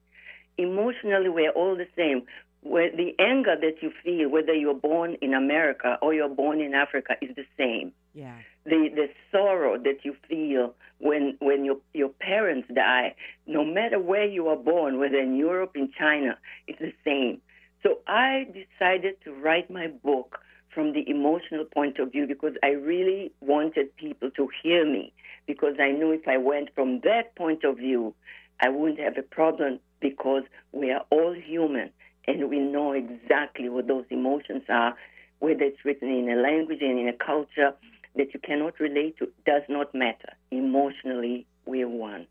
emotionally 0.57 1.29
we're 1.29 1.51
all 1.51 1.75
the 1.75 1.87
same 1.95 2.23
where 2.63 2.91
the 2.95 3.15
anger 3.19 3.55
that 3.59 3.81
you 3.81 3.91
feel 4.03 4.29
whether 4.29 4.53
you're 4.53 4.73
born 4.73 5.15
in 5.21 5.33
america 5.33 5.97
or 6.01 6.13
you're 6.13 6.29
born 6.29 6.61
in 6.61 6.73
africa 6.73 7.15
is 7.21 7.35
the 7.35 7.45
same 7.57 7.91
Yeah. 8.13 8.35
the 8.65 8.89
the 8.99 9.07
sorrow 9.31 9.77
that 9.77 10.05
you 10.05 10.15
feel 10.29 10.75
when 10.99 11.35
when 11.39 11.65
your 11.65 11.77
your 11.93 12.09
parents 12.09 12.67
die, 12.73 13.15
no 13.47 13.63
matter 13.65 13.99
where 13.99 14.25
you 14.25 14.47
are 14.49 14.61
born, 14.71 14.99
whether 14.99 15.17
in 15.17 15.35
Europe, 15.35 15.71
in 15.75 15.91
China, 15.97 16.37
it's 16.67 16.79
the 16.79 16.93
same. 17.03 17.41
So 17.83 17.89
I 18.07 18.45
decided 18.61 19.15
to 19.23 19.33
write 19.33 19.69
my 19.71 19.87
book 19.87 20.39
from 20.73 20.93
the 20.93 21.07
emotional 21.09 21.65
point 21.65 21.99
of 21.99 22.11
view 22.11 22.27
because 22.27 22.53
I 22.63 22.69
really 22.69 23.31
wanted 23.41 23.95
people 23.97 24.31
to 24.31 24.49
hear 24.63 24.85
me 24.85 25.13
because 25.47 25.75
I 25.79 25.91
knew 25.91 26.11
if 26.11 26.27
I 26.27 26.37
went 26.37 26.69
from 26.73 27.01
that 27.03 27.35
point 27.35 27.63
of 27.63 27.77
view, 27.77 28.13
I 28.61 28.69
wouldn't 28.69 28.99
have 28.99 29.17
a 29.17 29.23
problem 29.23 29.79
because 29.99 30.43
we 30.71 30.91
are 30.91 31.05
all 31.09 31.33
human 31.33 31.91
and 32.27 32.49
we 32.49 32.59
know 32.59 32.93
exactly 32.93 33.69
what 33.69 33.87
those 33.87 34.05
emotions 34.09 34.63
are, 34.69 34.95
whether 35.39 35.63
it's 35.63 35.83
written 35.83 36.09
in 36.09 36.29
a 36.29 36.41
language 36.41 36.79
and 36.81 36.99
in 36.99 37.07
a 37.07 37.13
culture 37.13 37.73
that 38.15 38.33
you 38.33 38.39
cannot 38.39 38.79
relate 38.79 39.17
to 39.17 39.27
does 39.45 39.63
not 39.69 39.93
matter. 39.95 40.33
Emotionally, 40.51 41.47
we're 41.65 41.89
one. 41.89 42.27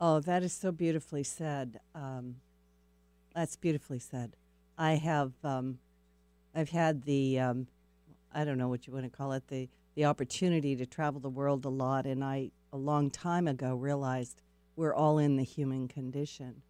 Oh, 0.00 0.20
that 0.20 0.42
is 0.42 0.52
so 0.52 0.72
beautifully 0.72 1.22
said. 1.22 1.80
Um, 1.94 2.36
that's 3.34 3.56
beautifully 3.56 3.98
said. 3.98 4.36
I 4.78 4.92
have, 4.94 5.32
um, 5.42 5.78
I've 6.56 6.70
had 6.70 7.02
the, 7.02 7.38
um, 7.38 7.66
I 8.32 8.44
don't 8.44 8.56
know 8.56 8.68
what 8.68 8.86
you 8.86 8.92
want 8.92 9.04
to 9.04 9.10
call 9.16 9.32
it, 9.32 9.46
the 9.48 9.68
the 9.94 10.04
opportunity 10.04 10.76
to 10.76 10.84
travel 10.84 11.20
the 11.20 11.30
world 11.30 11.64
a 11.64 11.70
lot, 11.70 12.04
and 12.06 12.22
I 12.24 12.50
a 12.72 12.76
long 12.76 13.08
time 13.10 13.46
ago 13.48 13.74
realized 13.76 14.42
we're 14.74 14.94
all 14.94 15.18
in 15.18 15.36
the 15.36 15.42
human 15.42 15.86
condition, 15.88 16.62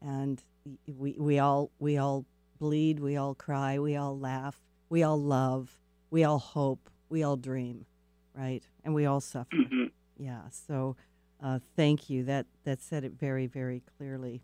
and 0.00 0.42
we 0.86 1.16
we 1.18 1.38
all 1.38 1.70
we 1.78 1.98
all 1.98 2.24
bleed, 2.58 3.00
we 3.00 3.16
all 3.16 3.34
cry, 3.34 3.78
we 3.78 3.96
all 3.96 4.18
laugh, 4.18 4.60
we 4.88 5.02
all 5.02 5.20
love, 5.20 5.80
we 6.10 6.24
all 6.24 6.38
hope, 6.38 6.90
we 7.08 7.22
all 7.22 7.36
dream, 7.36 7.86
right, 8.34 8.66
and 8.84 8.94
we 8.94 9.04
all 9.06 9.20
suffer. 9.20 9.54
Mhm. 9.54 9.90
Yeah. 10.16 10.48
So, 10.50 10.96
uh, 11.40 11.58
thank 11.76 12.08
you. 12.10 12.24
That 12.24 12.46
that 12.64 12.80
said 12.80 13.04
it 13.04 13.12
very 13.12 13.46
very 13.46 13.82
clearly. 13.96 14.42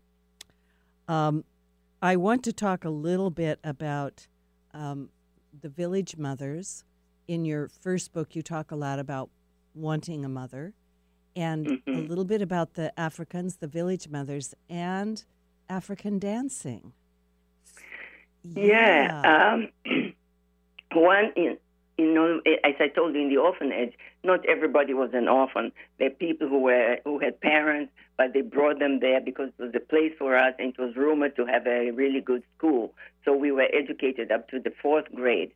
Um, 1.07 1.43
I 2.01 2.15
want 2.15 2.43
to 2.43 2.53
talk 2.53 2.85
a 2.85 2.89
little 2.89 3.29
bit 3.29 3.59
about 3.63 4.27
um, 4.73 5.09
the 5.61 5.69
village 5.69 6.17
mothers. 6.17 6.83
In 7.27 7.45
your 7.45 7.69
first 7.69 8.11
book, 8.13 8.35
you 8.35 8.41
talk 8.41 8.71
a 8.71 8.75
lot 8.75 8.99
about 8.99 9.29
wanting 9.73 10.25
a 10.25 10.29
mother, 10.29 10.73
and 11.35 11.67
a 11.67 11.77
Mhm. 11.91 12.09
little 12.09 12.25
bit 12.25 12.41
about 12.41 12.73
the 12.73 12.97
Africans, 12.99 13.57
the 13.57 13.67
village 13.67 14.09
mothers, 14.09 14.53
and 14.69 15.23
African 15.69 16.19
dancing. 16.19 16.93
Yeah. 18.43 19.21
Um, 19.23 19.69
one 20.93 21.31
in 21.35 21.57
you 21.97 22.11
know, 22.13 22.41
as 22.63 22.73
I 22.79 22.87
told 22.87 23.13
you 23.13 23.21
in 23.21 23.29
the 23.29 23.37
orphanage, 23.37 23.93
not 24.23 24.43
everybody 24.47 24.93
was 24.93 25.11
an 25.13 25.27
orphan. 25.27 25.71
There 25.99 26.07
are 26.07 26.11
people 26.11 26.47
who 26.47 26.59
were 26.59 26.97
who 27.03 27.19
had 27.19 27.39
parents, 27.41 27.91
but 28.17 28.33
they 28.33 28.41
brought 28.41 28.79
them 28.79 28.99
there 29.01 29.21
because 29.21 29.49
it 29.59 29.61
was 29.61 29.75
a 29.75 29.79
place 29.79 30.11
for 30.17 30.35
us, 30.35 30.55
and 30.57 30.69
it 30.69 30.79
was 30.79 30.95
rumored 30.95 31.35
to 31.35 31.45
have 31.45 31.67
a 31.67 31.91
really 31.91 32.19
good 32.21 32.43
school. 32.57 32.95
So 33.25 33.35
we 33.35 33.51
were 33.51 33.67
educated 33.73 34.31
up 34.31 34.49
to 34.49 34.59
the 34.59 34.71
fourth 34.81 35.05
grade. 35.13 35.51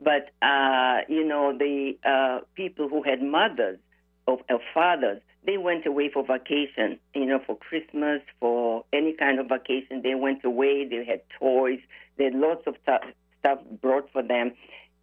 But 0.00 0.30
uh, 0.42 0.98
you 1.08 1.24
know, 1.24 1.56
the 1.56 1.96
uh, 2.04 2.44
people 2.54 2.88
who 2.88 3.02
had 3.02 3.22
mothers 3.22 3.78
or, 4.26 4.38
fathers, 4.74 5.22
they 5.46 5.56
went 5.56 5.86
away 5.86 6.10
for 6.12 6.24
vacation. 6.24 6.98
You 7.14 7.26
know, 7.26 7.40
for 7.46 7.56
Christmas, 7.56 8.20
for 8.40 8.84
any 8.92 9.12
kind 9.14 9.38
of 9.38 9.48
vacation, 9.48 10.02
they 10.02 10.14
went 10.14 10.44
away. 10.44 10.86
They 10.86 11.04
had 11.04 11.22
toys. 11.38 11.80
They 12.18 12.24
had 12.24 12.34
lots 12.34 12.66
of 12.66 12.74
stuff, 12.82 13.02
stuff 13.40 13.58
brought 13.80 14.10
for 14.12 14.22
them. 14.22 14.52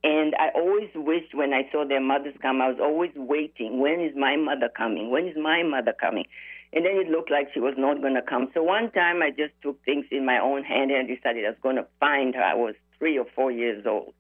And 0.04 0.36
I 0.36 0.50
always 0.54 0.90
wished 0.96 1.34
when 1.34 1.54
I 1.54 1.70
saw 1.72 1.88
their 1.88 2.02
mothers 2.02 2.36
come, 2.42 2.62
I 2.62 2.68
was 2.68 2.80
always 2.82 3.12
waiting. 3.16 3.80
When 3.80 4.02
is 4.02 4.14
my 4.18 4.36
mother 4.36 4.70
coming? 4.76 5.10
When 5.10 5.28
is 5.28 5.38
my 5.38 5.64
mother 5.64 5.94
coming? 5.98 6.26
And 6.74 6.86
then 6.86 6.96
it 6.96 7.08
looked 7.08 7.30
like 7.30 7.50
she 7.54 7.60
was 7.60 7.76
not 7.78 8.02
going 8.02 8.16
to 8.16 8.22
come. 8.22 8.50
So 8.54 8.64
one 8.64 8.90
time 8.92 9.22
I 9.22 9.30
just 9.30 9.54
took 9.62 9.84
things 9.86 10.06
in 10.12 10.26
my 10.26 10.40
own 10.40 10.64
hand 10.64 10.90
and 10.92 11.08
decided 11.08 11.46
I 11.46 11.50
was 11.50 11.58
going 11.62 11.76
to 11.76 11.86
find 12.00 12.34
her. 12.34 12.42
I 12.42 12.56
was 12.56 12.74
three 12.98 13.18
or 13.18 13.26
four 13.36 13.52
years 13.52 13.86
old. 13.86 14.14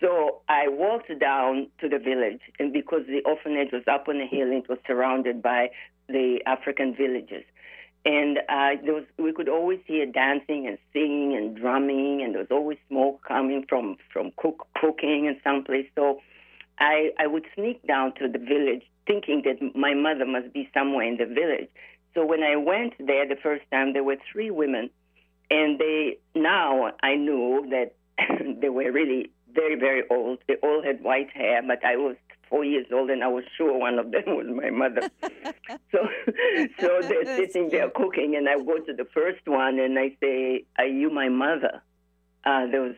So 0.00 0.42
I 0.48 0.68
walked 0.68 1.16
down 1.20 1.68
to 1.80 1.88
the 1.88 1.98
village, 1.98 2.40
and 2.58 2.72
because 2.72 3.02
the 3.06 3.20
orphanage 3.24 3.70
was 3.72 3.84
up 3.90 4.08
on 4.08 4.20
a 4.20 4.26
hill, 4.26 4.50
it 4.50 4.68
was 4.68 4.78
surrounded 4.86 5.42
by 5.42 5.70
the 6.08 6.40
African 6.44 6.94
villages. 6.94 7.44
And 8.04 8.38
uh, 8.48 8.82
there 8.84 8.94
was, 8.94 9.04
we 9.16 9.32
could 9.32 9.48
always 9.48 9.78
hear 9.86 10.06
dancing 10.06 10.66
and 10.66 10.76
singing 10.92 11.36
and 11.36 11.56
drumming, 11.56 12.20
and 12.22 12.34
there 12.34 12.40
was 12.40 12.50
always 12.50 12.78
smoke 12.88 13.22
coming 13.26 13.64
from 13.68 13.96
from 14.12 14.32
cook, 14.36 14.66
cooking 14.80 15.28
and 15.28 15.36
someplace. 15.44 15.86
So 15.94 16.20
I 16.80 17.10
I 17.20 17.28
would 17.28 17.46
sneak 17.54 17.86
down 17.86 18.12
to 18.16 18.26
the 18.26 18.40
village, 18.40 18.82
thinking 19.06 19.42
that 19.44 19.74
my 19.74 19.94
mother 19.94 20.26
must 20.26 20.52
be 20.52 20.68
somewhere 20.74 21.06
in 21.06 21.16
the 21.16 21.26
village. 21.26 21.68
So 22.14 22.24
when 22.24 22.42
I 22.42 22.56
went 22.56 22.94
there 22.98 23.26
the 23.26 23.36
first 23.42 23.64
time, 23.70 23.92
there 23.92 24.04
were 24.04 24.16
three 24.30 24.50
women, 24.50 24.90
and 25.50 25.78
they 25.78 26.18
now 26.34 26.92
I 27.02 27.14
knew 27.14 27.66
that 27.70 27.94
they 28.60 28.68
were 28.68 28.90
really 28.92 29.30
very 29.54 29.76
very 29.76 30.02
old. 30.10 30.38
They 30.46 30.56
all 30.62 30.82
had 30.82 31.02
white 31.02 31.30
hair, 31.30 31.62
but 31.66 31.84
I 31.84 31.96
was 31.96 32.16
four 32.52 32.64
years 32.64 32.86
old, 32.92 33.08
and 33.08 33.24
I 33.24 33.28
was 33.28 33.44
sure 33.56 33.76
one 33.78 33.98
of 33.98 34.10
them 34.10 34.24
was 34.26 34.46
my 34.46 34.70
mother. 34.70 35.10
so, 35.90 35.98
so 36.80 37.00
they're 37.00 37.24
That's 37.24 37.52
sitting 37.52 37.70
there 37.70 37.88
cooking, 37.90 38.36
and 38.36 38.48
I 38.48 38.56
go 38.56 38.78
to 38.78 38.92
the 38.92 39.06
first 39.14 39.46
one, 39.46 39.78
and 39.78 39.98
I 39.98 40.16
say, 40.20 40.64
"Are 40.78 40.86
you 40.86 41.10
my 41.10 41.28
mother?" 41.28 41.82
Uh, 42.44 42.66
there 42.66 42.82
was 42.82 42.96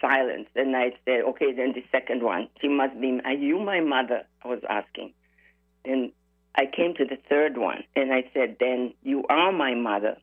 silence, 0.00 0.48
and 0.54 0.76
I 0.76 0.92
said, 1.06 1.22
"Okay." 1.30 1.52
Then 1.52 1.72
the 1.72 1.84
second 1.90 2.22
one, 2.22 2.48
she 2.60 2.68
must 2.68 3.00
be. 3.00 3.18
Are 3.24 3.32
you 3.32 3.58
my 3.58 3.80
mother? 3.80 4.24
I 4.44 4.48
was 4.48 4.60
asking. 4.68 5.14
Then 5.84 6.12
I 6.54 6.66
came 6.66 6.94
to 6.94 7.04
the 7.04 7.18
third 7.28 7.56
one, 7.56 7.84
and 7.96 8.12
I 8.12 8.30
said, 8.34 8.56
"Then 8.60 8.94
you 9.02 9.26
are 9.28 9.52
my 9.52 9.74
mother." 9.74 10.16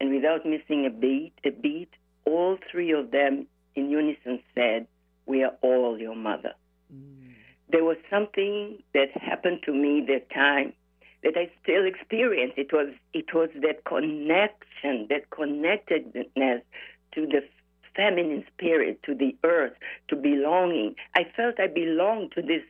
And 0.00 0.14
without 0.14 0.44
missing 0.44 0.84
a 0.86 0.90
beat, 0.90 1.32
a 1.44 1.50
beat, 1.50 1.90
all 2.24 2.58
three 2.70 2.92
of 2.92 3.10
them 3.10 3.46
in 3.74 3.90
unison 3.90 4.42
said, 4.54 4.86
"We 5.26 5.42
are 5.44 5.56
all 5.62 5.98
your 5.98 6.16
mother." 6.16 6.54
Mm. 6.92 7.16
there 7.68 7.84
was 7.84 7.96
something 8.08 8.80
that 8.94 9.10
happened 9.10 9.60
to 9.64 9.72
me 9.72 10.00
that 10.06 10.30
time 10.30 10.72
that 11.22 11.36
I 11.36 11.50
still 11.62 11.84
experience. 11.84 12.52
It 12.56 12.72
was 12.72 12.88
it 13.12 13.34
was 13.34 13.50
that 13.56 13.84
connection, 13.84 15.06
that 15.10 15.30
connectedness 15.30 16.62
to 17.12 17.26
the 17.26 17.42
feminine 17.96 18.44
spirit, 18.52 19.02
to 19.04 19.14
the 19.14 19.34
earth, 19.42 19.72
to 20.08 20.16
belonging. 20.16 20.94
I 21.16 21.24
felt 21.24 21.58
I 21.58 21.66
belonged 21.66 22.32
to 22.32 22.42
these 22.42 22.62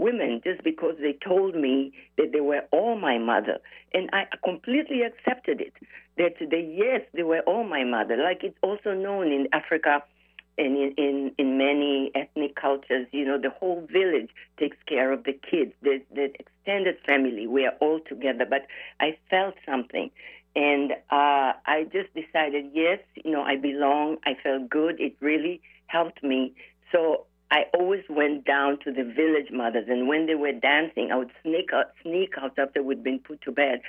women 0.00 0.40
just 0.42 0.64
because 0.64 0.96
they 1.00 1.16
told 1.26 1.54
me 1.54 1.92
that 2.16 2.32
they 2.32 2.40
were 2.40 2.62
all 2.72 2.98
my 2.98 3.18
mother, 3.18 3.58
and 3.94 4.08
I 4.12 4.24
completely 4.44 5.02
accepted 5.02 5.60
it. 5.60 5.74
That 6.16 6.34
they 6.40 6.60
yes, 6.76 7.02
they 7.14 7.22
were 7.22 7.40
all 7.40 7.64
my 7.64 7.84
mother. 7.84 8.16
Like 8.16 8.42
it's 8.42 8.58
also 8.62 8.92
known 8.94 9.28
in 9.32 9.48
Africa 9.52 10.02
and 10.58 10.76
in, 10.76 10.94
in, 10.98 11.32
in 11.38 11.58
many 11.58 12.10
ethnic 12.14 12.54
cultures, 12.54 13.06
you 13.12 13.24
know, 13.24 13.40
the 13.40 13.50
whole 13.50 13.86
village 13.90 14.28
takes 14.58 14.76
care 14.86 15.10
of 15.12 15.24
the 15.24 15.32
kids, 15.32 15.72
the, 15.82 16.02
the 16.14 16.28
extended 16.38 16.96
family. 17.06 17.46
We 17.46 17.64
are 17.66 17.72
all 17.80 18.00
together. 18.06 18.44
But 18.48 18.66
I 19.00 19.16
felt 19.30 19.54
something. 19.64 20.10
And 20.54 20.92
uh, 21.10 21.52
I 21.66 21.86
just 21.92 22.12
decided, 22.14 22.66
yes, 22.74 22.98
you 23.24 23.30
know, 23.30 23.42
I 23.42 23.56
belong. 23.56 24.18
I 24.26 24.34
felt 24.42 24.68
good. 24.68 25.00
It 25.00 25.14
really 25.20 25.62
helped 25.86 26.22
me. 26.22 26.54
So 26.92 27.24
I 27.50 27.64
always 27.74 28.04
went 28.08 28.44
down 28.44 28.78
to 28.84 28.92
the 28.92 29.02
village 29.02 29.50
mothers. 29.52 29.86
And 29.88 30.06
when 30.06 30.26
they 30.26 30.36
were 30.36 30.52
dancing, 30.52 31.10
I 31.12 31.16
would 31.16 31.32
sneak 31.42 31.72
out, 31.72 31.86
sneak 32.02 32.34
out 32.40 32.58
after 32.58 32.82
we'd 32.82 33.02
been 33.02 33.18
put 33.18 33.42
to 33.42 33.52
bed. 33.52 33.80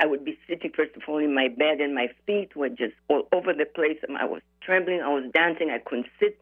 I 0.00 0.06
would 0.06 0.24
be 0.24 0.38
sitting, 0.46 0.72
first 0.76 0.94
of 0.96 1.02
all, 1.08 1.18
in 1.18 1.34
my 1.34 1.48
bed, 1.48 1.80
and 1.80 1.94
my 1.94 2.08
feet 2.26 2.54
were 2.54 2.68
just 2.68 2.92
all 3.08 3.26
over 3.32 3.54
the 3.54 3.64
place. 3.64 3.96
And 4.06 4.18
I 4.18 4.26
was 4.26 4.42
trembling. 4.60 5.00
I 5.00 5.08
was 5.08 5.30
dancing. 5.32 5.70
I 5.70 5.78
couldn't 5.78 6.08
sit. 6.20 6.38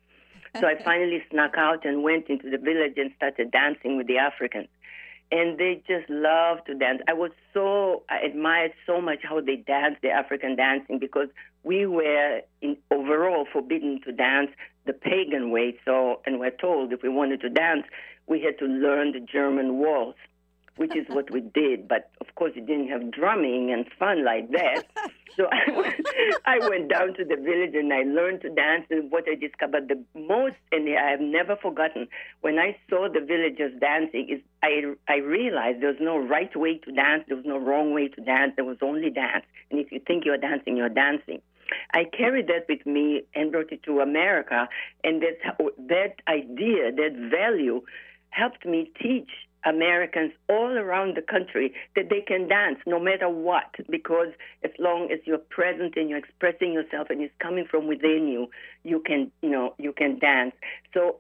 So 0.61 0.67
I 0.67 0.75
finally 0.85 1.23
snuck 1.31 1.53
out 1.57 1.85
and 1.85 2.03
went 2.03 2.29
into 2.29 2.51
the 2.51 2.59
village 2.59 2.95
and 2.97 3.13
started 3.17 3.53
dancing 3.53 3.97
with 3.97 4.09
the 4.09 4.19
Africans. 4.19 4.69
And 5.33 5.59
they 5.59 5.83
just 5.87 6.09
love 6.09 6.65
to 6.67 6.75
dance. 6.75 7.01
I 7.09 7.13
was 7.13 7.31
so, 7.53 8.03
I 8.09 8.19
admired 8.19 8.73
so 8.87 9.01
much 9.01 9.21
how 9.23 9.41
they 9.41 9.57
danced, 9.57 10.03
the 10.03 10.11
African 10.11 10.55
dancing, 10.55 10.99
because 10.99 11.29
we 11.65 11.87
were 11.87 12.43
in, 12.61 12.77
overall 12.91 13.47
forbidden 13.53 14.01
to 14.05 14.13
dance 14.13 14.51
the 14.87 14.93
pagan 14.93 15.51
way. 15.51 15.77
So, 15.85 16.21
and 16.27 16.39
we're 16.39 16.51
told 16.51 16.93
if 16.93 17.03
we 17.03 17.09
wanted 17.09 17.41
to 17.41 17.49
dance, 17.49 17.85
we 18.27 18.43
had 18.43 18.59
to 18.59 18.67
learn 18.67 19.13
the 19.13 19.21
German 19.21 19.79
waltz 19.79 20.19
which 20.77 20.97
is 20.97 21.07
what 21.09 21.31
we 21.31 21.41
did. 21.41 21.87
But 21.89 22.11
of 22.21 22.35
course, 22.35 22.53
it 22.57 22.67
didn't 22.67 22.89
have 22.89 23.11
drumming 23.11 23.73
and 23.73 23.87
fun 23.99 24.25
like 24.25 24.51
that. 24.51 24.85
so 25.37 25.47
I 25.53 25.71
went, 25.77 26.07
I 26.45 26.69
went 26.69 26.89
down 26.89 27.15
to 27.15 27.25
the 27.25 27.37
village 27.37 27.75
and 27.75 27.93
I 27.93 28.03
learned 28.03 28.43
to 28.43 28.51
dance. 28.51 28.87
And 28.91 29.11
what 29.11 29.25
I 29.29 29.35
discovered 29.35 29.89
the 29.89 30.03
most, 30.19 30.57
and 30.73 30.89
I 30.97 31.11
have 31.11 31.21
never 31.21 31.57
forgotten, 31.57 32.09
when 32.41 32.59
I 32.59 32.77
saw 32.89 33.09
the 33.09 33.21
villagers 33.21 33.73
dancing, 33.81 34.29
is 34.31 34.41
I 34.63 34.95
I 35.09 35.17
realized 35.17 35.81
there 35.81 35.91
was 35.91 36.01
no 36.01 36.19
right 36.19 36.55
way 36.57 36.79
to 36.79 36.93
dance. 36.93 37.25
There 37.27 37.37
was 37.37 37.47
no 37.47 37.59
wrong 37.59 37.93
way 37.93 38.09
to 38.09 38.21
dance. 38.21 38.53
There 38.57 38.65
was 38.65 38.79
only 38.83 39.11
dance. 39.11 39.45
And 39.71 39.81
if 39.81 39.91
you 39.91 40.01
think 40.07 40.25
you're 40.25 40.39
dancing, 40.39 40.77
you're 40.77 40.89
dancing. 40.89 41.41
I 41.93 42.05
carried 42.05 42.47
that 42.49 42.67
with 42.69 42.85
me 42.87 43.23
and 43.35 43.51
brought 43.51 43.73
it 43.73 43.83
to 43.85 44.01
America, 44.01 44.69
and 45.03 45.23
that 45.23 45.57
that 45.89 46.17
idea, 46.29 46.93
that 46.93 47.31
value, 47.31 47.83
helped 48.31 48.67
me 48.67 48.91
teach 49.01 49.31
Americans 49.65 50.33
all 50.49 50.77
around 50.77 51.17
the 51.17 51.23
country 51.23 51.73
that 51.97 52.11
they 52.11 52.21
can 52.21 52.49
dance 52.49 52.79
no 52.87 53.01
matter 53.01 53.29
what, 53.29 53.75
because 53.91 54.29
as 54.63 54.71
long 54.79 55.11
as 55.13 55.21
you're 55.25 55.39
present 55.39 55.95
and 55.97 56.09
you're 56.09 56.19
expressing 56.19 56.73
yourself 56.73 57.09
and 57.11 57.23
it's 57.23 57.35
coming 57.41 57.67
from 57.71 57.87
within 57.87 58.29
you, 58.29 58.49
you 58.83 59.01
can, 59.01 59.31
you 59.43 59.51
know, 59.51 59.75
you 59.79 59.93
can 59.93 60.19
dance. 60.19 60.55
So 60.93 61.17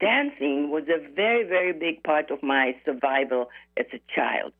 dancing 0.00 0.70
was 0.70 0.84
a 0.88 1.06
very, 1.14 1.44
very 1.44 1.72
big 1.72 2.02
part 2.02 2.30
of 2.30 2.42
my 2.42 2.74
survival 2.84 3.50
as 3.76 3.86
a 3.92 4.00
child. 4.14 4.52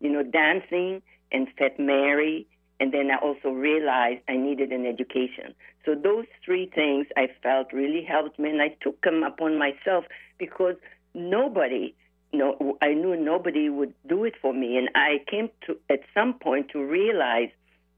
You 0.00 0.10
know, 0.10 0.22
dancing 0.22 1.02
and 1.32 1.46
Fat 1.58 1.78
Mary, 1.78 2.46
and 2.80 2.92
then 2.92 3.10
I 3.10 3.16
also 3.16 3.50
realized 3.50 4.22
I 4.28 4.36
needed 4.36 4.72
an 4.72 4.86
education. 4.86 5.54
So 5.84 5.94
those 5.94 6.26
three 6.44 6.70
things 6.74 7.06
I 7.16 7.28
felt 7.42 7.72
really 7.72 8.02
helped 8.02 8.38
me, 8.38 8.50
and 8.50 8.60
I 8.60 8.76
took 8.80 9.00
them 9.02 9.22
upon 9.22 9.58
myself 9.58 10.04
because 10.38 10.76
nobody 11.14 11.94
no, 12.32 12.76
I 12.80 12.94
knew 12.94 13.16
nobody 13.16 13.68
would 13.68 13.94
do 14.08 14.24
it 14.24 14.34
for 14.40 14.52
me, 14.52 14.76
and 14.76 14.88
I 14.94 15.18
came 15.28 15.50
to 15.66 15.76
at 15.88 16.00
some 16.14 16.34
point 16.34 16.70
to 16.72 16.84
realize 16.84 17.50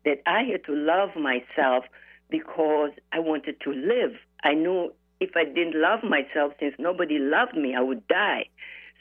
that 0.04 0.22
I 0.26 0.42
had 0.50 0.64
to 0.64 0.74
love 0.74 1.10
myself 1.16 1.84
because 2.30 2.90
I 3.12 3.18
wanted 3.18 3.60
to 3.60 3.70
live. 3.72 4.12
I 4.42 4.54
knew 4.54 4.92
if 5.20 5.30
I 5.36 5.44
didn't 5.44 5.80
love 5.80 6.00
myself, 6.02 6.54
since 6.58 6.74
nobody 6.78 7.18
loved 7.18 7.56
me, 7.56 7.74
I 7.76 7.82
would 7.82 8.06
die. 8.08 8.46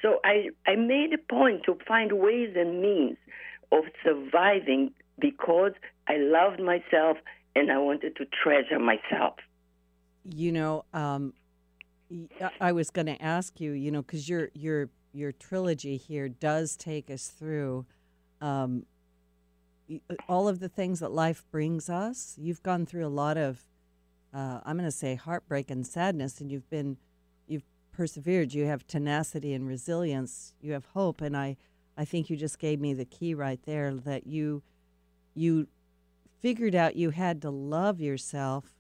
So 0.02 0.20
I 0.24 0.50
I 0.68 0.76
made 0.76 1.14
a 1.14 1.18
point 1.18 1.64
to 1.66 1.78
find 1.88 2.14
ways 2.14 2.56
and 2.56 2.82
means 2.82 3.18
of 3.72 3.86
surviving 4.04 4.92
because 5.20 5.72
I 6.08 6.18
loved 6.18 6.60
myself 6.60 7.18
and 7.56 7.72
I 7.72 7.78
wanted 7.78 8.16
to 8.18 8.26
treasure 8.26 8.80
myself. 8.80 9.36
You 10.24 10.52
know, 10.52 10.86
um, 10.94 11.34
I 12.60 12.72
was 12.72 12.90
going 12.90 13.08
to 13.08 13.22
ask 13.22 13.60
you, 13.60 13.72
you 13.72 13.92
know, 13.92 14.02
because 14.02 14.28
your 14.28 14.50
your 14.54 14.90
your 15.14 15.32
trilogy 15.32 15.98
here 15.98 16.30
does 16.30 16.76
take 16.76 17.10
us 17.10 17.28
through, 17.28 17.86
um, 18.40 18.86
all 20.30 20.48
of 20.48 20.60
the 20.60 20.70
things 20.70 21.00
that 21.00 21.12
life 21.12 21.44
brings 21.52 21.90
us. 21.90 22.36
You've 22.38 22.64
gone 22.64 22.86
through 22.86 23.06
a 23.06 23.10
lot 23.10 23.38
of, 23.38 23.62
uh, 24.34 24.62
I'm 24.64 24.78
going 24.78 24.88
to 24.88 24.92
say, 24.92 25.16
heartbreak 25.16 25.70
and 25.70 25.86
sadness, 25.86 26.40
and 26.40 26.52
you've 26.52 26.70
been, 26.70 26.98
you've 27.48 27.66
persevered. 27.92 28.54
You 28.54 28.66
have 28.68 28.88
tenacity 28.88 29.54
and 29.54 29.68
resilience. 29.68 30.54
You 30.62 30.72
have 30.74 30.86
hope, 30.86 31.22
and 31.22 31.36
I, 31.36 31.58
I 31.98 32.06
think 32.06 32.30
you 32.30 32.38
just 32.38 32.58
gave 32.58 32.80
me 32.80 32.94
the 32.94 33.06
key 33.06 33.34
right 33.34 33.60
there 33.66 33.94
that 33.94 34.28
you, 34.28 34.64
you 35.34 35.68
figured 36.40 36.74
out 36.74 36.96
you 36.96 37.10
had 37.10 37.42
to 37.42 37.50
love 37.50 38.00
yourself 38.00 38.74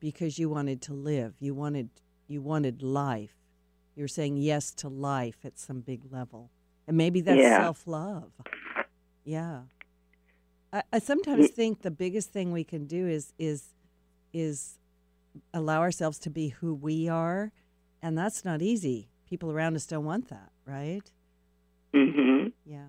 because 0.00 0.38
you 0.38 0.48
wanted 0.50 0.82
to 0.82 0.92
live. 0.92 1.34
You 1.38 1.54
wanted, 1.54 1.90
you 2.26 2.42
wanted 2.42 2.82
life. 2.82 3.36
You're 3.96 4.08
saying 4.08 4.36
yes 4.38 4.72
to 4.74 4.88
life 4.88 5.38
at 5.44 5.58
some 5.58 5.80
big 5.80 6.00
level, 6.10 6.50
and 6.86 6.96
maybe 6.96 7.20
that's 7.20 7.38
Yeah. 7.38 7.60
self 7.62 7.86
love. 7.86 8.32
Yeah. 9.24 9.62
I, 10.72 10.82
I 10.92 10.98
sometimes 10.98 11.50
think 11.50 11.82
the 11.82 11.90
biggest 11.90 12.32
thing 12.32 12.50
we 12.52 12.64
can 12.64 12.86
do 12.86 13.06
is 13.06 13.32
is 13.38 13.68
is 14.32 14.78
allow 15.52 15.80
ourselves 15.80 16.18
to 16.20 16.30
be 16.30 16.48
who 16.48 16.74
we 16.74 17.08
are, 17.08 17.52
and 18.02 18.18
that's 18.18 18.44
not 18.44 18.62
easy. 18.62 19.08
People 19.26 19.50
around 19.52 19.76
us 19.76 19.86
don't 19.86 20.04
want 20.04 20.28
that, 20.28 20.50
right? 20.66 21.10
hmm 21.92 22.48
Yeah. 22.66 22.86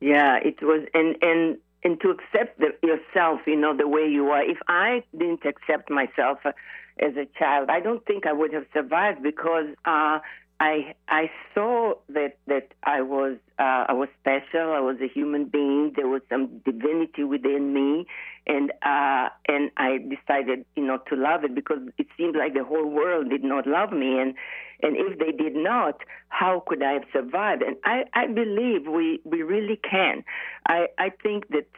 Yeah, 0.00 0.36
it 0.36 0.62
was, 0.62 0.86
and 0.94 1.16
and 1.22 1.58
and 1.84 2.00
to 2.00 2.10
accept 2.10 2.58
the, 2.58 2.74
yourself, 2.82 3.40
you 3.46 3.56
know, 3.56 3.76
the 3.76 3.88
way 3.88 4.06
you 4.06 4.28
are. 4.30 4.42
If 4.42 4.58
I 4.68 5.02
didn't 5.16 5.44
accept 5.44 5.90
myself 5.90 6.38
uh, 6.44 6.52
as 6.98 7.16
a 7.16 7.26
child, 7.38 7.70
I 7.70 7.80
don't 7.80 8.04
think 8.04 8.26
I 8.26 8.32
would 8.32 8.52
have 8.52 8.66
survived 8.74 9.22
because 9.22 9.66
uh, 9.84 10.18
I 10.60 10.94
I 11.08 11.30
saw 11.54 11.94
that 12.08 12.38
that 12.48 12.72
I 12.82 13.00
was 13.02 13.36
uh, 13.58 13.84
I 13.88 13.92
was 13.92 14.08
special. 14.20 14.72
I 14.72 14.80
was 14.80 14.96
a 15.00 15.08
human 15.08 15.44
being. 15.44 15.92
There 15.94 16.08
was 16.08 16.22
some 16.28 16.60
divinity 16.64 17.22
within 17.22 17.72
me, 17.72 18.06
and 18.46 18.72
uh, 18.82 19.28
and 19.46 19.70
I 19.76 19.98
decided, 19.98 20.64
you 20.74 20.84
know, 20.84 20.98
to 21.08 21.16
love 21.16 21.44
it 21.44 21.54
because 21.54 21.78
it 21.96 22.08
seemed 22.16 22.34
like 22.36 22.54
the 22.54 22.64
whole 22.64 22.86
world 22.86 23.30
did 23.30 23.44
not 23.44 23.66
love 23.68 23.92
me, 23.92 24.18
and 24.18 24.34
and 24.82 24.96
if 24.96 25.18
they 25.18 25.30
did 25.30 25.54
not, 25.54 26.00
how 26.28 26.64
could 26.66 26.82
I 26.82 26.94
have 26.94 27.04
survived? 27.12 27.62
And 27.62 27.76
I 27.84 28.04
I 28.12 28.26
believe 28.26 28.88
we 28.88 29.20
we 29.24 29.42
really 29.42 29.78
can. 29.88 30.24
I 30.66 30.88
I 30.98 31.10
think 31.22 31.48
that 31.50 31.68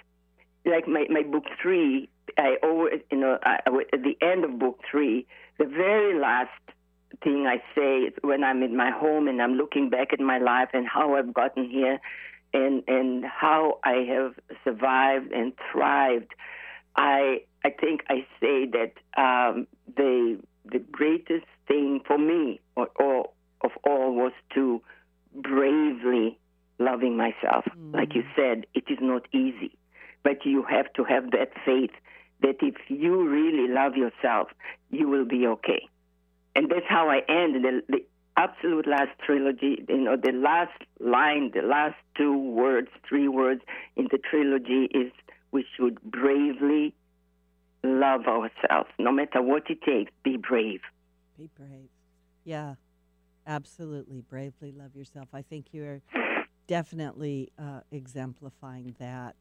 like 0.64 0.86
my, 0.86 1.06
my 1.10 1.22
book 1.22 1.44
three, 1.62 2.08
I 2.38 2.56
always, 2.62 3.00
you 3.10 3.18
know, 3.18 3.38
I, 3.42 3.58
at 3.66 4.02
the 4.02 4.16
end 4.22 4.44
of 4.44 4.58
book 4.58 4.80
three, 4.90 5.26
the 5.58 5.64
very 5.64 6.18
last 6.18 6.50
thing 7.22 7.46
I 7.46 7.62
say 7.74 8.10
when 8.22 8.44
I'm 8.44 8.62
in 8.62 8.76
my 8.76 8.90
home 8.90 9.28
and 9.28 9.42
I'm 9.42 9.54
looking 9.54 9.90
back 9.90 10.12
at 10.12 10.20
my 10.20 10.38
life 10.38 10.68
and 10.72 10.86
how 10.86 11.16
I've 11.16 11.34
gotten 11.34 11.68
here 11.68 12.00
and, 12.52 12.82
and 12.88 13.24
how 13.24 13.78
I 13.84 14.06
have 14.08 14.34
survived 14.64 15.32
and 15.32 15.52
thrived. 15.70 16.32
I, 16.96 17.42
I 17.64 17.70
think 17.70 18.02
I 18.08 18.26
say 18.40 18.66
that 18.66 18.92
um, 19.20 19.66
the, 19.96 20.38
the 20.70 20.78
greatest 20.78 21.46
thing 21.68 22.00
for 22.06 22.18
me 22.18 22.60
or, 22.76 22.88
or 22.96 23.30
of 23.62 23.70
all 23.84 24.14
was 24.14 24.32
to 24.54 24.82
bravely 25.34 26.38
loving 26.78 27.16
myself. 27.16 27.64
Like 27.92 28.14
you 28.14 28.24
said, 28.34 28.66
it 28.74 28.84
is 28.88 28.98
not 29.00 29.26
easy 29.32 29.76
but 30.22 30.44
you 30.44 30.64
have 30.68 30.92
to 30.94 31.04
have 31.04 31.30
that 31.30 31.50
faith 31.64 31.92
that 32.42 32.56
if 32.60 32.74
you 32.88 33.28
really 33.28 33.72
love 33.72 33.96
yourself, 33.96 34.48
you 34.90 35.08
will 35.08 35.24
be 35.24 35.46
okay. 35.46 35.88
And 36.54 36.70
that's 36.70 36.86
how 36.88 37.08
I 37.08 37.20
end 37.28 37.64
the, 37.64 37.82
the 37.88 38.04
absolute 38.36 38.86
last 38.86 39.10
trilogy. 39.24 39.84
You 39.88 39.98
know, 39.98 40.16
the 40.16 40.32
last 40.32 40.82
line, 40.98 41.52
the 41.54 41.62
last 41.62 41.96
two 42.16 42.36
words, 42.36 42.88
three 43.08 43.28
words 43.28 43.62
in 43.96 44.08
the 44.10 44.18
trilogy 44.18 44.88
is 44.92 45.12
we 45.52 45.64
should 45.76 46.00
bravely 46.02 46.94
love 47.82 48.26
ourselves. 48.26 48.90
No 48.98 49.12
matter 49.12 49.42
what 49.42 49.64
it 49.70 49.82
takes, 49.82 50.12
be 50.22 50.36
brave. 50.36 50.80
Be 51.38 51.48
brave. 51.56 51.88
Yeah, 52.44 52.74
absolutely. 53.46 54.22
Bravely 54.22 54.72
love 54.72 54.94
yourself. 54.94 55.28
I 55.32 55.42
think 55.42 55.66
you're 55.72 56.02
definitely 56.66 57.50
uh, 57.58 57.80
exemplifying 57.90 58.94
that. 58.98 59.34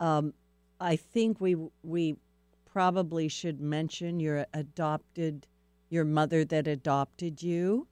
Um, 0.00 0.34
I 0.80 0.96
think 0.96 1.40
we 1.40 1.56
we 1.82 2.16
probably 2.64 3.28
should 3.28 3.60
mention 3.60 4.20
your 4.20 4.46
adopted, 4.52 5.46
your 5.88 6.04
mother 6.04 6.44
that 6.44 6.66
adopted 6.66 7.42
you, 7.42 7.86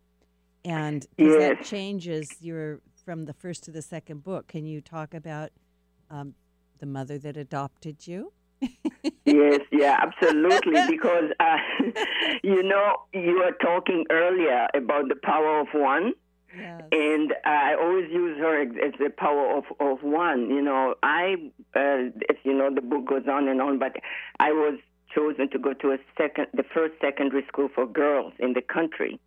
and 0.65 1.07
'cause 1.19 1.37
that 1.37 1.63
changes 1.65 2.43
your 2.43 2.81
from 3.05 3.25
the 3.27 3.35
first 3.35 3.65
to 3.65 3.71
the 3.71 3.83
second 3.83 4.23
book. 4.25 4.47
Can 4.49 4.67
you 4.67 4.81
talk 4.81 5.15
about 5.15 5.51
um, 6.11 6.35
the 6.79 6.87
mother 6.87 7.19
that 7.19 7.37
adopted 7.37 8.07
you? 8.07 8.33
yes, 9.27 9.61
yeah, 9.71 9.99
absolutely. 10.01 10.81
Because 10.89 11.31
uh, 11.41 11.57
you 12.43 12.63
know, 12.63 12.97
you 13.13 13.35
were 13.39 13.53
talking 13.61 14.05
earlier 14.11 14.67
about 14.75 15.09
the 15.09 15.17
power 15.17 15.61
of 15.61 15.69
one. 15.73 16.15
Yes. 16.57 16.83
and 16.93 17.35
I 17.45 17.75
always 17.75 18.09
use 18.13 18.39
her 18.39 18.63
as 18.63 18.69
as 18.87 18.93
the 19.01 19.11
power 19.11 19.57
of, 19.59 19.65
of 19.81 20.03
one. 20.05 20.51
You 20.51 20.63
know, 20.63 20.95
I, 21.03 21.35
uh, 21.75 22.11
as 22.31 22.37
you 22.45 22.55
know, 22.55 22.73
the 22.73 22.81
book 22.81 23.07
goes 23.07 23.27
on 23.29 23.49
and 23.49 23.61
on, 23.61 23.81
but 23.81 23.97
I 24.39 24.53
was 24.53 24.79
chosen 25.15 25.49
to 25.51 25.59
go 25.59 25.73
to 25.75 25.93
a 25.93 25.99
second, 26.19 26.47
the 26.55 26.65
first 26.75 26.95
secondary 27.01 27.45
school 27.47 27.69
for 27.75 27.87
girls 27.87 28.33
in 28.39 28.53
the 28.55 28.63
country. 28.63 29.21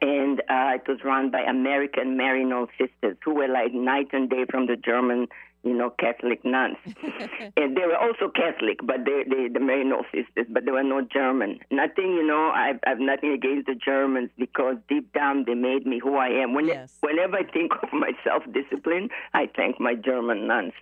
And 0.00 0.40
uh, 0.40 0.74
it 0.74 0.82
was 0.88 0.98
run 1.04 1.30
by 1.30 1.40
American 1.40 2.16
Maryknoll 2.18 2.68
sisters 2.78 3.16
who 3.24 3.34
were 3.34 3.48
like 3.48 3.72
night 3.72 4.08
and 4.12 4.28
day 4.28 4.44
from 4.50 4.66
the 4.66 4.76
German, 4.76 5.28
you 5.62 5.72
know, 5.72 5.90
Catholic 5.90 6.44
nuns. 6.44 6.76
and 7.56 7.76
they 7.76 7.86
were 7.86 7.96
also 7.96 8.28
Catholic, 8.34 8.80
but 8.82 9.04
they, 9.04 9.22
they 9.28 9.48
the 9.48 9.60
Maryknoll 9.60 10.02
sisters, 10.12 10.46
but 10.50 10.64
they 10.64 10.72
were 10.72 10.82
not 10.82 11.10
German. 11.10 11.60
Nothing, 11.70 12.14
you 12.14 12.26
know, 12.26 12.50
I, 12.54 12.72
I 12.84 12.88
have 12.90 12.98
nothing 12.98 13.32
against 13.32 13.66
the 13.66 13.74
Germans 13.74 14.30
because 14.36 14.76
deep 14.88 15.12
down 15.12 15.44
they 15.46 15.54
made 15.54 15.86
me 15.86 16.00
who 16.02 16.16
I 16.16 16.28
am. 16.28 16.54
When, 16.54 16.66
Yes. 16.66 16.98
Whenever 17.00 17.36
I 17.36 17.44
think 17.44 17.72
of 17.82 17.92
my 17.92 18.12
self-discipline, 18.24 19.10
I 19.32 19.48
thank 19.54 19.78
my 19.78 19.94
German 19.94 20.48
nuns. 20.48 20.72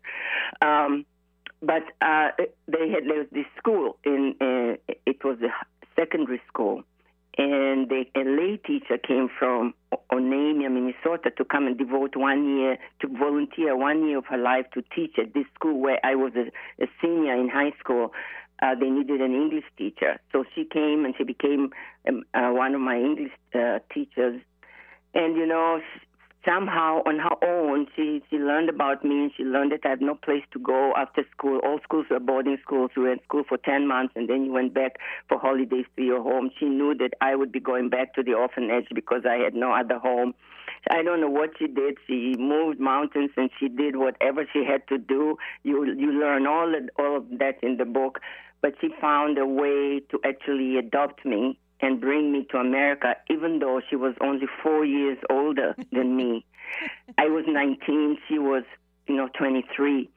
Um, 0.63 1.05
but 1.63 1.85
uh, 2.01 2.31
they 2.67 2.91
had 2.91 3.05
this 3.31 3.47
school 3.57 3.97
in 4.05 4.35
uh, 4.41 4.95
it 5.07 5.25
was 5.25 5.39
a 5.43 5.51
secondary 5.95 6.43
school, 6.49 6.83
and 7.39 7.89
they, 7.89 8.11
a 8.17 8.25
lay 8.25 8.57
teacher 8.57 8.99
came 8.99 9.29
from 9.39 9.73
Onamia, 10.11 10.71
Minnesota, 10.71 11.31
to 11.37 11.45
come 11.45 11.67
and 11.67 11.79
devote 11.79 12.17
one 12.17 12.59
year 12.59 12.79
to 13.01 13.09
volunteer 13.09 13.77
one 13.77 14.07
year 14.07 14.19
of 14.19 14.27
her 14.27 14.39
life 14.39 14.67
to 14.75 14.83
teach 14.95 15.19
at 15.19 15.33
this 15.35 15.47
school 15.55 15.79
where 15.81 16.01
I 16.05 16.17
was 16.17 16.33
a, 16.35 16.51
a 16.83 16.89
senior 17.01 17.35
in 17.35 17.49
high 17.49 17.73
school. 17.79 18.13
Uh, 18.61 18.75
they 18.75 18.91
needed 18.91 19.21
an 19.21 19.33
English 19.33 19.65
teacher, 19.77 20.21
so 20.33 20.45
she 20.55 20.65
came 20.65 21.05
and 21.05 21.15
she 21.17 21.25
became 21.25 21.71
um, 22.09 22.23
uh, 22.35 22.51
one 22.51 22.75
of 22.75 22.81
my 22.81 22.97
English 22.97 23.33
uh, 23.55 23.79
teachers. 23.93 24.41
And 25.15 25.37
you 25.37 25.47
know, 25.47 25.81
somehow 26.45 27.03
on 27.07 27.19
her 27.19 27.37
own, 27.45 27.87
she 27.95 28.23
she 28.31 28.37
learned 28.37 28.69
about 28.69 29.05
me 29.05 29.23
and 29.23 29.33
she 29.37 29.45
learned 29.45 29.73
that 29.73 29.81
I 29.85 29.91
had 29.91 30.01
no 30.01 30.15
place 30.15 30.45
to 30.53 30.59
go 30.59 30.93
after 30.97 31.25
school. 31.31 31.59
All 31.65 31.79
schools 31.83 32.07
were 32.11 32.21
boarding 32.21 32.59
schools. 32.63 32.91
You 32.97 33.03
were 33.03 33.13
in 33.13 33.23
school 33.25 33.45
for 33.49 33.59
ten 33.59 33.87
months 33.87 34.13
and 34.17 34.29
then 34.29 34.45
you 34.45 34.53
went 34.53 34.75
back 34.75 34.97
for 35.29 35.39
holidays 35.39 35.87
to 35.97 36.03
your 36.03 36.23
home. 36.23 36.51
She 36.59 36.67
knew 36.67 36.95
that 36.97 37.15
I 37.21 37.35
would 37.37 37.53
be 37.53 37.61
going 37.61 37.89
back 37.91 38.15
to 38.15 38.23
the 38.23 38.35
orphanage 38.35 38.87
because 38.95 39.23
I 39.29 39.37
had 39.37 39.55
no 39.55 39.73
other 39.73 39.99
home. 39.99 40.35
I 40.91 41.03
don't 41.03 41.21
know 41.21 41.31
what 41.31 41.51
she 41.59 41.67
did. 41.69 41.99
She 42.07 42.35
moved 42.39 42.81
mountains 42.81 43.31
and 43.37 43.51
she 43.59 43.69
did 43.69 43.97
whatever 43.97 44.45
she 44.53 44.65
had 44.65 44.87
to 44.89 44.99
do. 44.99 45.37
You 45.63 45.85
you 45.85 46.13
learn 46.13 46.47
all 46.47 46.75
of, 46.75 46.89
all 46.99 47.17
of 47.19 47.25
that 47.39 47.63
in 47.63 47.77
the 47.77 47.85
book, 47.85 48.21
but 48.61 48.75
she 48.81 48.89
found 49.01 49.39
a 49.39 49.47
way 49.47 50.01
to 50.11 50.21
actually 50.25 50.77
adopt 50.79 51.25
me 51.25 51.59
and 51.83 52.01
bring 52.01 52.33
me 52.33 52.47
to 52.51 52.59
America, 52.59 53.17
even 53.29 53.59
though 53.59 53.81
she 53.91 53.97
was 53.97 54.15
only 54.21 54.47
four 54.63 54.85
years 54.85 55.19
older 55.29 55.75
than 55.93 56.17
me. 56.17 56.47
I 57.19 57.27
was 57.27 57.45
19, 57.47 58.19
she 58.29 58.39
was, 58.39 58.63
you 59.07 59.17
know, 59.17 59.29
23. 59.37 60.09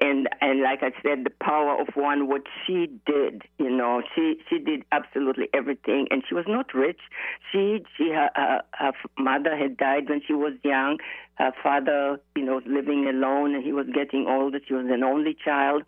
And 0.00 0.28
and 0.40 0.62
like 0.62 0.82
I 0.82 0.92
said, 1.02 1.24
the 1.24 1.32
power 1.42 1.78
of 1.78 1.88
one, 1.94 2.28
what 2.28 2.42
she 2.64 2.88
did, 3.06 3.42
you 3.58 3.68
know, 3.68 4.02
she 4.14 4.36
she 4.48 4.58
did 4.58 4.84
absolutely 4.92 5.48
everything, 5.52 6.06
and 6.12 6.22
she 6.26 6.34
was 6.34 6.44
not 6.46 6.72
rich. 6.72 7.00
She 7.50 7.84
she 7.96 8.10
her, 8.10 8.30
her, 8.36 8.62
her 8.74 8.92
mother 9.18 9.56
had 9.56 9.76
died 9.76 10.08
when 10.08 10.22
she 10.24 10.32
was 10.32 10.52
young. 10.62 10.98
Her 11.34 11.52
father, 11.60 12.20
you 12.36 12.44
know, 12.44 12.54
was 12.54 12.64
living 12.66 13.08
alone, 13.08 13.54
and 13.54 13.64
he 13.64 13.72
was 13.72 13.86
getting 13.92 14.26
older. 14.28 14.60
She 14.66 14.74
was 14.74 14.86
an 14.88 15.02
only 15.02 15.34
child 15.44 15.82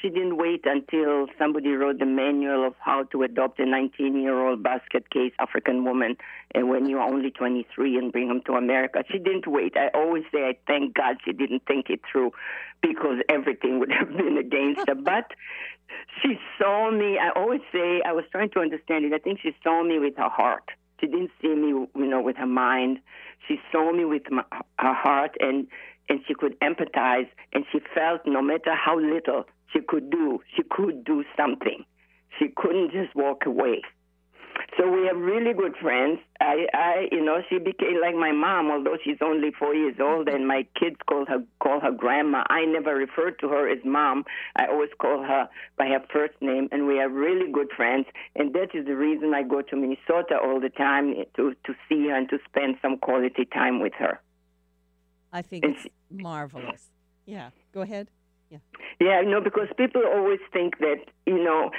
she 0.00 0.08
didn't 0.08 0.36
wait 0.36 0.64
until 0.64 1.26
somebody 1.38 1.70
wrote 1.70 1.98
the 1.98 2.06
manual 2.06 2.66
of 2.66 2.74
how 2.78 3.04
to 3.04 3.22
adopt 3.22 3.58
a 3.58 3.66
19 3.66 4.20
year 4.20 4.46
old 4.46 4.62
basket 4.62 5.10
case 5.10 5.32
African 5.38 5.84
woman 5.84 6.16
and 6.54 6.68
when 6.68 6.88
you're 6.88 7.00
only 7.00 7.30
23 7.30 7.98
and 7.98 8.12
bring 8.12 8.28
them 8.28 8.42
to 8.46 8.52
America. 8.52 9.02
She 9.10 9.18
didn't 9.18 9.46
wait. 9.46 9.76
I 9.76 9.88
always 9.94 10.24
say 10.32 10.44
I 10.44 10.56
thank 10.66 10.94
God 10.94 11.16
she 11.24 11.32
didn't 11.32 11.62
think 11.66 11.90
it 11.90 12.00
through 12.10 12.32
because 12.80 13.18
everything 13.28 13.80
would 13.80 13.92
have 13.98 14.16
been 14.16 14.38
against 14.38 14.88
her. 14.88 14.94
But 14.94 15.32
she 16.22 16.38
saw 16.58 16.90
me. 16.90 17.18
I 17.18 17.30
always 17.34 17.60
say 17.72 18.00
I 18.04 18.12
was 18.12 18.24
trying 18.30 18.50
to 18.50 18.60
understand 18.60 19.04
it. 19.04 19.12
I 19.12 19.18
think 19.18 19.40
she 19.42 19.54
saw 19.62 19.82
me 19.82 19.98
with 19.98 20.16
her 20.16 20.28
heart. 20.28 20.70
She 21.00 21.06
didn't 21.06 21.30
see 21.40 21.54
me, 21.54 21.68
you 21.68 22.06
know, 22.06 22.20
with 22.20 22.36
her 22.36 22.46
mind. 22.46 22.98
She 23.46 23.60
saw 23.70 23.92
me 23.92 24.04
with 24.04 24.30
my, 24.30 24.44
her 24.78 24.94
heart, 24.94 25.36
and 25.40 25.66
and 26.08 26.20
she 26.26 26.34
could 26.34 26.58
empathize, 26.60 27.28
and 27.52 27.64
she 27.70 27.80
felt 27.94 28.22
no 28.26 28.42
matter 28.42 28.74
how 28.74 28.98
little 28.98 29.44
she 29.72 29.80
could 29.80 30.10
do, 30.10 30.40
she 30.56 30.62
could 30.70 31.04
do 31.04 31.24
something. 31.36 31.84
She 32.38 32.48
couldn't 32.56 32.92
just 32.92 33.14
walk 33.14 33.46
away. 33.46 33.82
So 34.76 34.90
we 34.90 35.06
have 35.06 35.16
really 35.16 35.52
good 35.54 35.76
friends. 35.80 36.18
I, 36.40 36.66
I, 36.74 37.08
you 37.10 37.24
know, 37.24 37.42
she 37.48 37.58
became 37.58 38.00
like 38.00 38.14
my 38.14 38.32
mom, 38.32 38.70
although 38.70 38.96
she's 39.02 39.16
only 39.20 39.50
four 39.58 39.74
years 39.74 39.96
old, 40.00 40.28
and 40.28 40.46
my 40.46 40.66
kids 40.78 40.96
call 41.08 41.26
her 41.26 41.42
call 41.60 41.80
her 41.80 41.90
grandma. 41.90 42.44
I 42.48 42.64
never 42.64 42.94
refer 42.94 43.30
to 43.30 43.48
her 43.48 43.68
as 43.68 43.78
mom. 43.84 44.24
I 44.56 44.66
always 44.66 44.90
call 45.00 45.22
her 45.22 45.48
by 45.76 45.86
her 45.86 46.04
first 46.12 46.34
name, 46.40 46.68
and 46.70 46.86
we 46.86 47.00
are 47.00 47.08
really 47.08 47.50
good 47.50 47.68
friends. 47.76 48.06
And 48.36 48.52
that 48.54 48.74
is 48.74 48.86
the 48.86 48.96
reason 48.96 49.32
I 49.34 49.42
go 49.42 49.62
to 49.62 49.76
Minnesota 49.76 50.38
all 50.42 50.60
the 50.60 50.70
time 50.70 51.14
to 51.36 51.54
to 51.64 51.74
see 51.88 52.08
her 52.08 52.16
and 52.16 52.28
to 52.28 52.38
spend 52.48 52.76
some 52.82 52.98
quality 52.98 53.46
time 53.46 53.80
with 53.80 53.94
her. 53.94 54.20
I 55.32 55.42
think 55.42 55.64
it's 55.64 55.86
marvelous. 56.10 56.90
Yeah, 57.26 57.50
go 57.72 57.82
ahead. 57.82 58.10
Yeah. 58.50 58.58
Yeah, 59.00 59.20
no, 59.22 59.40
because 59.40 59.68
people 59.76 60.02
always 60.04 60.40
think 60.52 60.78
that 60.78 61.04
you 61.26 61.42
know 61.42 61.70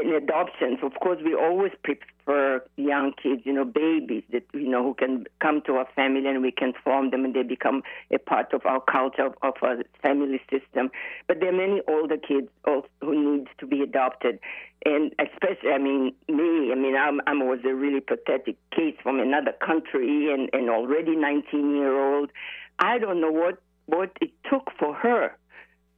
in 0.00 0.14
adoptions, 0.14 0.78
of 0.82 0.92
course, 1.00 1.18
we 1.24 1.34
always 1.34 1.72
prefer 1.82 2.62
young 2.76 3.12
kids, 3.20 3.42
you 3.44 3.52
know, 3.52 3.64
babies 3.64 4.22
that 4.32 4.44
you 4.54 4.68
know 4.68 4.82
who 4.82 4.94
can 4.94 5.26
come 5.40 5.60
to 5.66 5.74
our 5.74 5.88
family 5.94 6.26
and 6.26 6.42
we 6.42 6.52
can 6.52 6.72
form 6.84 7.10
them 7.10 7.24
and 7.24 7.34
they 7.34 7.42
become 7.42 7.82
a 8.10 8.18
part 8.18 8.52
of 8.52 8.64
our 8.64 8.80
culture 8.80 9.26
of, 9.26 9.34
of 9.42 9.54
our 9.62 9.78
family 10.02 10.40
system. 10.50 10.90
But 11.26 11.40
there 11.40 11.50
are 11.50 11.56
many 11.56 11.82
older 11.88 12.16
kids 12.16 12.48
who 12.64 13.34
need 13.36 13.48
to 13.58 13.66
be 13.66 13.82
adopted, 13.82 14.38
and 14.84 15.12
especially, 15.18 15.70
I 15.70 15.78
mean, 15.78 16.14
me. 16.28 16.72
I 16.72 16.76
mean, 16.76 16.96
I'm, 16.96 17.20
I 17.26 17.32
was 17.34 17.60
a 17.64 17.74
really 17.74 18.00
pathetic 18.00 18.56
case 18.70 18.96
from 19.02 19.20
another 19.20 19.52
country 19.64 20.32
and, 20.32 20.48
and 20.52 20.70
already 20.70 21.16
19 21.16 21.76
year 21.76 21.98
old. 21.98 22.30
I 22.78 22.98
don't 22.98 23.20
know 23.20 23.32
what 23.32 23.60
what 23.86 24.16
it 24.20 24.30
took 24.48 24.70
for 24.78 24.94
her 24.94 25.36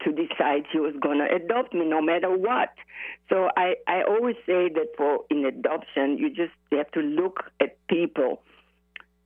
to 0.04 0.12
decide 0.12 0.64
she 0.72 0.78
was 0.78 0.94
going 1.00 1.18
to 1.18 1.34
adopt 1.34 1.74
me 1.74 1.84
no 1.86 2.00
matter 2.00 2.30
what. 2.30 2.70
So 3.28 3.50
I, 3.56 3.74
I 3.86 4.02
always 4.02 4.36
say 4.46 4.68
that 4.68 4.88
for 4.96 5.24
in 5.30 5.44
adoption, 5.44 6.18
you 6.18 6.28
just 6.28 6.52
have 6.70 6.90
to 6.92 7.00
look 7.00 7.44
at 7.60 7.76
people 7.88 8.42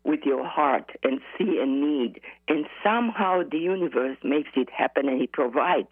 with 0.05 0.21
your 0.25 0.47
heart 0.47 0.91
and 1.03 1.21
see 1.37 1.59
a 1.61 1.67
need. 1.67 2.21
And 2.49 2.67
somehow 2.85 3.43
the 3.51 3.59
universe 3.59 4.17
makes 4.23 4.51
it 4.55 4.71
happen 4.71 5.09
and 5.09 5.21
he 5.21 5.27
provides. 5.27 5.89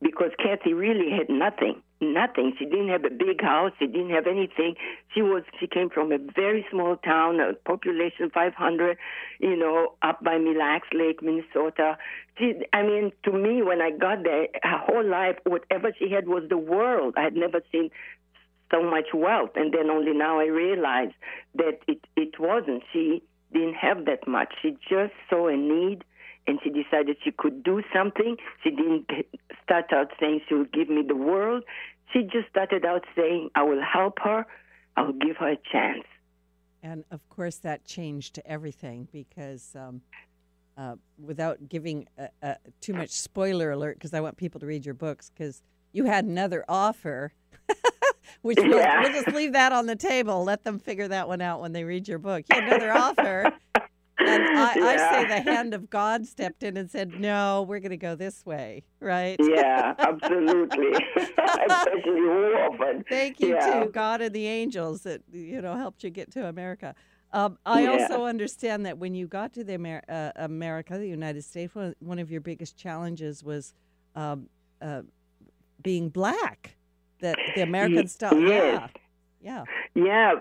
Because 0.00 0.30
Kathy 0.38 0.72
really 0.72 1.10
had 1.10 1.28
nothing 1.28 1.82
nothing. 2.02 2.54
She 2.58 2.64
didn't 2.64 2.88
have 2.88 3.04
a 3.04 3.10
big 3.10 3.40
house. 3.40 3.72
She 3.78 3.86
didn't 3.86 4.10
have 4.10 4.26
anything. 4.26 4.74
She 5.14 5.22
was 5.22 5.44
she 5.58 5.66
came 5.66 5.88
from 5.88 6.12
a 6.12 6.18
very 6.18 6.66
small 6.70 6.96
town, 6.96 7.40
a 7.40 7.54
population 7.54 8.30
500, 8.32 8.98
you 9.38 9.56
know, 9.56 9.94
up 10.02 10.22
by 10.22 10.38
Mille 10.38 10.58
Lacs 10.58 10.88
Lake, 10.92 11.22
Minnesota. 11.22 11.96
She, 12.38 12.54
I 12.72 12.82
mean, 12.82 13.12
to 13.24 13.32
me, 13.32 13.62
when 13.62 13.80
I 13.80 13.90
got 13.90 14.24
there, 14.24 14.48
her 14.62 14.78
whole 14.78 15.08
life, 15.08 15.36
whatever 15.44 15.92
she 15.98 16.10
had 16.10 16.26
was 16.28 16.44
the 16.48 16.58
world. 16.58 17.14
I 17.16 17.22
had 17.22 17.36
never 17.36 17.60
seen 17.70 17.90
so 18.70 18.82
much 18.82 19.08
wealth, 19.14 19.50
and 19.54 19.72
then 19.72 19.90
only 19.90 20.12
now 20.12 20.40
I 20.40 20.46
realize 20.46 21.12
that 21.54 21.78
it 21.86 22.00
it 22.16 22.40
wasn't. 22.40 22.82
She 22.92 23.22
didn't 23.52 23.74
have 23.74 24.06
that 24.06 24.26
much. 24.26 24.54
She 24.62 24.76
just 24.88 25.12
saw 25.28 25.48
a 25.48 25.56
need 25.56 26.04
and 26.46 26.58
she 26.62 26.70
decided 26.70 27.16
she 27.22 27.30
could 27.30 27.62
do 27.62 27.82
something. 27.94 28.36
She 28.62 28.70
didn't 28.70 29.10
start 29.62 29.92
out 29.92 30.10
saying 30.18 30.40
she 30.48 30.54
would 30.54 30.72
give 30.72 30.88
me 30.88 31.02
the 31.06 31.16
world. 31.16 31.64
She 32.12 32.22
just 32.22 32.48
started 32.50 32.84
out 32.84 33.04
saying, 33.16 33.50
I 33.54 33.62
will 33.62 33.82
help 33.82 34.18
her, 34.20 34.46
I 34.96 35.02
will 35.02 35.14
give 35.14 35.36
her 35.38 35.50
a 35.50 35.58
chance. 35.70 36.04
And 36.82 37.04
of 37.10 37.26
course, 37.28 37.56
that 37.58 37.84
changed 37.84 38.40
everything 38.44 39.08
because 39.12 39.74
um, 39.76 40.02
uh, 40.76 40.96
without 41.18 41.68
giving 41.68 42.08
a, 42.18 42.28
a, 42.42 42.56
too 42.80 42.92
much 42.92 43.10
spoiler 43.10 43.70
alert, 43.70 43.96
because 43.96 44.12
I 44.14 44.20
want 44.20 44.36
people 44.36 44.58
to 44.60 44.66
read 44.66 44.84
your 44.84 44.94
books, 44.94 45.30
because 45.30 45.62
you 45.92 46.04
had 46.04 46.24
another 46.24 46.64
offer. 46.68 47.32
which 48.42 48.58
we'll, 48.58 48.78
yeah. 48.78 49.02
we'll, 49.02 49.12
just 49.12 49.28
leave 49.28 49.52
that 49.52 49.72
on 49.72 49.86
the 49.86 49.94
table. 49.94 50.42
Let 50.42 50.64
them 50.64 50.78
figure 50.78 51.06
that 51.08 51.28
one 51.28 51.40
out 51.40 51.60
when 51.60 51.72
they 51.72 51.84
read 51.84 52.08
your 52.08 52.18
book. 52.18 52.44
You 52.50 52.60
had 52.60 52.64
another 52.64 52.92
offer, 52.96 53.52
and 54.32 54.58
I, 54.58 54.74
yeah. 54.76 54.84
I, 54.84 54.96
say 54.96 55.28
the 55.28 55.50
hand 55.50 55.74
of 55.74 55.90
God 55.90 56.26
stepped 56.26 56.62
in 56.62 56.76
and 56.76 56.90
said, 56.90 57.20
"No, 57.20 57.62
we're 57.68 57.80
going 57.80 57.90
to 57.90 57.96
go 57.96 58.14
this 58.14 58.44
way." 58.44 58.82
Right? 59.00 59.36
Yeah, 59.40 59.94
absolutely. 59.98 60.92
Especially 61.16 62.20
often. 62.20 63.04
Thank 63.08 63.40
you 63.40 63.54
yeah. 63.54 63.80
to 63.80 63.86
God 63.86 64.20
and 64.20 64.34
the 64.34 64.46
angels 64.46 65.02
that 65.02 65.22
you 65.32 65.60
know 65.60 65.76
helped 65.76 66.02
you 66.04 66.10
get 66.10 66.30
to 66.32 66.46
America. 66.46 66.94
Um, 67.32 67.58
I 67.64 67.84
yeah. 67.84 67.92
also 67.92 68.26
understand 68.26 68.84
that 68.86 68.98
when 68.98 69.14
you 69.14 69.26
got 69.26 69.54
to 69.54 69.64
the 69.64 69.74
Amer- 69.74 70.02
uh, 70.08 70.32
America, 70.36 70.98
the 70.98 71.08
United 71.08 71.42
States, 71.44 71.74
one, 71.74 71.94
one 72.00 72.18
of 72.18 72.30
your 72.30 72.42
biggest 72.42 72.76
challenges 72.76 73.42
was 73.42 73.72
um, 74.14 74.48
uh, 74.82 75.02
being 75.82 76.08
black. 76.08 76.76
That 77.20 77.36
the 77.54 77.62
American 77.62 78.08
style. 78.08 78.36
Yes. 78.36 78.90
Yeah. 79.40 79.64
Yeah. 79.94 80.04
Yeah. 80.04 80.32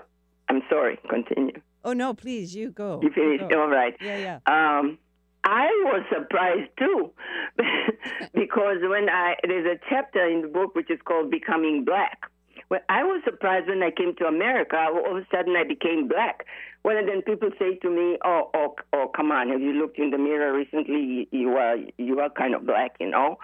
I'm 0.50 0.64
sorry. 0.68 1.00
Continue. 1.08 1.62
Oh 1.84 1.94
no, 1.94 2.14
please, 2.14 2.56
you 2.56 2.72
go. 2.72 3.00
You 3.02 3.12
finished. 3.12 3.50
Go. 3.50 3.62
All 3.62 3.70
right. 3.70 3.96
Yeah, 4.02 4.18
yeah. 4.18 4.80
Um, 4.80 4.98
I 5.44 5.66
was 5.86 6.04
surprised 6.14 6.70
too, 6.78 7.12
because 8.34 8.78
when 8.82 9.10
I 9.10 9.36
there's 9.44 9.66
a 9.66 9.80
chapter 9.90 10.28
in 10.28 10.42
the 10.44 10.48
book 10.48 10.76
which 10.76 10.92
is 10.92 11.00
called 11.04 11.32
"Becoming 11.32 11.84
Black." 11.84 12.30
Well, 12.70 12.80
I 12.88 13.04
was 13.04 13.22
surprised 13.26 13.68
when 13.68 13.84
I 13.84 13.92
came 13.92 14.16
to 14.16 14.26
America. 14.26 14.78
All 14.78 15.18
of 15.18 15.18
a 15.18 15.26
sudden, 15.30 15.56
I 15.58 15.66
became 15.66 16.08
black. 16.08 16.46
Well, 16.84 16.98
and 16.98 17.08
then 17.08 17.22
people 17.22 17.50
say 17.60 17.76
to 17.76 17.90
me, 17.90 18.18
"Oh, 18.24 18.50
oh, 18.54 18.76
oh, 18.94 19.12
come 19.16 19.32
on! 19.32 19.50
Have 19.50 19.62
you 19.62 19.74
looked 19.74 20.00
in 20.00 20.12
the 20.12 20.18
mirror 20.18 20.54
recently? 20.54 21.28
You 21.32 21.50
are 21.58 21.76
you 21.98 22.20
are 22.20 22.30
kind 22.30 22.56
of 22.56 22.66
black, 22.66 22.96
you 23.00 23.10
know." 23.10 23.40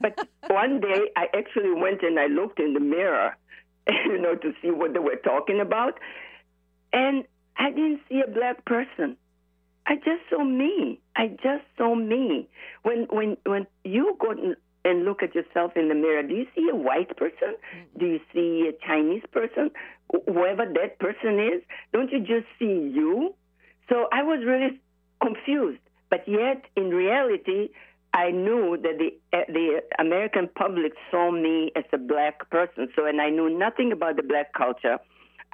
But 0.00 0.26
one 0.48 0.80
day, 0.80 1.10
I 1.16 1.26
actually 1.36 1.72
went 1.74 2.02
and 2.02 2.18
I 2.18 2.26
looked 2.26 2.58
in 2.58 2.72
the 2.72 2.80
mirror, 2.80 3.36
you 3.88 4.18
know, 4.18 4.34
to 4.36 4.52
see 4.60 4.70
what 4.70 4.94
they 4.94 4.98
were 4.98 5.20
talking 5.22 5.60
about, 5.60 5.98
and 6.92 7.24
I 7.56 7.70
didn't 7.70 8.00
see 8.08 8.20
a 8.26 8.30
black 8.30 8.64
person. 8.64 9.16
I 9.86 9.96
just 9.96 10.22
saw 10.30 10.44
me. 10.44 11.00
I 11.16 11.28
just 11.42 11.64
saw 11.76 11.94
me. 11.94 12.48
When 12.82 13.06
when 13.10 13.36
when 13.44 13.66
you 13.84 14.16
go 14.20 14.32
and 14.84 15.04
look 15.04 15.22
at 15.22 15.34
yourself 15.34 15.72
in 15.76 15.88
the 15.88 15.94
mirror, 15.94 16.22
do 16.22 16.34
you 16.34 16.46
see 16.54 16.68
a 16.70 16.76
white 16.76 17.16
person? 17.16 17.56
Do 17.98 18.06
you 18.06 18.20
see 18.32 18.68
a 18.68 18.86
Chinese 18.86 19.22
person? 19.32 19.70
Whoever 20.26 20.66
that 20.66 20.98
person 20.98 21.38
is, 21.38 21.62
don't 21.92 22.10
you 22.10 22.20
just 22.20 22.46
see 22.58 22.90
you? 22.94 23.34
So 23.88 24.08
I 24.12 24.22
was 24.22 24.44
really 24.44 24.80
confused. 25.22 25.80
But 26.10 26.28
yet, 26.28 26.64
in 26.76 26.90
reality, 26.90 27.70
I 28.12 28.30
knew 28.30 28.76
that 28.82 28.98
the 28.98 29.10
uh, 29.36 29.44
the 29.48 29.82
American 29.98 30.48
public 30.54 30.92
saw 31.10 31.30
me 31.30 31.72
as 31.74 31.84
a 31.92 31.98
black 31.98 32.50
person. 32.50 32.88
So, 32.94 33.06
and 33.06 33.20
I 33.20 33.30
knew 33.30 33.48
nothing 33.48 33.92
about 33.92 34.16
the 34.16 34.22
black 34.22 34.52
culture. 34.52 34.98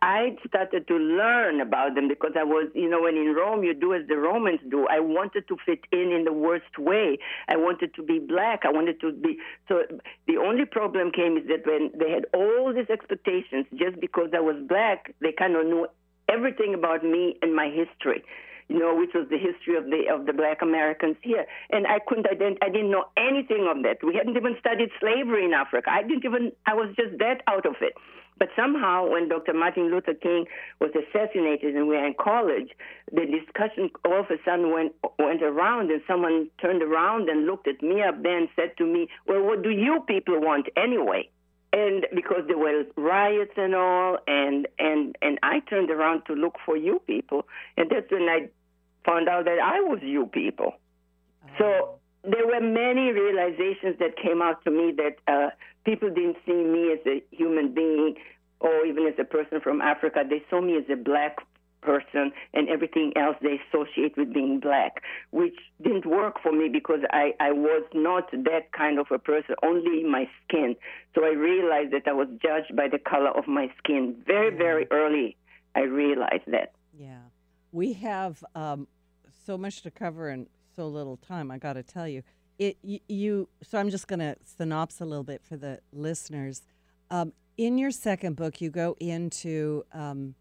I 0.01 0.37
started 0.47 0.87
to 0.89 0.95
learn 0.97 1.61
about 1.61 1.95
them 1.95 2.09
because 2.09 2.33
I 2.39 2.45
was, 2.45 2.69
you 2.75 2.89
know, 2.89 3.03
when 3.03 3.17
in 3.17 3.35
Rome 3.35 3.65
you 3.65 3.75
do 3.75 3.95
as 3.95 4.07
the 4.07 4.17
Romans 4.17 4.61
do. 4.71 4.87
I 4.87 5.01
wanted 5.01 5.49
to 5.49 5.57
fit 5.67 5.81
in 5.93 6.13
in 6.13 6.25
the 6.25 6.33
worst 6.33 6.79
way. 6.79 7.19
I 7.49 7.57
wanted 7.57 7.95
to 7.95 8.03
be 8.03 8.19
black. 8.19 8.61
I 8.65 8.71
wanted 8.71 9.01
to 9.01 9.13
be. 9.13 9.39
So 9.67 9.83
the 10.27 10.37
only 10.37 10.67
problem 10.67 11.11
came 11.11 11.37
is 11.37 11.49
that 11.49 11.67
when 11.67 11.91
they 11.99 12.11
had 12.11 12.27
all 12.33 12.73
these 12.73 12.91
expectations, 12.91 13.67
just 13.75 14.01
because 14.01 14.31
I 14.35 14.41
was 14.41 14.57
black, 14.69 15.15
they 15.21 15.33
kind 15.33 15.57
of 15.57 15.67
knew 15.67 15.87
everything 16.29 16.75
about 16.75 17.03
me 17.03 17.37
and 17.43 17.55
my 17.55 17.69
history 17.69 18.23
you 18.69 18.79
know, 18.79 18.95
which 18.95 19.11
was 19.15 19.27
the 19.31 19.39
history 19.39 19.77
of 19.77 19.87
the 19.87 20.13
of 20.13 20.27
the 20.27 20.33
black 20.33 20.61
Americans 20.61 21.17
here. 21.23 21.47
And 21.71 21.87
I 21.87 21.99
couldn't 22.07 22.27
ident- 22.27 22.59
I 22.63 22.69
didn't 22.69 22.91
know 22.91 23.07
anything 23.17 23.67
of 23.67 23.83
that. 23.83 24.05
We 24.05 24.15
hadn't 24.15 24.37
even 24.37 24.57
studied 24.61 24.91
slavery 25.01 25.47
in 25.47 25.55
Africa. 25.55 25.91
I 25.91 26.03
didn't 26.03 26.25
even 26.25 26.53
I 26.67 26.75
was 26.75 26.95
just 26.95 27.17
that 27.19 27.43
out 27.47 27.65
of 27.65 27.77
it. 27.81 27.95
But 28.39 28.49
somehow, 28.55 29.09
when 29.09 29.29
Dr. 29.29 29.53
Martin 29.53 29.91
Luther 29.91 30.15
King 30.15 30.47
was 30.81 30.91
assassinated 30.95 31.75
and 31.75 31.89
we 31.89 31.97
were 31.97 32.07
in 32.07 32.15
college, 32.15 32.71
the 33.11 33.27
discussion 33.27 33.91
all 34.05 34.21
of 34.21 34.31
a 34.31 34.37
sudden 34.45 34.73
went 34.73 34.93
went 35.19 35.43
around, 35.43 35.91
and 35.91 36.01
someone 36.07 36.49
turned 36.61 36.83
around 36.83 37.29
and 37.29 37.47
looked 37.47 37.67
at 37.67 37.83
me 37.83 38.03
up 38.03 38.23
there 38.23 38.39
and 38.39 38.49
said 38.55 38.77
to 38.79 38.85
me, 38.85 39.09
"Well, 39.27 39.43
what 39.43 39.63
do 39.63 39.71
you 39.71 40.01
people 40.07 40.41
want 40.41 40.69
anyway?" 40.77 41.29
And 41.73 42.07
because 42.15 42.47
there 42.47 42.59
were 42.59 42.85
riots 42.97 43.55
and 43.57 43.75
all, 43.75 44.19
and 44.27 44.69
and 44.79 45.17
and 45.21 45.39
I 45.43 45.61
turned 45.61 45.91
around 45.91 46.25
to 46.27 46.35
look 46.35 46.57
for 46.65 46.77
you 46.77 47.01
people, 47.07 47.47
and 47.77 47.91
that's 47.91 48.11
when 48.11 48.29
I 48.29 48.49
found 49.05 49.29
out 49.29 49.47
that 49.47 49.59
I 49.59 49.81
was 49.81 50.01
you 50.03 50.27
people. 50.27 50.75
So. 51.59 51.99
There 52.31 52.47
were 52.47 52.61
many 52.61 53.13
realizations 53.13 53.99
that 53.99 54.17
came 54.23 54.43
out 54.43 54.63
to 54.65 54.71
me 54.71 54.93
that 54.97 55.17
uh, 55.27 55.51
people 55.85 56.09
didn't 56.09 56.37
see 56.47 56.53
me 56.53 56.93
as 56.93 56.99
a 57.07 57.23
human 57.31 57.75
being 57.75 58.17
or 58.61 58.85
even 58.85 59.07
as 59.07 59.15
a 59.19 59.25
person 59.25 59.61
from 59.61 59.81
Africa. 59.81 60.25
They 60.29 60.43
saw 60.51 60.61
me 60.61 60.77
as 60.77 60.85
a 60.91 60.97
black 60.97 61.39
person 61.81 62.33
and 62.55 62.69
everything 62.69 63.13
else 63.17 63.37
they 63.41 63.61
associate 63.69 64.17
with 64.17 64.35
being 64.35 64.61
black, 64.61 65.03
which 65.31 65.55
didn't 65.83 66.07
work 66.07 66.37
for 66.43 66.53
me 66.53 66.69
because 66.69 67.01
I, 67.11 67.35
I 67.41 67.53
was 67.53 67.85
not 67.95 68.31
that 68.33 68.73
kind 68.77 68.99
of 68.99 69.07
a 69.13 69.19
person, 69.19 69.55
only 69.63 70.03
my 70.03 70.29
skin. 70.45 70.75
So 71.15 71.25
I 71.25 71.31
realized 71.31 71.93
that 71.93 72.03
I 72.07 72.13
was 72.13 72.29
judged 72.43 72.75
by 72.77 72.89
the 72.89 72.99
color 72.99 73.31
of 73.31 73.47
my 73.47 73.71
skin. 73.79 74.17
Very, 74.27 74.55
very 74.57 74.87
early, 74.91 75.37
I 75.75 75.83
realized 75.83 76.49
that. 76.49 76.73
Yeah. 76.99 77.21
We 77.71 77.93
have 77.95 78.43
um, 78.55 78.89
so 79.47 79.57
much 79.57 79.83
to 79.83 79.91
cover 79.91 80.29
and 80.29 80.47
so 80.79 80.87
little 80.87 81.17
time. 81.17 81.51
I 81.51 81.59
got 81.59 81.73
to 81.73 81.83
tell 81.83 82.07
you, 82.07 82.23
it 82.59 82.79
you. 82.83 83.49
So 83.65 83.79
I'm 83.79 83.91
just 83.91 84.07
going 84.07 84.21
to 84.21 84.37
synopsis 84.45 85.01
a 85.01 85.05
little 85.05 85.25
bit 85.25 85.43
for 85.45 85.57
the 85.57 85.81
listeners. 85.93 86.63
Um, 87.11 87.33
in 87.57 87.79
your 87.79 87.91
second 87.91 88.37
book, 88.37 88.61
you 88.61 88.71
go 88.71 88.97
into 89.01 89.85
um, 89.93 90.37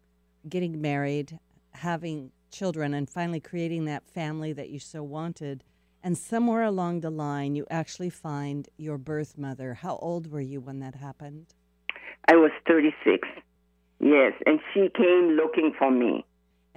getting 0.48 0.80
married, 0.80 1.40
having 1.72 2.30
children, 2.52 2.94
and 2.94 3.10
finally 3.10 3.40
creating 3.40 3.86
that 3.86 4.06
family 4.08 4.52
that 4.52 4.70
you 4.70 4.78
so 4.78 5.02
wanted. 5.02 5.64
And 6.04 6.16
somewhere 6.16 6.62
along 6.62 7.00
the 7.00 7.10
line, 7.10 7.56
you 7.56 7.66
actually 7.68 8.10
find 8.10 8.68
your 8.76 8.96
birth 8.96 9.36
mother. 9.36 9.74
How 9.74 9.96
old 9.96 10.30
were 10.30 10.40
you 10.40 10.60
when 10.60 10.78
that 10.78 10.94
happened? 10.94 11.46
I 12.28 12.36
was 12.36 12.52
36. 12.68 13.26
Yes, 13.98 14.34
and 14.46 14.60
she 14.72 14.88
came 14.96 15.30
looking 15.30 15.74
for 15.76 15.90
me. 15.90 16.24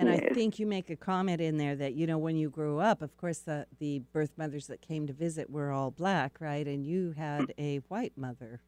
And 0.01 0.09
Yes. 0.09 0.21
I 0.31 0.33
think 0.33 0.57
you 0.57 0.65
make 0.65 0.89
a 0.89 0.95
comment 0.95 1.41
in 1.41 1.57
there 1.57 1.75
that 1.75 1.93
you 1.93 2.07
know 2.07 2.17
when 2.17 2.35
you 2.35 2.49
grew 2.49 2.79
up, 2.79 3.03
of 3.03 3.15
course 3.17 3.37
the 3.37 3.67
the 3.77 3.99
birth 4.11 4.31
mothers 4.35 4.65
that 4.65 4.81
came 4.81 5.05
to 5.05 5.13
visit 5.13 5.47
were 5.47 5.71
all 5.71 5.91
black, 5.91 6.37
right? 6.39 6.65
And 6.65 6.83
you 6.83 7.13
had 7.15 7.41
hmm. 7.41 7.61
a 7.61 7.77
white 7.87 8.17
mother. 8.17 8.61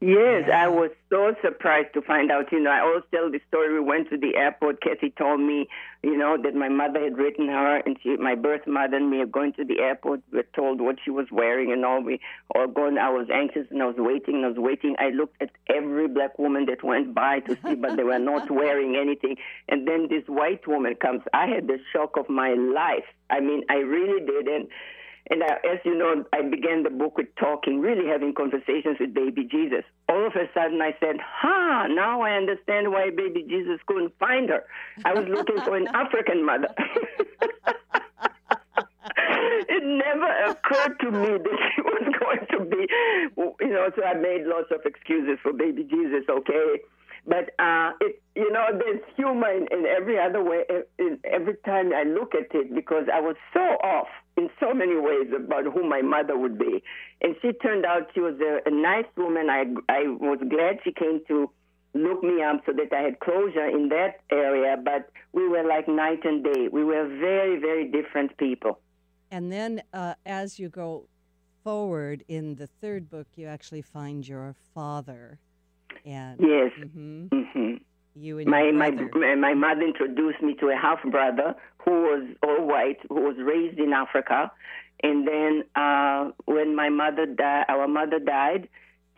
Yes, 0.00 0.44
Yeah. 0.46 0.64
I 0.64 0.68
was 0.68 0.90
so 1.08 1.34
surprised 1.42 1.94
to 1.94 2.02
find 2.02 2.30
out. 2.30 2.52
You 2.52 2.60
know, 2.60 2.70
I 2.70 2.80
always 2.80 3.04
tell 3.10 3.30
the 3.30 3.40
story. 3.48 3.72
We 3.72 3.80
went 3.80 4.10
to 4.10 4.18
the 4.18 4.36
airport. 4.36 4.82
Kathy 4.82 5.08
told 5.10 5.40
me, 5.40 5.68
you 6.02 6.18
know, 6.18 6.36
that 6.42 6.54
my 6.54 6.68
mother 6.68 7.02
had 7.02 7.16
written 7.16 7.48
her, 7.48 7.76
and 7.78 7.96
she, 8.02 8.14
my 8.16 8.34
birth 8.34 8.66
mother 8.66 8.98
and 8.98 9.10
me 9.10 9.22
are 9.22 9.26
going 9.26 9.54
to 9.54 9.64
the 9.64 9.78
airport. 9.78 10.20
We 10.30 10.38
were 10.38 10.46
told 10.54 10.82
what 10.82 10.96
she 11.02 11.10
was 11.10 11.26
wearing 11.32 11.72
and 11.72 11.82
all. 11.82 12.02
We 12.02 12.20
all 12.54 12.66
going. 12.68 12.98
I 12.98 13.08
was 13.08 13.28
anxious 13.32 13.66
and 13.70 13.82
I 13.82 13.86
was 13.86 13.96
waiting. 13.96 14.34
and 14.36 14.44
I 14.44 14.48
was 14.48 14.58
waiting. 14.58 14.96
I 14.98 15.08
looked 15.10 15.40
at 15.40 15.50
every 15.74 16.08
black 16.08 16.38
woman 16.38 16.66
that 16.66 16.84
went 16.84 17.14
by 17.14 17.40
to 17.40 17.56
see, 17.64 17.74
but 17.74 17.96
they 17.96 18.04
were 18.04 18.18
not 18.18 18.50
wearing 18.60 18.96
anything. 18.96 19.36
And 19.70 19.88
then 19.88 20.08
this 20.10 20.24
white 20.28 20.66
woman 20.66 20.94
comes. 20.96 21.22
I 21.32 21.46
had 21.46 21.68
the 21.68 21.78
shock 21.94 22.18
of 22.18 22.28
my 22.28 22.52
life. 22.52 23.04
I 23.30 23.40
mean, 23.40 23.62
I 23.70 23.76
really 23.76 24.24
did. 24.26 24.46
And 24.46 24.68
and 25.30 25.42
I, 25.42 25.54
as 25.68 25.78
you 25.84 25.96
know, 25.96 26.24
I 26.32 26.42
began 26.42 26.84
the 26.84 26.90
book 26.90 27.16
with 27.16 27.34
talking, 27.36 27.80
really 27.80 28.08
having 28.08 28.32
conversations 28.32 28.98
with 29.00 29.12
baby 29.12 29.44
Jesus. 29.44 29.82
All 30.08 30.26
of 30.26 30.34
a 30.36 30.48
sudden, 30.54 30.80
I 30.80 30.94
said, 31.00 31.16
"Ha! 31.20 31.88
Now 31.88 32.20
I 32.22 32.32
understand 32.36 32.92
why 32.92 33.10
baby 33.10 33.44
Jesus 33.48 33.80
couldn't 33.86 34.16
find 34.18 34.48
her. 34.50 34.64
I 35.04 35.14
was 35.14 35.26
looking 35.28 35.60
for 35.64 35.76
an 35.76 35.88
African 35.94 36.44
mother." 36.44 36.68
it 39.68 39.84
never 39.84 40.30
occurred 40.50 40.98
to 41.00 41.10
me 41.10 41.38
that 41.38 41.58
she 41.74 41.82
was 41.82 42.14
going 42.20 42.46
to 42.52 42.60
be, 42.64 42.86
you 43.64 43.70
know. 43.70 43.90
So 43.96 44.04
I 44.04 44.14
made 44.14 44.46
lots 44.46 44.70
of 44.70 44.80
excuses 44.84 45.38
for 45.42 45.52
baby 45.52 45.82
Jesus. 45.84 46.24
Okay, 46.28 46.80
but 47.26 47.50
uh, 47.58 47.90
it, 48.00 48.22
you 48.36 48.52
know, 48.52 48.66
there's 48.72 49.00
humor 49.16 49.50
in, 49.50 49.66
in 49.72 49.84
every 49.86 50.18
other 50.18 50.42
way. 50.42 50.62
In 50.98 51.18
every 51.24 51.56
time 51.64 51.92
I 51.92 52.04
look 52.04 52.34
at 52.34 52.54
it, 52.54 52.74
because 52.74 53.06
I 53.12 53.20
was 53.20 53.36
so 53.52 53.60
off 53.60 54.06
in 54.36 54.48
so 54.60 54.72
many 54.72 54.96
ways 54.96 55.28
about 55.34 55.64
who 55.64 55.88
my 55.88 56.02
mother 56.02 56.38
would 56.38 56.58
be, 56.58 56.82
and 57.22 57.34
she 57.42 57.52
turned 57.52 57.84
out 57.84 58.10
she 58.14 58.20
was 58.20 58.38
a, 58.40 58.68
a 58.68 58.70
nice 58.70 59.06
woman. 59.16 59.50
I 59.50 59.64
I 59.88 60.02
was 60.06 60.38
glad 60.48 60.78
she 60.84 60.92
came 60.92 61.20
to 61.28 61.50
look 61.94 62.22
me 62.22 62.42
up 62.42 62.60
so 62.66 62.72
that 62.72 62.92
I 62.92 63.02
had 63.02 63.18
closure 63.20 63.66
in 63.66 63.88
that 63.88 64.20
area. 64.30 64.76
But 64.82 65.10
we 65.32 65.48
were 65.48 65.64
like 65.64 65.88
night 65.88 66.24
and 66.24 66.44
day. 66.44 66.68
We 66.70 66.84
were 66.84 67.08
very 67.08 67.58
very 67.58 67.90
different 67.90 68.36
people. 68.38 68.78
And 69.32 69.50
then 69.50 69.82
uh, 69.92 70.14
as 70.24 70.60
you 70.60 70.68
go 70.68 71.08
forward 71.64 72.22
in 72.28 72.54
the 72.54 72.68
third 72.68 73.10
book, 73.10 73.26
you 73.34 73.48
actually 73.48 73.82
find 73.82 74.26
your 74.28 74.54
father. 74.72 75.40
And 76.04 76.40
Yes. 76.40 76.72
hmm 76.94 77.26
hmm 77.30 77.74
you 78.18 78.38
and 78.38 78.48
my 78.48 78.70
my 78.70 78.90
my 79.34 79.54
mother 79.54 79.82
introduced 79.82 80.40
me 80.40 80.54
to 80.54 80.68
a 80.68 80.76
half 80.76 81.02
brother 81.10 81.54
who 81.84 81.90
was 81.90 82.26
all 82.42 82.66
white, 82.66 82.98
who 83.08 83.20
was 83.20 83.36
raised 83.38 83.78
in 83.78 83.92
Africa, 83.92 84.50
and 85.02 85.26
then 85.28 85.64
uh, 85.76 86.30
when 86.46 86.74
my 86.74 86.88
mother 86.88 87.26
died, 87.26 87.66
our 87.68 87.86
mother 87.86 88.18
died, 88.18 88.68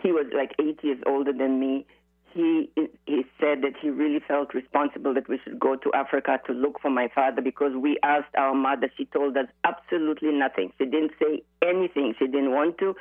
he 0.02 0.12
was 0.12 0.26
like 0.34 0.52
eight 0.60 0.78
years 0.82 0.98
older 1.06 1.32
than 1.32 1.60
me. 1.60 1.86
He 2.34 2.70
he 3.06 3.24
said 3.40 3.62
that 3.62 3.72
he 3.80 3.88
really 3.88 4.20
felt 4.20 4.52
responsible 4.52 5.14
that 5.14 5.28
we 5.28 5.40
should 5.42 5.58
go 5.58 5.76
to 5.76 5.92
Africa 5.94 6.38
to 6.46 6.52
look 6.52 6.80
for 6.80 6.90
my 6.90 7.08
father 7.14 7.40
because 7.40 7.72
we 7.74 7.98
asked 8.02 8.34
our 8.36 8.54
mother. 8.54 8.90
She 8.96 9.06
told 9.06 9.36
us 9.36 9.46
absolutely 9.64 10.32
nothing. 10.32 10.72
She 10.78 10.84
didn't 10.84 11.12
say 11.20 11.42
anything. 11.62 12.14
She 12.18 12.26
didn't 12.26 12.52
want 12.52 12.78
to. 12.78 12.94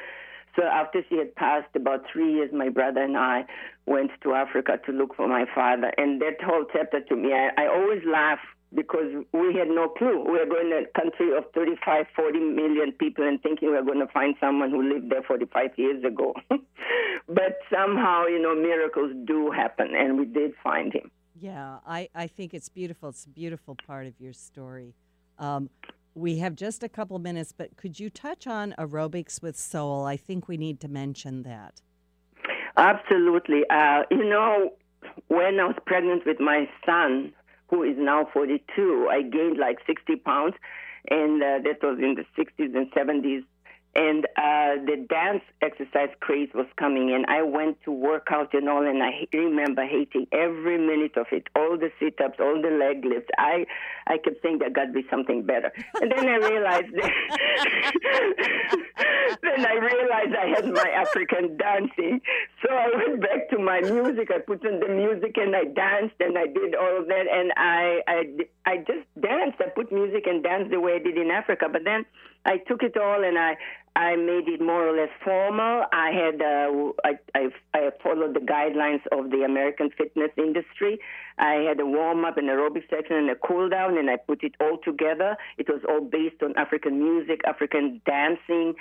So 0.58 0.66
after 0.66 1.04
she 1.08 1.18
had 1.18 1.36
passed 1.36 1.76
about 1.76 2.06
three 2.12 2.34
years, 2.34 2.50
my 2.52 2.70
brother 2.70 3.02
and 3.04 3.16
I 3.16 3.46
went 3.86 4.12
to 4.24 4.34
Africa 4.34 4.80
to 4.86 4.92
look 4.92 5.16
for 5.16 5.28
my 5.28 5.46
father. 5.54 5.92
And 5.98 6.20
that 6.22 6.42
whole 6.44 6.66
chapter 6.74 7.00
to 7.00 7.16
me, 7.16 7.32
I, 7.34 7.50
I 7.58 7.68
always 7.68 8.02
laugh 8.06 8.40
because 8.74 9.24
we 9.34 9.56
had 9.56 9.70
no 9.70 9.88
clue. 9.88 10.24
We 10.26 10.40
were 10.40 10.46
going 10.46 10.72
to 10.72 10.84
a 10.90 11.00
country 11.00 11.38
of 11.38 11.46
35, 11.54 12.06
40 12.16 12.40
million 12.40 12.92
people 12.92 13.28
and 13.28 13.42
thinking 13.42 13.70
we 13.70 13.76
were 13.76 13.84
going 13.84 14.00
to 14.00 14.12
find 14.12 14.36
someone 14.40 14.72
who 14.72 14.82
lived 14.82 15.12
there 15.12 15.24
45 15.24 15.72
years 15.78 16.04
ago. 16.04 16.34
but 17.28 17.60
somehow, 17.72 18.26
you 18.26 18.42
know, 18.42 18.56
miracles 18.56 19.14
do 19.26 19.52
happen, 19.52 19.94
and 19.96 20.18
we 20.18 20.26
did 20.26 20.54
find 20.64 20.92
him. 20.92 21.12
Yeah, 21.40 21.78
I, 21.86 22.10
I 22.16 22.28
think 22.28 22.54
it's 22.54 22.68
beautiful. 22.68 23.10
It's 23.10 23.26
a 23.26 23.30
beautiful 23.30 23.78
part 23.86 24.08
of 24.08 24.20
your 24.20 24.34
story. 24.34 24.96
Um, 25.40 25.70
we 26.18 26.40
have 26.40 26.56
just 26.56 26.84
a 26.84 26.90
couple 26.90 27.20
minutes, 27.20 27.52
but 27.52 27.78
could 27.78 28.00
you 28.00 28.10
touch 28.10 28.48
on 28.48 28.74
aerobics 28.80 29.42
with 29.42 29.58
soul? 29.58 30.06
I 30.06 30.18
think 30.18 30.48
we 30.48 30.58
need 30.58 30.80
to 30.82 30.88
mention 30.88 31.44
that. 31.44 31.82
Absolutely. 32.76 33.64
Uh, 33.70 34.04
you 34.10 34.24
know, 34.24 34.74
when 35.28 35.60
I 35.60 35.66
was 35.66 35.76
pregnant 35.86 36.26
with 36.26 36.40
my 36.40 36.68
son, 36.86 37.34
who 37.70 37.84
is 37.84 37.96
now 37.98 38.28
42, 38.34 39.08
I 39.12 39.22
gained 39.22 39.58
like 39.58 39.78
60 39.86 40.16
pounds, 40.18 40.56
and 41.10 41.42
uh, 41.42 41.60
that 41.64 41.84
was 41.84 42.00
in 42.00 42.16
the 42.16 42.26
60s 42.42 42.76
and 42.76 42.92
70s. 42.92 43.44
And 43.98 44.26
uh, 44.38 44.78
the 44.86 45.08
dance 45.10 45.42
exercise 45.64 46.10
craze 46.20 46.50
was 46.54 46.68
coming 46.78 47.10
in. 47.10 47.26
I 47.28 47.42
went 47.42 47.82
to 47.86 47.92
work 47.92 48.28
out 48.30 48.54
and 48.54 48.70
all, 48.70 48.86
and 48.86 49.02
I 49.02 49.26
remember 49.34 49.88
hating 49.88 50.28
every 50.32 50.78
minute 50.78 51.18
of 51.18 51.26
it. 51.32 51.48
All 51.56 51.80
the 51.80 51.90
sit-ups, 52.00 52.38
all 52.40 52.62
the 52.62 52.70
leg 52.70 53.04
lifts. 53.04 53.32
I, 53.40 53.66
I 54.06 54.20
kept 54.20 54.44
saying 54.44 54.60
there 54.60 54.70
got 54.70 54.86
to 54.86 54.92
be 54.92 55.04
something 55.10 55.42
better. 55.42 55.72
And 56.00 56.12
then 56.12 56.30
I 56.30 56.36
realized, 56.36 56.94
then 59.42 59.66
I 59.66 59.74
realized 59.74 60.36
I 60.36 60.48
had 60.56 60.72
my 60.72 60.90
African 60.96 61.58
dancing. 61.58 62.22
So 62.62 62.70
I 62.72 62.92
went 62.96 63.22
back 63.22 63.50
to 63.50 63.58
my 63.58 63.82
music. 63.82 64.30
I 64.30 64.38
put 64.46 64.64
on 64.64 64.80
the 64.80 64.90
music 64.90 65.38
and 65.38 65.56
I 65.56 65.64
danced 65.64 66.16
and 66.20 66.38
I 66.38 66.46
did 66.46 66.76
all 66.76 67.00
of 67.02 67.08
that. 67.08 67.26
And 67.32 67.52
I, 67.58 68.02
I, 68.08 68.26
I 68.68 68.78
just 68.78 69.08
danced. 69.20 69.60
I 69.60 69.70
put 69.70 69.92
music 69.92 70.28
and 70.28 70.44
danced 70.44 70.70
the 70.70 70.80
way 70.80 70.98
I 70.98 71.00
did 71.00 71.18
in 71.18 71.32
Africa. 71.32 71.66
But 71.72 71.84
then 71.84 72.06
I 72.46 72.58
took 72.58 72.84
it 72.84 72.96
all 72.96 73.24
and 73.24 73.38
I, 73.38 73.58
I 73.98 74.16
made 74.16 74.48
it 74.48 74.62
more 74.62 74.88
or 74.88 74.96
less 74.96 75.10
formal. 75.26 75.84
I 75.92 76.12
had 76.12 76.40
uh, 76.40 76.92
I, 77.04 77.18
I, 77.34 77.50
I 77.74 77.90
followed 78.04 78.36
the 78.36 78.40
guidelines 78.40 79.02
of 79.12 79.32
the 79.32 79.42
American 79.44 79.90
fitness 79.98 80.30
industry. 80.38 81.00
I 81.40 81.66
had 81.68 81.80
a 81.80 81.86
warm 81.86 82.24
up, 82.24 82.38
an 82.38 82.46
aerobic 82.46 82.88
section, 82.92 83.16
and 83.16 83.30
a 83.32 83.36
cool 83.36 83.70
down, 83.70 83.98
and 83.98 84.08
I 84.08 84.18
put 84.18 84.44
it 84.44 84.54
all 84.62 84.78
together. 84.86 85.36
It 85.58 85.68
was 85.68 85.82
all 85.90 86.02
based 86.02 86.44
on 86.44 86.56
African 86.58 87.00
music, 87.00 87.42
African 87.48 88.00
dancing, 88.06 88.76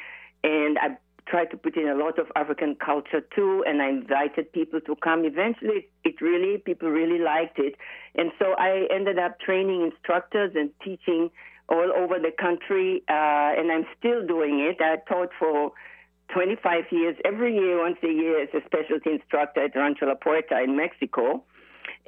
and 0.44 0.78
I 0.78 0.98
tried 1.26 1.50
to 1.52 1.56
put 1.56 1.78
in 1.78 1.88
a 1.88 1.94
lot 1.94 2.18
of 2.18 2.26
African 2.36 2.76
culture 2.76 3.22
too. 3.34 3.64
And 3.66 3.80
I 3.80 3.88
invited 3.88 4.52
people 4.52 4.82
to 4.82 4.96
come. 4.96 5.24
Eventually, 5.24 5.88
it 6.04 6.20
really 6.20 6.58
people 6.58 6.90
really 6.90 7.20
liked 7.20 7.58
it, 7.58 7.76
and 8.16 8.32
so 8.38 8.52
I 8.58 8.86
ended 8.94 9.18
up 9.18 9.40
training 9.40 9.80
instructors 9.80 10.52
and 10.54 10.68
teaching 10.84 11.30
all 11.68 11.92
over 11.96 12.18
the 12.18 12.32
country, 12.38 13.02
uh, 13.08 13.58
and 13.58 13.72
I'm 13.72 13.86
still 13.98 14.26
doing 14.26 14.60
it. 14.60 14.80
I 14.80 14.96
taught 15.08 15.30
for 15.38 15.72
25 16.32 16.84
years, 16.90 17.16
every 17.24 17.54
year, 17.54 17.80
once 17.80 17.98
a 18.02 18.08
year, 18.08 18.42
as 18.42 18.48
a 18.54 18.64
specialty 18.66 19.10
instructor 19.12 19.64
at 19.64 19.74
Rancho 19.74 20.06
La 20.06 20.14
Puerta 20.14 20.60
in 20.62 20.76
Mexico. 20.76 21.44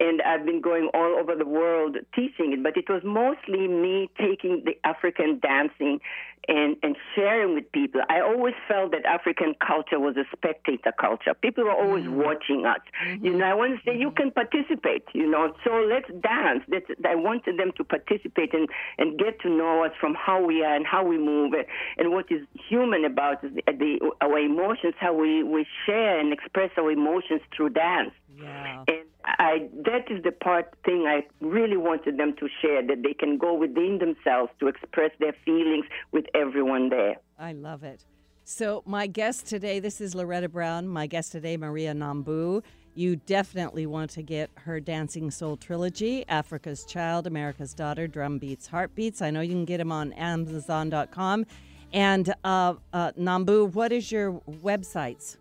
And 0.01 0.23
I've 0.23 0.45
been 0.45 0.61
going 0.61 0.91
all 0.95 1.17
over 1.19 1.35
the 1.35 1.47
world 1.47 1.97
teaching 2.15 2.53
it, 2.53 2.63
but 2.63 2.77
it 2.77 2.89
was 2.89 3.03
mostly 3.05 3.67
me 3.67 4.09
taking 4.19 4.63
the 4.65 4.79
African 4.85 5.41
dancing 5.41 6.01
and, 6.49 6.77
and 6.83 6.97
sharing 7.15 7.55
with 7.55 7.71
people. 7.73 8.01
I 8.09 8.21
always 8.21 8.55
felt 8.67 8.93
that 8.93 9.05
African 9.05 9.55
culture 9.65 10.01
was 10.01 10.17
a 10.17 10.25
spectator 10.35 10.93
culture. 10.99 11.35
People 11.35 11.65
were 11.65 11.73
always 11.73 12.05
mm-hmm. 12.05 12.23
watching 12.23 12.65
us. 12.65 12.81
Mm-hmm. 13.07 13.25
You 13.25 13.37
know, 13.37 13.45
I 13.45 13.55
want 13.55 13.79
to 13.79 13.81
say 13.85 13.99
you 13.99 14.09
mm-hmm. 14.09 14.17
can 14.17 14.31
participate, 14.31 15.05
you 15.13 15.31
know, 15.31 15.53
so 15.63 15.87
let's 15.89 16.09
dance. 16.23 16.63
Let's, 16.69 16.87
I 17.05 17.15
wanted 17.15 17.59
them 17.59 17.73
to 17.77 17.85
participate 17.85 18.55
and, 18.55 18.69
and 18.97 19.19
get 19.19 19.41
to 19.41 19.51
know 19.51 19.85
us 19.85 19.93
from 20.01 20.15
how 20.15 20.43
we 20.45 20.65
are 20.65 20.75
and 20.75 20.87
how 20.87 21.05
we 21.05 21.19
move 21.19 21.53
and, 21.53 21.67
and 21.99 22.13
what 22.13 22.33
is 22.33 22.41
human 22.69 23.05
about 23.05 23.43
the, 23.43 23.51
the, 23.67 24.11
our 24.23 24.39
emotions, 24.39 24.95
how 24.99 25.13
we, 25.13 25.43
we 25.43 25.67
share 25.85 26.19
and 26.19 26.33
express 26.33 26.71
our 26.79 26.91
emotions 26.91 27.43
through 27.55 27.71
dance. 27.71 28.13
Yeah. 28.41 28.85
And 28.89 29.08
I 29.39 29.69
that 29.85 30.11
is 30.11 30.23
the 30.23 30.33
part 30.33 30.75
thing 30.85 31.07
I 31.07 31.27
really 31.41 31.77
wanted 31.77 32.19
them 32.19 32.35
to 32.39 32.49
share 32.63 32.87
that 32.87 33.03
they 33.03 33.15
can 33.15 33.37
go 33.37 33.55
within 33.55 33.99
themselves 33.99 34.51
to 34.61 34.69
express 34.69 35.11
their 35.19 35.35
feelings 35.45 35.87
with 36.13 36.25
everyone 36.35 36.89
there. 36.89 37.17
I 37.39 37.53
love 37.53 37.85
it. 37.85 38.05
So, 38.45 38.83
my 38.87 39.07
guest 39.07 39.47
today, 39.47 39.79
this 39.79 40.01
is 40.01 40.15
Loretta 40.15 40.49
Brown. 40.49 40.89
My 40.89 41.07
guest 41.07 41.33
today, 41.33 41.59
Maria 41.59 41.93
Nhambu. 41.93 42.63
you 42.95 43.17
definitely 43.17 43.85
want 43.85 44.11
to 44.13 44.23
get 44.23 44.51
her 44.55 44.81
Dancing 44.81 45.31
Soul 45.31 45.59
trilogy 45.59 46.25
Africa's 46.29 46.85
Child, 46.87 47.27
America's 47.27 47.75
Daughter, 47.75 48.07
Drum 48.07 48.39
Beats, 48.39 48.67
Heartbeats. 48.67 49.21
I 49.21 49.31
know 49.31 49.43
you 49.43 49.53
can 49.53 49.67
get 49.67 49.77
them 49.77 49.93
on 49.93 50.15
Amazon.com. 50.15 51.45
And 51.93 52.35
uh, 52.43 52.75
uh, 52.93 53.13
Nhambu, 53.13 53.73
what 53.75 53.93
is 53.93 54.11
your 54.11 54.41
websites? 54.63 55.37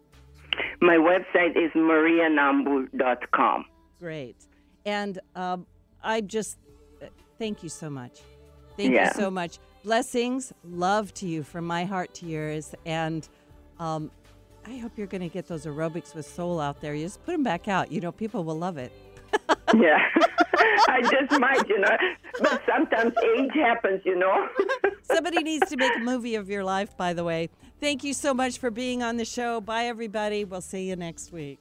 My 0.82 0.98
website 0.98 1.56
is 1.56 1.72
marianambu.com. 1.74 3.66
Great. 4.00 4.36
And 4.86 5.20
um, 5.36 5.66
I 6.04 6.22
just 6.22 6.58
uh, 7.02 7.08
thank 7.39 7.64
you 7.64 7.70
so 7.70 7.89
much. 7.89 8.20
Thank 8.78 8.93
Yeah. 8.93 9.08
you 9.08 9.14
so 9.22 9.30
much. 9.32 9.60
Blessings, 9.84 10.54
love 10.64 11.14
to 11.16 11.28
you 11.28 11.43
from 11.43 11.66
my 11.66 11.86
heart 11.86 12.14
to 12.16 12.26
yours. 12.26 12.76
And 12.86 13.28
um, 13.80 14.12
I 14.66 14.78
hope 14.78 14.91
you're 14.98 15.08
going 15.08 15.22
to 15.22 15.30
get 15.30 15.48
those 15.48 15.66
aerobics 15.66 16.14
with 16.14 16.26
soul 16.28 16.60
out 16.60 16.82
there. 16.82 16.93
You 16.93 17.06
just 17.06 17.24
put 17.26 17.32
them 17.32 17.43
back 17.43 17.68
out. 17.68 17.91
You 17.91 18.02
know, 18.02 18.12
people 18.12 18.43
will 18.43 18.58
love 18.58 18.78
it. 18.78 18.91
Yeah. 19.76 19.98
I 20.89 21.02
just 21.02 21.39
might, 21.39 21.68
you 21.68 21.80
know. 21.80 21.95
But 22.39 22.62
sometimes 22.68 23.14
age 23.38 23.52
happens, 23.54 24.02
you 24.06 24.18
know. 24.18 24.48
Somebody 25.04 25.41
needs 25.43 25.70
to 25.70 25.78
make 25.78 25.95
a 25.95 26.00
movie 26.00 26.36
of 26.36 26.50
your 26.50 26.64
life, 26.64 26.95
by 26.98 27.14
the 27.14 27.24
way. 27.24 27.50
Thank 27.80 28.04
you 28.04 28.14
so 28.14 28.34
much 28.34 28.58
for 28.58 28.70
being 28.72 29.02
on 29.04 29.18
the 29.18 29.26
show. 29.26 29.62
Bye, 29.62 29.86
everybody. 29.86 30.43
We'll 30.45 30.62
see 30.62 30.88
you 30.89 30.95
next 30.95 31.32
week. 31.32 31.56